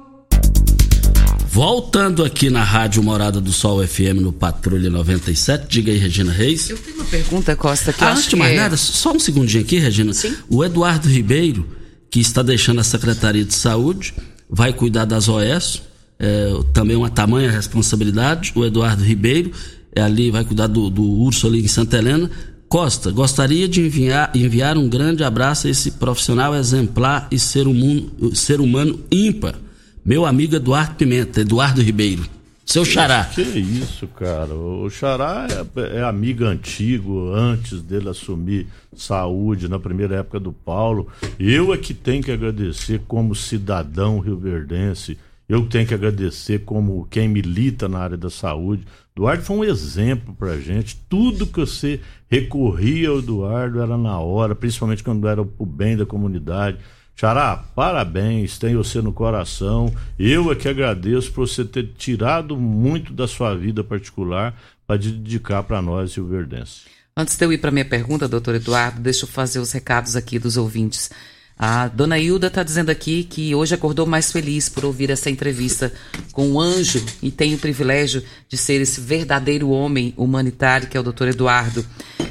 Voltando 1.46 2.24
aqui 2.24 2.50
na 2.50 2.64
Rádio 2.64 3.00
Morada 3.00 3.40
do 3.40 3.52
Sol 3.52 3.86
FM 3.86 4.22
no 4.22 4.32
Patrulha 4.32 4.90
97, 4.90 5.66
diga 5.68 5.92
aí, 5.92 5.98
Regina 5.98 6.32
Reis. 6.32 6.68
Eu 6.68 6.76
tenho 6.76 6.96
uma 6.96 7.04
pergunta, 7.04 7.54
Costa, 7.54 7.92
que 7.92 8.02
ah, 8.02 8.10
antes 8.10 8.26
de 8.26 8.34
mais 8.34 8.54
é- 8.54 8.56
nada, 8.56 8.76
só 8.76 9.12
um 9.12 9.20
segundinho 9.20 9.62
aqui, 9.62 9.78
Regina. 9.78 10.12
Sim. 10.14 10.34
O 10.50 10.64
Eduardo 10.64 11.08
Ribeiro, 11.08 11.64
que 12.10 12.18
está 12.18 12.42
deixando 12.42 12.80
a 12.80 12.84
Secretaria 12.84 13.44
de 13.44 13.54
Saúde, 13.54 14.14
vai 14.50 14.72
cuidar 14.72 15.04
das 15.04 15.28
OS, 15.28 15.82
é, 16.18 16.50
também 16.72 16.96
uma 16.96 17.10
tamanha 17.10 17.50
responsabilidade. 17.50 18.52
O 18.54 18.64
Eduardo 18.64 19.02
Ribeiro 19.02 19.52
é 19.94 20.02
ali, 20.02 20.30
vai 20.30 20.44
cuidar 20.44 20.66
do, 20.66 20.90
do 20.90 21.02
urso 21.02 21.46
ali 21.46 21.62
em 21.62 21.68
Santa 21.68 21.98
Helena. 21.98 22.30
Costa, 22.68 23.10
gostaria 23.10 23.66
de 23.66 23.80
enviar, 23.80 24.30
enviar 24.34 24.76
um 24.76 24.88
grande 24.88 25.24
abraço 25.24 25.66
a 25.66 25.70
esse 25.70 25.92
profissional 25.92 26.54
exemplar 26.54 27.26
e 27.30 27.38
ser 27.38 27.66
humano, 27.66 28.34
ser 28.34 28.60
humano 28.60 29.00
ímpar. 29.10 29.54
Meu 30.04 30.26
amigo 30.26 30.56
Eduardo 30.56 30.94
Pimenta, 30.96 31.40
Eduardo 31.40 31.80
Ribeiro. 31.80 32.24
Seu 32.68 32.84
xará. 32.84 33.24
Que 33.24 33.40
isso, 33.40 34.06
cara. 34.08 34.54
O 34.54 34.90
Xará 34.90 35.46
é, 35.74 36.00
é 36.00 36.02
amigo 36.02 36.44
antigo, 36.44 37.32
antes 37.32 37.80
dele 37.80 38.10
assumir 38.10 38.66
saúde, 38.94 39.68
na 39.68 39.78
primeira 39.78 40.16
época 40.16 40.38
do 40.38 40.52
Paulo. 40.52 41.08
Eu 41.40 41.72
é 41.72 41.78
que 41.78 41.94
tenho 41.94 42.22
que 42.22 42.30
agradecer 42.30 43.00
como 43.08 43.34
cidadão 43.34 44.18
rioverdense. 44.18 45.16
Eu 45.48 45.66
tenho 45.66 45.86
que 45.86 45.94
agradecer 45.94 46.58
como 46.60 47.06
quem 47.10 47.26
milita 47.26 47.88
na 47.88 48.00
área 48.00 48.16
da 48.18 48.28
saúde. 48.28 48.84
Eduardo 49.16 49.42
foi 49.42 49.56
um 49.56 49.64
exemplo 49.64 50.34
pra 50.34 50.58
gente. 50.58 51.00
Tudo 51.08 51.46
que 51.46 51.60
você 51.60 52.00
recorria 52.28 53.08
ao 53.08 53.20
Eduardo 53.20 53.80
era 53.80 53.96
na 53.96 54.18
hora, 54.18 54.54
principalmente 54.54 55.02
quando 55.02 55.26
era 55.26 55.40
o 55.40 55.66
bem 55.66 55.96
da 55.96 56.04
comunidade. 56.04 56.78
Xará, 57.16 57.56
parabéns, 57.56 58.58
tem 58.58 58.76
você 58.76 59.00
no 59.00 59.12
coração. 59.12 59.92
Eu 60.18 60.52
é 60.52 60.54
que 60.54 60.68
agradeço 60.68 61.32
por 61.32 61.48
você 61.48 61.64
ter 61.64 61.94
tirado 61.96 62.56
muito 62.56 63.12
da 63.12 63.26
sua 63.26 63.56
vida 63.56 63.82
particular 63.82 64.54
para 64.86 64.98
dedicar 64.98 65.62
para 65.62 65.80
nós, 65.80 66.14
Rio 66.14 66.26
Verdense. 66.26 66.82
Antes 67.16 67.36
de 67.36 67.44
eu 67.44 67.52
ir 67.52 67.58
para 67.58 67.72
minha 67.72 67.84
pergunta, 67.84 68.28
doutor 68.28 68.54
Eduardo, 68.54 69.00
deixa 69.00 69.24
eu 69.24 69.28
fazer 69.28 69.58
os 69.58 69.72
recados 69.72 70.14
aqui 70.14 70.38
dos 70.38 70.56
ouvintes. 70.56 71.10
A 71.58 71.88
dona 71.88 72.18
Hilda 72.20 72.46
está 72.46 72.62
dizendo 72.62 72.90
aqui 72.90 73.24
que 73.24 73.52
hoje 73.52 73.74
acordou 73.74 74.06
mais 74.06 74.30
feliz 74.30 74.68
por 74.68 74.84
ouvir 74.84 75.10
essa 75.10 75.28
entrevista 75.28 75.92
com 76.30 76.52
o 76.52 76.60
anjo 76.60 77.04
e 77.20 77.32
tem 77.32 77.52
o 77.52 77.58
privilégio 77.58 78.22
de 78.48 78.56
ser 78.56 78.80
esse 78.80 79.00
verdadeiro 79.00 79.70
homem 79.70 80.14
humanitário 80.16 80.86
que 80.86 80.96
é 80.96 81.00
o 81.00 81.02
doutor 81.02 81.26
Eduardo. 81.26 81.84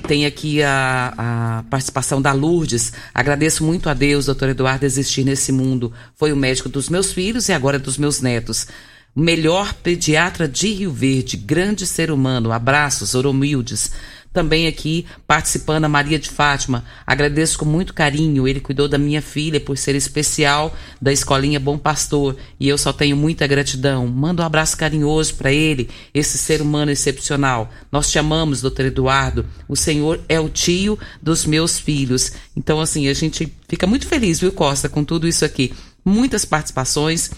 Tem 0.07 0.25
aqui 0.25 0.63
a, 0.63 1.13
a 1.17 1.63
participação 1.69 2.21
da 2.21 2.32
Lourdes. 2.32 2.93
Agradeço 3.13 3.65
muito 3.65 3.89
a 3.89 3.93
Deus, 3.93 4.28
doutor 4.28 4.47
Eduardo, 4.47 4.86
existir 4.86 5.25
nesse 5.25 5.51
mundo. 5.51 5.91
Foi 6.15 6.32
o 6.32 6.38
médico 6.38 6.69
dos 6.69 6.88
meus 6.88 7.11
filhos 7.11 7.49
e 7.49 7.53
agora 7.53 7.78
dos 7.78 7.97
meus 7.97 8.21
netos. 8.21 8.67
Melhor 9.13 9.73
pediatra 9.73 10.47
de 10.47 10.71
Rio 10.71 10.91
Verde, 10.91 11.36
grande 11.36 11.86
ser 11.86 12.11
humano. 12.11 12.53
Abraços, 12.53 13.15
oromildes. 13.15 13.91
Também 14.38 14.68
aqui 14.68 15.04
participando 15.26 15.86
a 15.86 15.90
Maria 15.90 16.20
de 16.20 16.30
Fátima. 16.30 16.86
Agradeço 17.08 17.58
com 17.58 17.66
muito 17.66 17.92
carinho. 17.92 18.48
Ele 18.48 18.60
cuidou 18.60 18.88
da 18.88 18.96
minha 18.96 19.20
filha 19.20 19.60
por 19.60 19.76
ser 19.80 19.96
especial 19.96 20.78
da 21.02 21.12
escolinha 21.12 21.60
Bom 21.60 21.76
Pastor 21.76 22.38
e 22.60 22.70
eu 22.70 22.78
só 22.78 22.94
tenho 22.94 23.18
muita 23.18 23.48
gratidão. 23.48 24.06
Manda 24.06 24.44
um 24.44 24.46
abraço 24.46 24.78
carinhoso 24.78 25.34
para 25.34 25.52
ele, 25.52 25.90
esse 26.14 26.38
ser 26.38 26.62
humano 26.62 26.92
excepcional. 26.92 27.72
Nós 27.92 28.12
te 28.12 28.20
amamos, 28.20 28.62
doutor 28.62 28.86
Eduardo. 28.86 29.44
O 29.68 29.76
Senhor 29.76 30.22
é 30.30 30.40
o 30.40 30.50
tio 30.50 31.00
dos 31.20 31.44
meus 31.44 31.80
filhos. 31.80 32.34
Então, 32.56 32.80
assim, 32.80 33.08
a 33.08 33.16
gente 33.16 33.52
fica 33.68 33.88
muito 33.88 34.06
feliz, 34.06 34.40
viu, 34.40 34.52
Costa, 34.52 34.88
com 34.88 35.04
tudo 35.04 35.28
isso 35.28 35.46
aqui. 35.46 35.74
Muitas 36.06 36.46
participações 36.46 37.32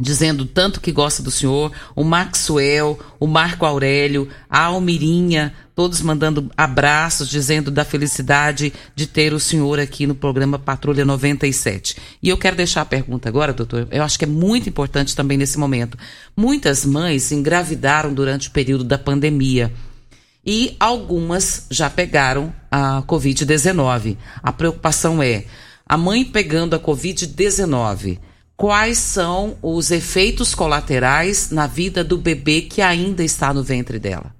dizendo 0.00 0.46
tanto 0.46 0.80
que 0.80 0.92
gosta 0.92 1.24
do 1.24 1.30
senhor, 1.30 1.72
o 1.96 2.04
Maxwell, 2.04 2.96
o 3.18 3.26
Marco 3.26 3.66
Aurélio, 3.66 4.28
a 4.48 4.66
Almirinha, 4.66 5.52
todos 5.74 6.00
mandando 6.00 6.48
abraços, 6.56 7.28
dizendo 7.28 7.68
da 7.68 7.84
felicidade 7.84 8.72
de 8.94 9.08
ter 9.08 9.32
o 9.32 9.40
senhor 9.40 9.80
aqui 9.80 10.06
no 10.06 10.14
programa 10.14 10.56
Patrulha 10.56 11.04
97. 11.04 11.96
E 12.22 12.28
eu 12.28 12.36
quero 12.38 12.56
deixar 12.56 12.82
a 12.82 12.84
pergunta 12.84 13.28
agora, 13.28 13.52
doutor, 13.52 13.88
eu 13.90 14.04
acho 14.04 14.16
que 14.16 14.24
é 14.24 14.28
muito 14.28 14.68
importante 14.68 15.16
também 15.16 15.36
nesse 15.36 15.58
momento. 15.58 15.98
Muitas 16.36 16.86
mães 16.86 17.32
engravidaram 17.32 18.14
durante 18.14 18.48
o 18.48 18.52
período 18.52 18.84
da 18.84 18.98
pandemia. 18.98 19.72
E 20.46 20.76
algumas 20.78 21.66
já 21.70 21.90
pegaram 21.90 22.54
a 22.70 23.02
Covid-19. 23.02 24.16
A 24.40 24.52
preocupação 24.52 25.20
é 25.20 25.44
a 25.84 25.96
mãe 25.96 26.24
pegando 26.24 26.76
a 26.76 26.80
Covid-19 26.80 28.27
quais 28.58 28.98
são 28.98 29.56
os 29.62 29.92
efeitos 29.92 30.52
colaterais 30.52 31.52
na 31.52 31.68
vida 31.68 32.02
do 32.02 32.18
bebê 32.18 32.62
que 32.62 32.82
ainda 32.82 33.22
está 33.22 33.54
no 33.54 33.62
ventre 33.62 34.00
dela. 34.00 34.34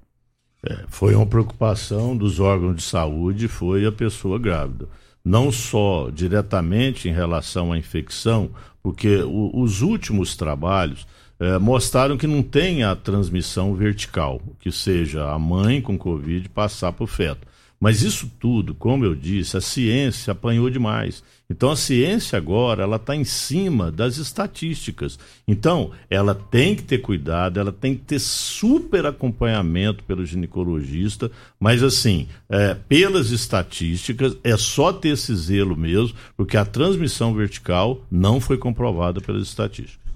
É, 0.61 0.79
foi 0.89 1.15
uma 1.15 1.25
preocupação 1.25 2.17
dos 2.17 2.37
órgãos 2.37 2.75
de 2.75 2.83
saúde, 2.83 3.47
foi 3.47 3.85
a 3.85 3.91
pessoa 3.93 4.37
grávida. 4.37 4.89
Não 5.23 5.53
só 5.53 6.09
diretamente 6.09 7.07
em 7.07 7.13
relação 7.13 7.71
à 7.71 7.77
infecção, 7.77 8.49
porque 8.83 9.21
o, 9.23 9.51
os 9.53 9.81
últimos 9.81 10.35
trabalhos 10.35 11.07
é, 11.39 11.57
mostraram 11.57 12.17
que 12.17 12.27
não 12.27 12.43
tem 12.43 12.83
a 12.83 12.97
transmissão 12.97 13.73
vertical, 13.73 14.41
que 14.59 14.69
seja 14.69 15.31
a 15.31 15.39
mãe 15.39 15.81
com 15.81 15.97
Covid 15.97 16.49
passar 16.49 16.91
para 16.91 17.05
o 17.05 17.07
feto. 17.07 17.47
Mas 17.79 18.01
isso 18.01 18.29
tudo, 18.39 18.75
como 18.75 19.05
eu 19.05 19.15
disse, 19.15 19.55
a 19.55 19.61
ciência 19.61 20.33
apanhou 20.33 20.69
demais. 20.69 21.23
Então 21.49 21.71
a 21.71 21.77
ciência 21.77 22.37
agora 22.37 22.83
ela 22.83 22.97
está 22.97 23.15
em 23.15 23.23
cima 23.23 23.89
das 23.89 24.17
estatísticas. 24.17 25.17
Então 25.47 25.91
ela 26.09 26.35
tem 26.35 26.75
que 26.75 26.83
ter 26.83 26.97
cuidado, 26.97 27.57
ela 27.57 27.71
tem 27.71 27.95
que 27.95 28.01
ter 28.01 28.19
super 28.19 29.05
acompanhamento 29.05 30.03
pelo 30.03 30.25
ginecologista. 30.25 31.31
Mas 31.57 31.81
assim, 31.81 32.27
é, 32.49 32.75
pelas 32.75 33.31
estatísticas 33.31 34.35
é 34.43 34.57
só 34.57 34.91
ter 34.91 35.09
esse 35.09 35.33
zelo 35.33 35.75
mesmo, 35.77 36.15
porque 36.35 36.57
a 36.57 36.65
transmissão 36.65 37.33
vertical 37.33 38.05
não 38.11 38.41
foi 38.41 38.57
comprovada 38.57 39.21
pelas 39.21 39.43
estatísticas. 39.43 40.09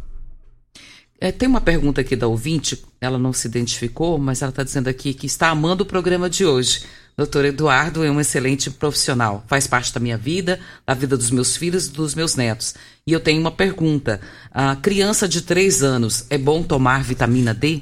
É, 1.20 1.32
tem 1.32 1.48
uma 1.48 1.62
pergunta 1.62 2.02
aqui 2.02 2.18
da 2.18 2.28
ouvinte, 2.28 2.84
ela 3.00 3.18
não 3.18 3.32
se 3.32 3.48
identificou, 3.48 4.18
mas 4.18 4.42
ela 4.42 4.50
está 4.50 4.62
dizendo 4.62 4.90
aqui 4.90 5.14
que 5.14 5.26
está 5.26 5.50
amando 5.50 5.84
o 5.84 5.86
programa 5.86 6.30
de 6.30 6.46
hoje. 6.46 6.84
Doutor 7.16 7.46
Eduardo 7.46 8.04
é 8.04 8.10
um 8.10 8.20
excelente 8.20 8.72
profissional, 8.72 9.44
faz 9.48 9.68
parte 9.68 9.94
da 9.94 10.00
minha 10.00 10.18
vida, 10.18 10.60
da 10.86 10.96
vida 10.96 11.16
dos 11.16 11.30
meus 11.30 11.56
filhos 11.56 11.88
e 11.88 11.92
dos 11.92 12.16
meus 12.16 12.36
netos. 12.36 12.74
E 13.06 13.12
eu 13.12 13.20
tenho 13.20 13.40
uma 13.40 13.52
pergunta: 13.52 14.20
a 14.52 14.76
criança 14.76 15.28
de 15.28 15.42
3 15.42 15.84
anos, 15.84 16.26
é 16.30 16.38
bom 16.38 16.64
tomar 16.64 17.04
vitamina 17.04 17.54
D? 17.54 17.82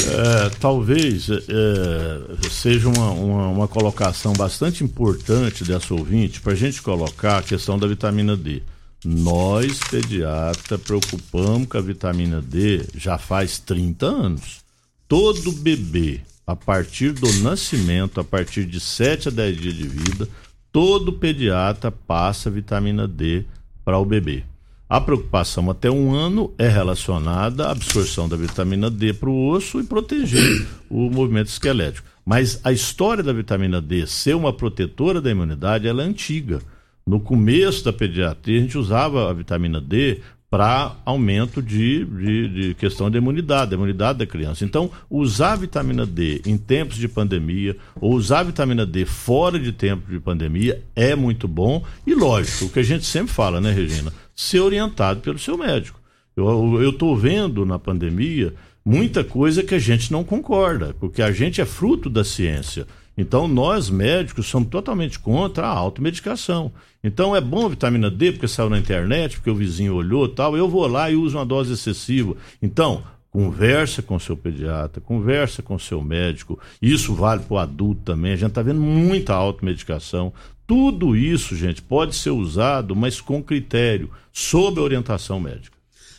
É, 0.00 0.50
talvez 0.60 1.28
é, 1.28 2.48
seja 2.50 2.88
uma, 2.88 3.10
uma, 3.10 3.48
uma, 3.48 3.68
colocação 3.68 4.32
bastante 4.32 4.82
importante 4.82 5.64
dessa 5.64 5.92
ouvinte 5.92 6.40
para 6.40 6.52
a 6.52 6.56
gente 6.56 6.80
colocar 6.80 7.38
a 7.38 7.42
questão 7.42 7.78
da 7.78 7.86
vitamina 7.86 8.36
D. 8.36 8.62
Nós, 9.04 9.78
pediatra, 9.90 10.78
preocupamos 10.78 11.68
com 11.68 11.76
a 11.76 11.80
vitamina 11.80 12.40
D 12.40 12.86
já 12.94 13.18
faz 13.18 13.58
30 13.58 14.06
anos. 14.06 14.60
Todo 15.06 15.52
bebê, 15.52 16.20
a 16.48 16.56
partir 16.56 17.12
do 17.12 17.30
nascimento, 17.42 18.18
a 18.18 18.24
partir 18.24 18.64
de 18.64 18.80
7 18.80 19.28
a 19.28 19.30
10 19.30 19.56
dias 19.58 19.74
de 19.74 19.86
vida, 19.86 20.26
todo 20.72 21.12
pediatra 21.12 21.92
passa 21.92 22.50
vitamina 22.50 23.06
D 23.06 23.44
para 23.84 23.98
o 23.98 24.04
bebê. 24.06 24.44
A 24.88 24.98
preocupação 24.98 25.70
até 25.70 25.90
um 25.90 26.14
ano 26.14 26.50
é 26.56 26.66
relacionada 26.66 27.66
à 27.66 27.72
absorção 27.72 28.26
da 28.26 28.34
vitamina 28.34 28.90
D 28.90 29.12
para 29.12 29.28
o 29.28 29.46
osso 29.50 29.78
e 29.78 29.84
proteger 29.84 30.66
o 30.88 31.10
movimento 31.10 31.48
esquelético. 31.48 32.08
Mas 32.24 32.58
a 32.64 32.72
história 32.72 33.22
da 33.22 33.34
vitamina 33.34 33.78
D 33.78 34.06
ser 34.06 34.34
uma 34.34 34.50
protetora 34.50 35.20
da 35.20 35.30
imunidade 35.30 35.86
ela 35.86 36.02
é 36.02 36.06
antiga. 36.06 36.62
No 37.06 37.20
começo 37.20 37.84
da 37.84 37.92
pediatria, 37.92 38.58
a 38.58 38.62
gente 38.62 38.78
usava 38.78 39.28
a 39.28 39.34
vitamina 39.34 39.82
D 39.82 40.22
para 40.50 40.96
aumento 41.04 41.60
de, 41.62 42.04
de, 42.04 42.48
de, 42.48 42.74
questão 42.74 43.10
de 43.10 43.18
imunidade, 43.18 43.70
da 43.70 43.76
imunidade 43.76 44.18
da 44.18 44.26
criança. 44.26 44.64
Então, 44.64 44.90
usar 45.10 45.56
vitamina 45.56 46.06
D 46.06 46.40
em 46.46 46.56
tempos 46.56 46.96
de 46.96 47.06
pandemia 47.06 47.76
ou 48.00 48.14
usar 48.14 48.44
vitamina 48.44 48.86
D 48.86 49.04
fora 49.04 49.58
de 49.58 49.72
tempo 49.72 50.10
de 50.10 50.18
pandemia 50.18 50.82
é 50.96 51.14
muito 51.14 51.46
bom 51.46 51.84
e 52.06 52.14
lógico, 52.14 52.66
o 52.66 52.70
que 52.70 52.78
a 52.78 52.84
gente 52.84 53.04
sempre 53.04 53.32
fala, 53.32 53.60
né, 53.60 53.70
Regina? 53.72 54.12
Ser 54.34 54.60
orientado 54.60 55.20
pelo 55.20 55.38
seu 55.38 55.58
médico. 55.58 56.00
Eu 56.34 56.90
estou 56.90 57.16
vendo 57.16 57.66
na 57.66 57.78
pandemia 57.78 58.54
muita 58.84 59.24
coisa 59.24 59.62
que 59.62 59.74
a 59.74 59.78
gente 59.78 60.10
não 60.10 60.24
concorda, 60.24 60.94
porque 60.98 61.20
a 61.20 61.32
gente 61.32 61.60
é 61.60 61.66
fruto 61.66 62.08
da 62.08 62.24
ciência. 62.24 62.86
Então, 63.18 63.48
nós 63.48 63.90
médicos 63.90 64.46
somos 64.46 64.68
totalmente 64.68 65.18
contra 65.18 65.66
a 65.66 65.72
automedicação. 65.72 66.70
Então, 67.02 67.34
é 67.34 67.40
bom 67.40 67.66
a 67.66 67.68
vitamina 67.68 68.08
D, 68.08 68.30
porque 68.30 68.46
saiu 68.46 68.70
na 68.70 68.78
internet, 68.78 69.36
porque 69.36 69.50
o 69.50 69.56
vizinho 69.56 69.96
olhou 69.96 70.28
tal. 70.28 70.56
Eu 70.56 70.68
vou 70.68 70.86
lá 70.86 71.10
e 71.10 71.16
uso 71.16 71.36
uma 71.36 71.44
dose 71.44 71.72
excessiva. 71.72 72.36
Então, 72.62 73.02
conversa 73.28 74.02
com 74.02 74.20
seu 74.20 74.36
pediatra, 74.36 75.00
conversa 75.00 75.62
com 75.62 75.76
seu 75.80 76.00
médico. 76.00 76.60
Isso 76.80 77.12
vale 77.12 77.42
para 77.42 77.54
o 77.54 77.58
adulto 77.58 78.02
também. 78.04 78.34
A 78.34 78.36
gente 78.36 78.50
está 78.50 78.62
vendo 78.62 78.80
muita 78.80 79.34
automedicação. 79.34 80.32
Tudo 80.64 81.16
isso, 81.16 81.56
gente, 81.56 81.82
pode 81.82 82.14
ser 82.14 82.30
usado, 82.30 82.94
mas 82.94 83.20
com 83.20 83.42
critério, 83.42 84.10
sob 84.32 84.78
orientação 84.78 85.40
médica. 85.40 85.77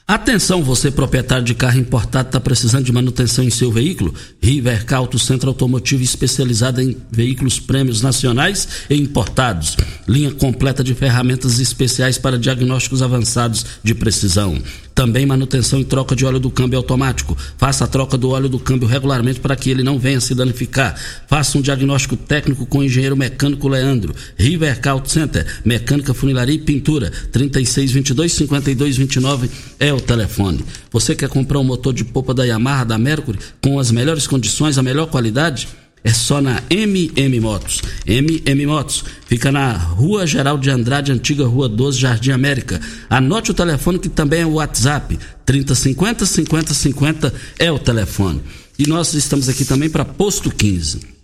Atenção, 0.09 0.63
você 0.63 0.89
proprietário 0.89 1.45
de 1.45 1.53
carro 1.53 1.77
importado 1.77 2.29
está 2.29 2.39
precisando 2.39 2.83
de 2.83 2.91
manutenção 2.91 3.43
em 3.43 3.51
seu 3.51 3.71
veículo? 3.71 4.11
Rivercar 4.41 4.97
Auto 4.97 5.19
Centro 5.19 5.49
Automotivo 5.49 6.01
especializada 6.01 6.81
em 6.83 6.97
veículos 7.11 7.59
prêmios 7.59 8.01
nacionais 8.01 8.67
e 8.89 8.95
importados. 8.95 9.77
Linha 10.07 10.31
completa 10.31 10.83
de 10.83 10.95
ferramentas 10.95 11.59
especiais 11.59 12.17
para 12.17 12.39
diagnósticos 12.39 13.03
avançados 13.03 13.63
de 13.83 13.93
precisão. 13.93 14.59
Também 14.99 15.25
manutenção 15.25 15.79
e 15.79 15.85
troca 15.85 16.13
de 16.13 16.25
óleo 16.25 16.41
do 16.41 16.51
câmbio 16.51 16.75
automático. 16.75 17.33
Faça 17.57 17.85
a 17.85 17.87
troca 17.87 18.17
do 18.17 18.31
óleo 18.31 18.49
do 18.49 18.59
câmbio 18.59 18.85
regularmente 18.85 19.39
para 19.39 19.55
que 19.55 19.69
ele 19.69 19.81
não 19.81 19.97
venha 19.97 20.19
se 20.19 20.35
danificar. 20.35 20.93
Faça 21.25 21.57
um 21.57 21.61
diagnóstico 21.61 22.17
técnico 22.17 22.65
com 22.65 22.79
o 22.79 22.83
engenheiro 22.83 23.15
mecânico 23.15 23.69
Leandro. 23.69 24.13
Rivercar 24.35 24.91
Auto 24.91 25.09
Center, 25.09 25.47
mecânica, 25.63 26.13
funilaria 26.13 26.55
e 26.55 26.59
pintura. 26.59 27.09
3622 27.31 28.33
5229 28.33 29.49
é 29.79 29.93
o 29.93 30.01
telefone. 30.01 30.65
Você 30.91 31.15
quer 31.15 31.29
comprar 31.29 31.59
um 31.59 31.63
motor 31.63 31.93
de 31.93 32.03
polpa 32.03 32.33
da 32.33 32.43
Yamaha, 32.43 32.83
da 32.83 32.97
Mercury, 32.97 33.39
com 33.61 33.79
as 33.79 33.91
melhores 33.91 34.27
condições, 34.27 34.77
a 34.77 34.83
melhor 34.83 35.07
qualidade? 35.07 35.69
É 36.03 36.13
só 36.13 36.41
na 36.41 36.63
MM 36.69 37.39
Motos. 37.39 37.81
MM 38.05 38.65
Motos 38.65 39.03
fica 39.27 39.51
na 39.51 39.73
Rua 39.73 40.25
Geral 40.25 40.57
de 40.57 40.69
Andrade, 40.69 41.11
antiga 41.11 41.45
Rua 41.45 41.67
12, 41.67 41.99
Jardim 41.99 42.31
América. 42.31 42.79
Anote 43.09 43.51
o 43.51 43.53
telefone 43.53 43.99
que 43.99 44.09
também 44.09 44.41
é 44.41 44.45
o 44.45 44.53
WhatsApp. 44.53 45.19
3050 45.45 46.25
5050 46.25 47.33
é 47.57 47.71
o 47.71 47.77
telefone. 47.77 48.41
E 48.77 48.87
nós 48.87 49.13
estamos 49.13 49.49
aqui 49.49 49.65
também 49.65 49.89
para 49.89 50.05
Posto 50.05 50.49
15. 50.49 51.18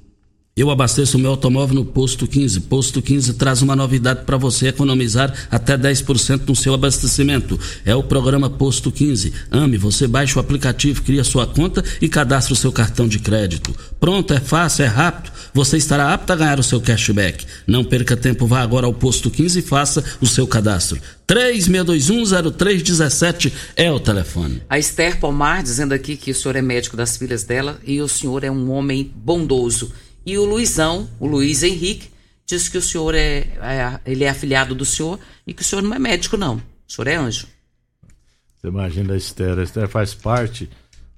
Eu 0.58 0.72
abasteço 0.72 1.20
meu 1.20 1.32
automóvel 1.32 1.76
no 1.76 1.84
Posto 1.84 2.26
15. 2.26 2.62
Posto 2.62 3.01
15 3.01 3.34
traz 3.34 3.62
uma 3.62 3.76
novidade 3.76 4.24
para 4.24 4.38
você 4.38 4.70
economizar 4.70 5.34
até 5.51 5.78
10% 5.78 6.47
no 6.47 6.56
seu 6.56 6.74
abastecimento. 6.74 7.60
É 7.84 7.93
o 7.93 8.01
programa 8.01 8.49
Posto 8.49 8.89
15. 8.89 9.34
Ame, 9.51 9.78
você 9.78 10.08
baixa 10.08 10.38
o 10.38 10.39
aplicativo, 10.39 11.01
cria 11.01 11.26
sua 11.26 11.45
conta 11.45 11.84
e 12.01 12.08
cadastra 12.08 12.53
o 12.53 12.56
seu 12.56 12.72
cartão 12.72 13.06
de 13.06 13.20
crédito. 13.20 13.76
Pronto, 13.99 14.34
é 14.34 14.39
fácil, 14.39 14.86
é 14.86 14.88
rápido. 14.88 15.34
Você 15.53 15.76
estará 15.76 16.14
apto 16.14 16.32
a 16.32 16.38
ganhar 16.38 16.58
o 16.58 16.64
seu 16.64 16.80
cashback. 16.80 17.45
Não 17.68 17.84
perca 17.84 18.16
tempo, 18.16 18.47
vá 18.47 18.62
agora 18.62 18.86
ao 18.86 18.93
Posto 18.93 19.30
15 19.30 19.60
e 19.60 19.62
faça 19.62 20.01
o 20.22 20.26
seu 20.26 20.47
cadastro. 20.47 21.01
36210317 21.28 23.51
é 23.76 23.91
o 23.91 23.99
telefone. 23.99 24.62
A 24.70 24.80
Esther 24.80 25.20
Pomar 25.20 25.62
dizendo 25.62 25.93
aqui 25.93 26.16
que 26.16 26.32
o 26.32 26.36
senhor 26.36 26.56
é 26.56 26.62
médico 26.62 26.95
das 26.95 27.18
filhas 27.18 27.43
dela 27.43 27.78
e 27.86 27.99
o 27.99 28.08
senhor 28.08 28.45
é 28.45 28.51
um 28.51 28.72
homem 28.72 29.12
bondoso 29.14 29.91
e 30.26 30.38
o 30.38 30.46
Luizão, 30.46 31.08
o 31.20 31.28
Luiz 31.28 31.64
Henrique, 31.64 32.10
diz 32.46 32.70
que 32.70 32.78
o 32.78 32.82
senhor 32.82 33.14
é, 33.16 33.38
é, 33.62 34.00
ele 34.06 34.24
é 34.24 34.30
afiliado 34.30 34.74
do 34.74 34.86
senhor 34.86 35.20
e 35.46 35.54
que 35.54 35.62
o 35.62 35.66
senhor 35.66 35.82
não 35.82 35.94
é 35.94 36.00
médico, 36.00 36.38
não. 36.38 36.56
O 36.56 36.92
senhor 36.92 37.08
é 37.08 37.16
anjo. 37.16 37.48
Você 38.58 38.68
imagina 38.68 39.14
a 39.14 39.18
Esther. 39.18 39.60
A 39.60 39.64
Esther 39.64 39.88
faz 39.88 40.14
parte 40.14 40.70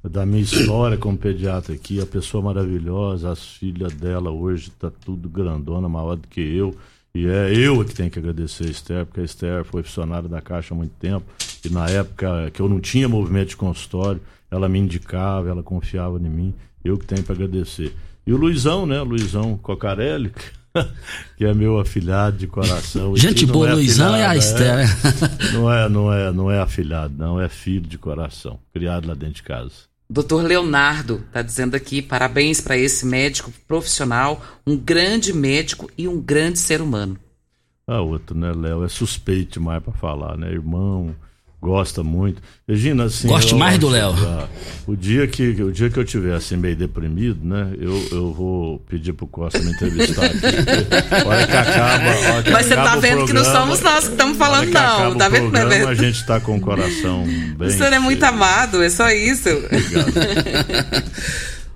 da 0.04 0.26
minha 0.26 0.42
história 0.42 0.98
como 0.98 1.18
pediatra 1.18 1.74
aqui, 1.74 2.00
a 2.00 2.06
pessoa 2.06 2.44
maravilhosa, 2.44 3.32
as 3.32 3.46
filhas 3.46 3.94
dela 3.94 4.32
hoje 4.32 4.72
tá 4.72 4.90
tudo 4.90 5.28
grandona, 5.28 5.90
maior 5.90 6.16
do 6.16 6.28
que 6.28 6.42
eu. 6.42 6.76
E 7.14 7.28
é 7.28 7.52
eu 7.52 7.84
que 7.84 7.96
tenho 7.96 8.12
que 8.12 8.20
agradecer 8.20 8.66
a 8.66 8.70
Esther, 8.70 9.06
porque 9.06 9.22
a 9.22 9.24
Esther 9.24 9.64
foi 9.64 9.84
funcionária 9.84 10.30
da 10.30 10.42
Caixa 10.42 10.74
há 10.74 10.78
muito 10.78 10.94
tempo. 11.00 11.26
E 11.66 11.70
na 11.70 11.90
época 11.90 12.52
que 12.52 12.62
eu 12.62 12.70
não 12.70 12.80
tinha 12.80 13.10
movimento 13.10 13.50
de 13.50 13.58
consultório, 13.58 14.22
ela 14.52 14.70
me 14.70 14.80
indicava, 14.80 15.50
ela 15.50 15.64
confiava 15.64 16.18
em 16.18 16.30
mim. 16.30 16.54
Eu 16.84 16.98
que 16.98 17.06
tenho 17.06 17.24
para 17.24 17.36
agradecer. 17.36 17.94
E 18.28 18.34
o 18.34 18.38
Luizão, 18.38 18.86
né? 18.86 19.00
Luizão 19.02 19.58
Cocarelli, 19.58 20.34
que 21.38 21.46
é 21.46 21.54
meu 21.54 21.80
afilhado 21.80 22.36
de 22.36 22.46
coração. 22.46 23.16
Gente 23.16 23.46
boa, 23.46 23.70
é 23.70 23.74
Luizão 23.74 24.14
é 24.14 24.26
a 24.26 24.36
é. 24.36 24.38
Esther. 24.38 24.80
É, 24.80 25.54
não 25.56 25.72
é, 25.72 25.88
não 25.88 26.14
é, 26.14 26.32
não 26.34 26.52
é 26.52 26.60
afilhado, 26.60 27.14
não, 27.18 27.40
é 27.40 27.48
filho 27.48 27.88
de 27.88 27.98
coração, 27.98 28.60
criado 28.74 29.08
lá 29.08 29.14
dentro 29.14 29.36
de 29.36 29.44
casa. 29.44 29.88
Doutor 30.10 30.44
Leonardo 30.44 31.24
está 31.26 31.42
dizendo 31.42 31.76
aqui 31.76 32.02
parabéns 32.02 32.60
para 32.60 32.78
esse 32.78 33.06
médico 33.06 33.52
profissional, 33.66 34.42
um 34.66 34.76
grande 34.76 35.32
médico 35.32 35.90
e 35.98 36.06
um 36.06 36.20
grande 36.20 36.60
ser 36.60 36.82
humano. 36.82 37.18
Ah, 37.88 38.02
outro, 38.02 38.38
né, 38.38 38.52
Léo? 38.54 38.84
É 38.84 38.90
suspeito 38.90 39.54
demais 39.54 39.82
para 39.82 39.94
falar, 39.94 40.38
né? 40.38 40.52
Irmão, 40.52 41.16
gosta 41.62 42.04
muito. 42.04 42.42
Regina, 42.68 43.06
assim. 43.06 43.28
Gosto 43.28 43.56
eu 43.56 43.58
mais 43.58 43.78
do 43.80 43.90
Léo. 43.90 44.14
que, 44.14 44.26
ah, 44.26 44.48
O 44.88 44.96
dia 44.96 45.28
que 45.28 45.44
o 45.62 45.72
dia 45.72 45.90
que 45.90 45.98
eu 45.98 46.06
tiver 46.06 46.36
assim 46.36 46.56
meio 46.56 46.76
deprimido, 46.76 47.40
né? 47.44 47.74
Eu, 47.80 48.08
eu 48.12 48.34
vou 48.34 48.80
pedir 48.90 49.14
pro 49.14 49.26
Costa 49.28 49.60
me 49.60 49.72
entrevistar 49.72 50.26
aqui. 50.26 50.38
porque 50.40 51.16
a 51.16 51.28
hora 51.28 51.48
que 51.48 51.56
acaba, 51.58 52.10
hora 52.34 52.44
que 52.44 52.52
Mas 52.52 52.66
você 52.68 52.76
tá 52.76 52.82
acaba 52.84 53.02
vendo 53.02 53.26
que 53.26 53.34
não 53.34 53.42
programa, 53.44 53.60
somos 53.60 53.82
nós 53.82 54.06
que 54.06 54.12
estamos 54.12 54.38
falando, 54.38 54.70
que 54.72 54.78
acaba 54.78 55.10
não. 55.10 55.18
Tá 55.18 55.30
vendo 55.30 55.46
como 55.46 55.58
é 55.58 55.62
programa? 55.62 55.90
A 55.90 55.96
gente 55.96 56.26
tá 56.26 56.40
com 56.40 56.58
o 56.58 56.62
coração 56.62 57.24
bem. 57.58 57.68
O 57.68 57.72
senhor 57.72 57.92
é 57.94 58.00
muito 58.00 58.20
cheio. 58.20 58.32
amado, 58.34 58.84
é 58.84 58.90
só 58.90 59.10
isso. 59.12 59.50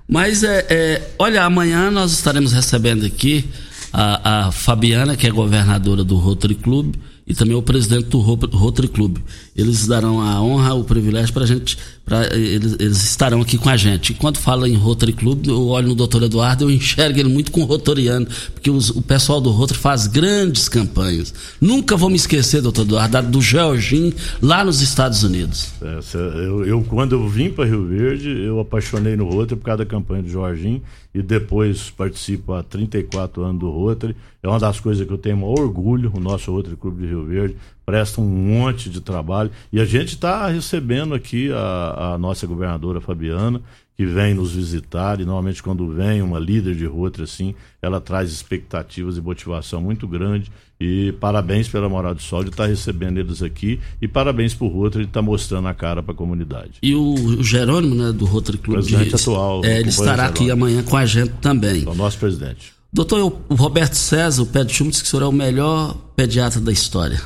Mas 0.08 0.42
é, 0.42 0.66
é, 0.68 1.02
olha, 1.18 1.44
amanhã 1.44 1.90
nós 1.90 2.12
estaremos 2.12 2.52
recebendo 2.52 3.06
aqui 3.06 3.44
a, 3.92 4.46
a 4.48 4.52
Fabiana, 4.52 5.16
que 5.16 5.26
é 5.26 5.30
governadora 5.30 6.04
do 6.04 6.16
Rotary 6.16 6.54
Club, 6.54 6.94
e 7.26 7.34
também 7.34 7.56
o 7.56 7.62
presidente 7.62 8.08
do 8.08 8.18
Ro- 8.20 8.38
Rotary 8.52 8.88
Club. 8.88 9.18
Eles 9.54 9.86
darão 9.86 10.20
a 10.20 10.40
honra, 10.42 10.72
o 10.74 10.82
privilégio 10.82 11.32
para 11.34 11.44
a 11.44 11.46
gente, 11.46 11.76
pra, 12.06 12.24
eles, 12.34 12.74
eles 12.80 13.04
estarão 13.04 13.42
aqui 13.42 13.58
com 13.58 13.68
a 13.68 13.76
gente. 13.76 14.12
E 14.12 14.14
quando 14.14 14.38
fala 14.38 14.66
em 14.66 14.74
Rotary 14.74 15.12
Club, 15.12 15.46
eu 15.46 15.66
olho 15.68 15.88
no 15.88 15.94
doutor 15.94 16.22
Eduardo, 16.22 16.64
eu 16.64 16.70
enxergo 16.70 17.18
ele 17.18 17.28
muito 17.28 17.52
com 17.52 17.60
o 17.60 17.64
rotoriano, 17.64 18.26
porque 18.54 18.70
os- 18.70 18.88
o 18.88 19.02
pessoal 19.02 19.40
do 19.42 19.50
Rotary 19.50 19.78
faz 19.78 20.06
grandes 20.06 20.68
campanhas. 20.70 21.34
Nunca 21.60 21.96
vou 21.98 22.08
me 22.08 22.16
esquecer, 22.16 22.62
doutor 22.62 22.82
Eduardo, 22.86 23.30
do 23.30 23.42
Georginho, 23.42 24.14
lá 24.40 24.64
nos 24.64 24.80
Estados 24.80 25.22
Unidos. 25.22 25.68
É, 25.82 26.00
cê- 26.00 26.16
eu, 26.16 26.64
eu, 26.64 26.82
quando 26.84 27.12
eu 27.12 27.28
vim 27.28 27.50
para 27.50 27.66
Rio 27.66 27.86
Verde, 27.86 28.30
eu 28.30 28.58
apaixonei 28.58 29.16
no 29.16 29.28
Rotary 29.28 29.56
por 29.60 29.66
causa 29.66 29.84
da 29.84 29.86
campanha 29.86 30.22
do 30.22 30.30
Jorginho 30.30 30.80
e 31.14 31.20
depois 31.20 31.90
participo 31.90 32.54
há 32.54 32.62
34 32.62 33.42
anos 33.42 33.60
do 33.60 33.70
Rotary. 33.70 34.16
É 34.42 34.48
uma 34.48 34.58
das 34.58 34.80
coisas 34.80 35.06
que 35.06 35.12
eu 35.12 35.18
tenho 35.18 35.36
maior 35.36 35.60
orgulho, 35.60 36.10
o 36.16 36.18
nosso 36.20 36.50
Rotary 36.50 36.74
Clube 36.76 37.02
de 37.02 37.08
Rio 37.08 37.26
Verde 37.26 37.56
presta 37.84 38.20
um 38.20 38.24
monte 38.26 38.88
de 38.88 39.00
trabalho 39.00 39.50
e 39.72 39.80
a 39.80 39.84
gente 39.84 40.14
está 40.14 40.46
recebendo 40.48 41.14
aqui 41.14 41.50
a, 41.52 42.12
a 42.14 42.18
nossa 42.18 42.46
governadora 42.46 43.00
Fabiana 43.00 43.60
que 43.96 44.06
vem 44.06 44.32
nos 44.34 44.52
visitar 44.52 45.20
e 45.20 45.24
normalmente 45.24 45.62
quando 45.62 45.86
vem 45.92 46.22
uma 46.22 46.38
líder 46.38 46.74
de 46.74 46.86
Rotary 46.86 47.24
assim, 47.24 47.54
ela 47.80 48.00
traz 48.00 48.30
expectativas 48.32 49.18
e 49.18 49.20
motivação 49.20 49.82
muito 49.82 50.08
grande 50.08 50.50
e 50.80 51.12
parabéns 51.20 51.68
pela 51.68 51.88
Moral 51.88 52.14
do 52.14 52.22
Sol 52.22 52.42
de 52.42 52.50
estar 52.50 52.66
recebendo 52.66 53.18
eles 53.18 53.42
aqui 53.42 53.78
e 54.00 54.08
parabéns 54.08 54.54
por 54.54 54.68
Rotary 54.68 55.04
de 55.04 55.10
estar 55.10 55.20
mostrando 55.22 55.68
a 55.68 55.74
cara 55.74 56.02
para 56.02 56.12
a 56.12 56.16
comunidade. 56.16 56.72
E 56.82 56.94
o, 56.94 57.14
o 57.14 57.44
Jerônimo, 57.44 57.94
né, 57.94 58.12
do 58.12 58.24
Rotary 58.24 58.58
Club 58.58 58.78
Presidente 58.78 59.10
de- 59.10 59.14
atual, 59.14 59.60
é, 59.64 59.78
ele 59.80 59.88
o 59.88 59.90
estará 59.90 60.26
aqui 60.26 60.50
amanhã 60.50 60.82
com 60.82 60.96
a 60.96 61.04
gente 61.06 61.32
também. 61.40 61.84
É 61.84 61.88
o 61.88 61.94
nosso 61.94 62.18
presidente. 62.18 62.72
Doutor, 62.92 63.20
o 63.20 63.52
o 63.52 63.54
Roberto 63.54 63.94
César, 63.94 64.42
o 64.42 64.46
pé 64.46 64.64
de 64.64 64.72
chumbo, 64.72 64.90
disse 64.90 65.02
que 65.02 65.08
o 65.08 65.10
senhor 65.10 65.22
é 65.24 65.26
o 65.26 65.32
melhor 65.32 65.94
pediatra 66.16 66.60
da 66.60 66.72
história. 66.72 67.20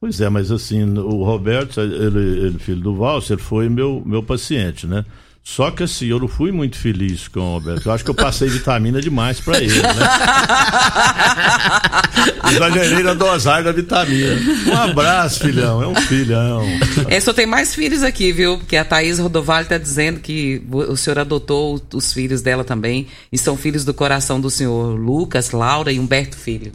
Pois 0.00 0.18
é, 0.18 0.30
mas 0.30 0.50
assim, 0.50 0.82
o 0.96 1.24
Roberto, 1.24 1.78
ele, 1.78 2.46
ele 2.46 2.58
filho 2.58 2.80
do 2.80 2.96
Valser, 2.96 3.36
foi 3.36 3.68
meu, 3.68 4.02
meu 4.06 4.22
paciente, 4.22 4.86
né? 4.86 5.04
Só 5.42 5.70
que 5.70 5.82
assim, 5.82 6.06
eu 6.06 6.18
não 6.18 6.28
fui 6.28 6.52
muito 6.52 6.78
feliz 6.78 7.28
com 7.28 7.40
o 7.40 7.54
Roberto. 7.54 7.86
Eu 7.86 7.92
acho 7.92 8.04
que 8.04 8.10
eu 8.10 8.14
passei 8.14 8.48
vitamina 8.48 9.00
demais 9.00 9.40
pra 9.40 9.58
ele, 9.58 9.82
né? 9.82 9.90
Exagerei 12.52 13.02
na 13.02 13.14
dosagem 13.14 13.64
da 13.64 13.72
vitamina. 13.72 14.36
Um 14.66 14.76
abraço, 14.76 15.40
filhão. 15.40 15.82
É 15.82 15.86
um 15.86 15.94
filhão. 15.94 16.62
É, 17.08 17.18
só 17.20 17.32
tem 17.32 17.46
mais 17.46 17.74
filhos 17.74 18.02
aqui, 18.02 18.32
viu? 18.32 18.58
Porque 18.58 18.76
a 18.76 18.84
Thaís 18.84 19.18
Rodovalho 19.18 19.66
tá 19.66 19.78
dizendo 19.78 20.20
que 20.20 20.62
o 20.70 20.96
senhor 20.96 21.18
adotou 21.18 21.80
os 21.92 22.12
filhos 22.12 22.42
dela 22.42 22.64
também. 22.64 23.06
E 23.32 23.38
são 23.38 23.56
filhos 23.56 23.84
do 23.84 23.94
coração 23.94 24.40
do 24.40 24.50
senhor 24.50 24.98
Lucas, 24.98 25.50
Laura 25.50 25.92
e 25.92 25.98
Humberto 25.98 26.36
Filho. 26.36 26.72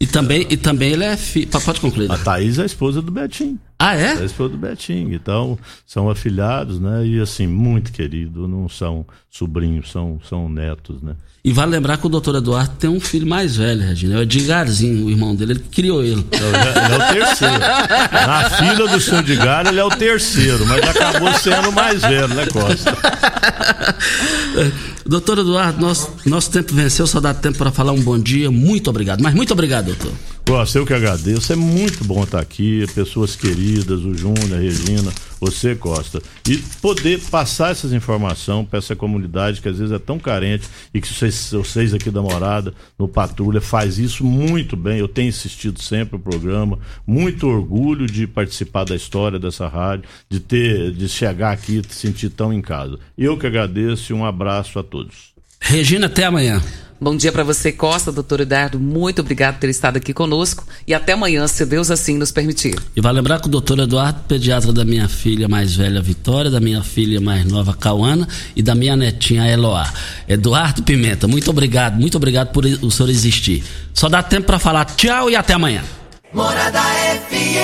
E 0.00 0.06
também, 0.06 0.46
e 0.50 0.56
também 0.56 0.92
ele 0.92 1.04
é 1.04 1.16
filho. 1.16 1.48
Pode 1.48 1.80
concluir. 1.80 2.10
A 2.10 2.18
Thaís 2.18 2.58
é 2.58 2.62
a 2.62 2.66
esposa 2.66 3.00
do 3.00 3.12
Betinho. 3.12 3.58
Ah, 3.78 3.94
É 3.96 4.12
a 4.12 4.20
é? 4.22 4.24
esposa 4.24 4.50
do 4.50 4.58
Betinho. 4.58 5.14
Então, 5.14 5.58
são 5.86 6.10
afilhados, 6.10 6.80
né? 6.80 7.06
E 7.06 7.20
assim, 7.20 7.46
muito 7.46 7.92
querido. 7.92 8.46
Não 8.48 8.68
são 8.68 9.06
sobrinhos, 9.30 9.90
são, 9.90 10.20
são 10.28 10.48
netos, 10.48 11.00
né? 11.00 11.14
E 11.44 11.52
vale 11.52 11.72
lembrar 11.72 11.98
que 11.98 12.06
o 12.06 12.08
doutor 12.08 12.36
Eduardo 12.36 12.74
tem 12.78 12.88
um 12.88 12.98
filho 12.98 13.26
mais 13.26 13.56
velho, 13.56 13.82
Regina. 13.82 14.14
É 14.14 14.18
o 14.18 14.22
Edgarzinho, 14.22 15.06
o 15.06 15.10
irmão 15.10 15.34
dele. 15.36 15.52
Ele 15.52 15.64
criou 15.70 16.02
ele. 16.02 16.24
Ele 16.32 16.56
é, 16.56 16.84
ele 16.84 16.94
é 16.94 16.96
o 16.96 17.12
terceiro. 17.26 17.58
Na 17.58 18.50
fila 18.50 18.88
do 18.88 19.00
seu 19.00 19.18
Edgar, 19.18 19.66
ele 19.66 19.78
é 19.78 19.84
o 19.84 19.90
terceiro, 19.90 20.66
mas 20.66 20.88
acabou 20.88 21.32
sendo 21.34 21.68
o 21.68 21.72
mais 21.72 22.00
velho, 22.00 22.28
né, 22.28 22.46
Costa? 22.46 22.96
doutor 25.06 25.38
Eduardo, 25.38 25.80
nosso, 25.80 26.10
nosso 26.26 26.50
tempo 26.50 26.74
venceu, 26.74 27.06
só 27.06 27.20
dá 27.20 27.34
tempo 27.34 27.58
para 27.58 27.70
falar 27.70 27.92
um 27.92 28.00
bom 28.00 28.18
dia. 28.18 28.50
Muito 28.50 28.90
obrigado. 28.90 29.22
Mas 29.22 29.34
muito 29.34 29.52
obrigado, 29.52 29.86
doutor. 29.86 30.12
Costa, 30.46 30.78
eu 30.78 30.86
que 30.86 30.92
agradeço. 30.92 31.52
É 31.52 31.56
muito 31.56 32.04
bom 32.04 32.22
estar 32.22 32.40
aqui. 32.40 32.86
Pessoas 32.94 33.34
queridas, 33.34 34.00
o 34.00 34.14
Júnior, 34.14 34.54
a 34.54 34.60
Regina, 34.60 35.12
você, 35.44 35.74
Costa. 35.74 36.22
E 36.48 36.56
poder 36.80 37.20
passar 37.30 37.70
essas 37.70 37.92
informações 37.92 38.66
para 38.68 38.78
essa 38.78 38.96
comunidade 38.96 39.60
que 39.60 39.68
às 39.68 39.78
vezes 39.78 39.92
é 39.92 39.98
tão 39.98 40.18
carente 40.18 40.68
e 40.92 41.00
que 41.00 41.08
vocês, 41.08 41.50
vocês 41.52 41.92
aqui 41.92 42.10
da 42.10 42.22
Morada, 42.22 42.72
no 42.98 43.06
Patrulha, 43.06 43.60
faz 43.60 43.98
isso 43.98 44.24
muito 44.24 44.76
bem. 44.76 44.98
Eu 44.98 45.08
tenho 45.08 45.28
assistido 45.28 45.82
sempre 45.82 46.16
o 46.16 46.20
programa. 46.20 46.78
Muito 47.06 47.46
orgulho 47.46 48.06
de 48.06 48.26
participar 48.26 48.84
da 48.84 48.96
história 48.96 49.38
dessa 49.38 49.68
rádio, 49.68 50.08
de 50.28 50.40
ter, 50.40 50.92
de 50.92 51.08
chegar 51.08 51.52
aqui 51.52 51.78
e 51.78 51.92
se 51.92 52.00
sentir 52.00 52.30
tão 52.30 52.52
em 52.52 52.62
casa. 52.62 52.98
Eu 53.16 53.36
que 53.38 53.46
agradeço 53.46 54.12
e 54.12 54.14
um 54.14 54.24
abraço 54.24 54.78
a 54.78 54.82
todos. 54.82 55.33
Regina, 55.64 56.06
até 56.06 56.24
amanhã. 56.24 56.62
Bom 57.00 57.16
dia 57.16 57.32
para 57.32 57.42
você, 57.42 57.72
Costa, 57.72 58.12
doutor 58.12 58.40
Eduardo. 58.40 58.78
Muito 58.78 59.20
obrigado 59.20 59.54
por 59.54 59.60
ter 59.60 59.70
estado 59.70 59.96
aqui 59.96 60.12
conosco. 60.12 60.66
E 60.86 60.94
até 60.94 61.12
amanhã, 61.12 61.46
se 61.48 61.64
Deus 61.66 61.90
assim 61.90 62.16
nos 62.16 62.30
permitir. 62.30 62.78
E 62.94 63.00
vai 63.00 63.12
lembrar 63.12 63.40
que 63.40 63.46
o 63.46 63.50
doutor 63.50 63.78
Eduardo, 63.78 64.20
pediatra 64.28 64.72
da 64.72 64.84
minha 64.84 65.08
filha 65.08 65.48
mais 65.48 65.74
velha, 65.74 66.00
Vitória, 66.00 66.50
da 66.50 66.60
minha 66.60 66.82
filha 66.82 67.20
mais 67.20 67.44
nova, 67.46 67.74
Cauana, 67.74 68.28
e 68.54 68.62
da 68.62 68.74
minha 68.74 68.96
netinha, 68.96 69.46
Eloá. 69.46 69.90
Eduardo 70.28 70.82
Pimenta, 70.82 71.26
muito 71.26 71.50
obrigado, 71.50 71.98
muito 71.98 72.16
obrigado 72.16 72.52
por 72.52 72.64
o 72.64 72.90
senhor 72.90 73.08
existir. 73.08 73.64
Só 73.92 74.08
dá 74.08 74.22
tempo 74.22 74.46
para 74.46 74.58
falar 74.58 74.84
tchau 74.84 75.30
e 75.30 75.36
até 75.36 75.54
amanhã. 75.54 75.82
Morada 76.32 76.80
FM. 76.80 77.63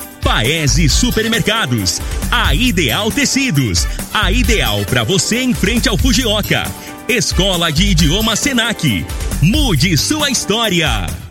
Paese 0.21 0.87
Supermercados, 0.87 1.99
a 2.31 2.53
Ideal 2.53 3.11
Tecidos, 3.11 3.87
a 4.13 4.31
ideal 4.31 4.85
para 4.85 5.03
você 5.03 5.41
em 5.41 5.53
frente 5.53 5.89
ao 5.89 5.97
Fujioka. 5.97 6.63
Escola 7.07 7.71
de 7.71 7.87
Idioma 7.87 8.35
Senac. 8.35 9.05
Mude 9.41 9.97
sua 9.97 10.29
história. 10.29 11.30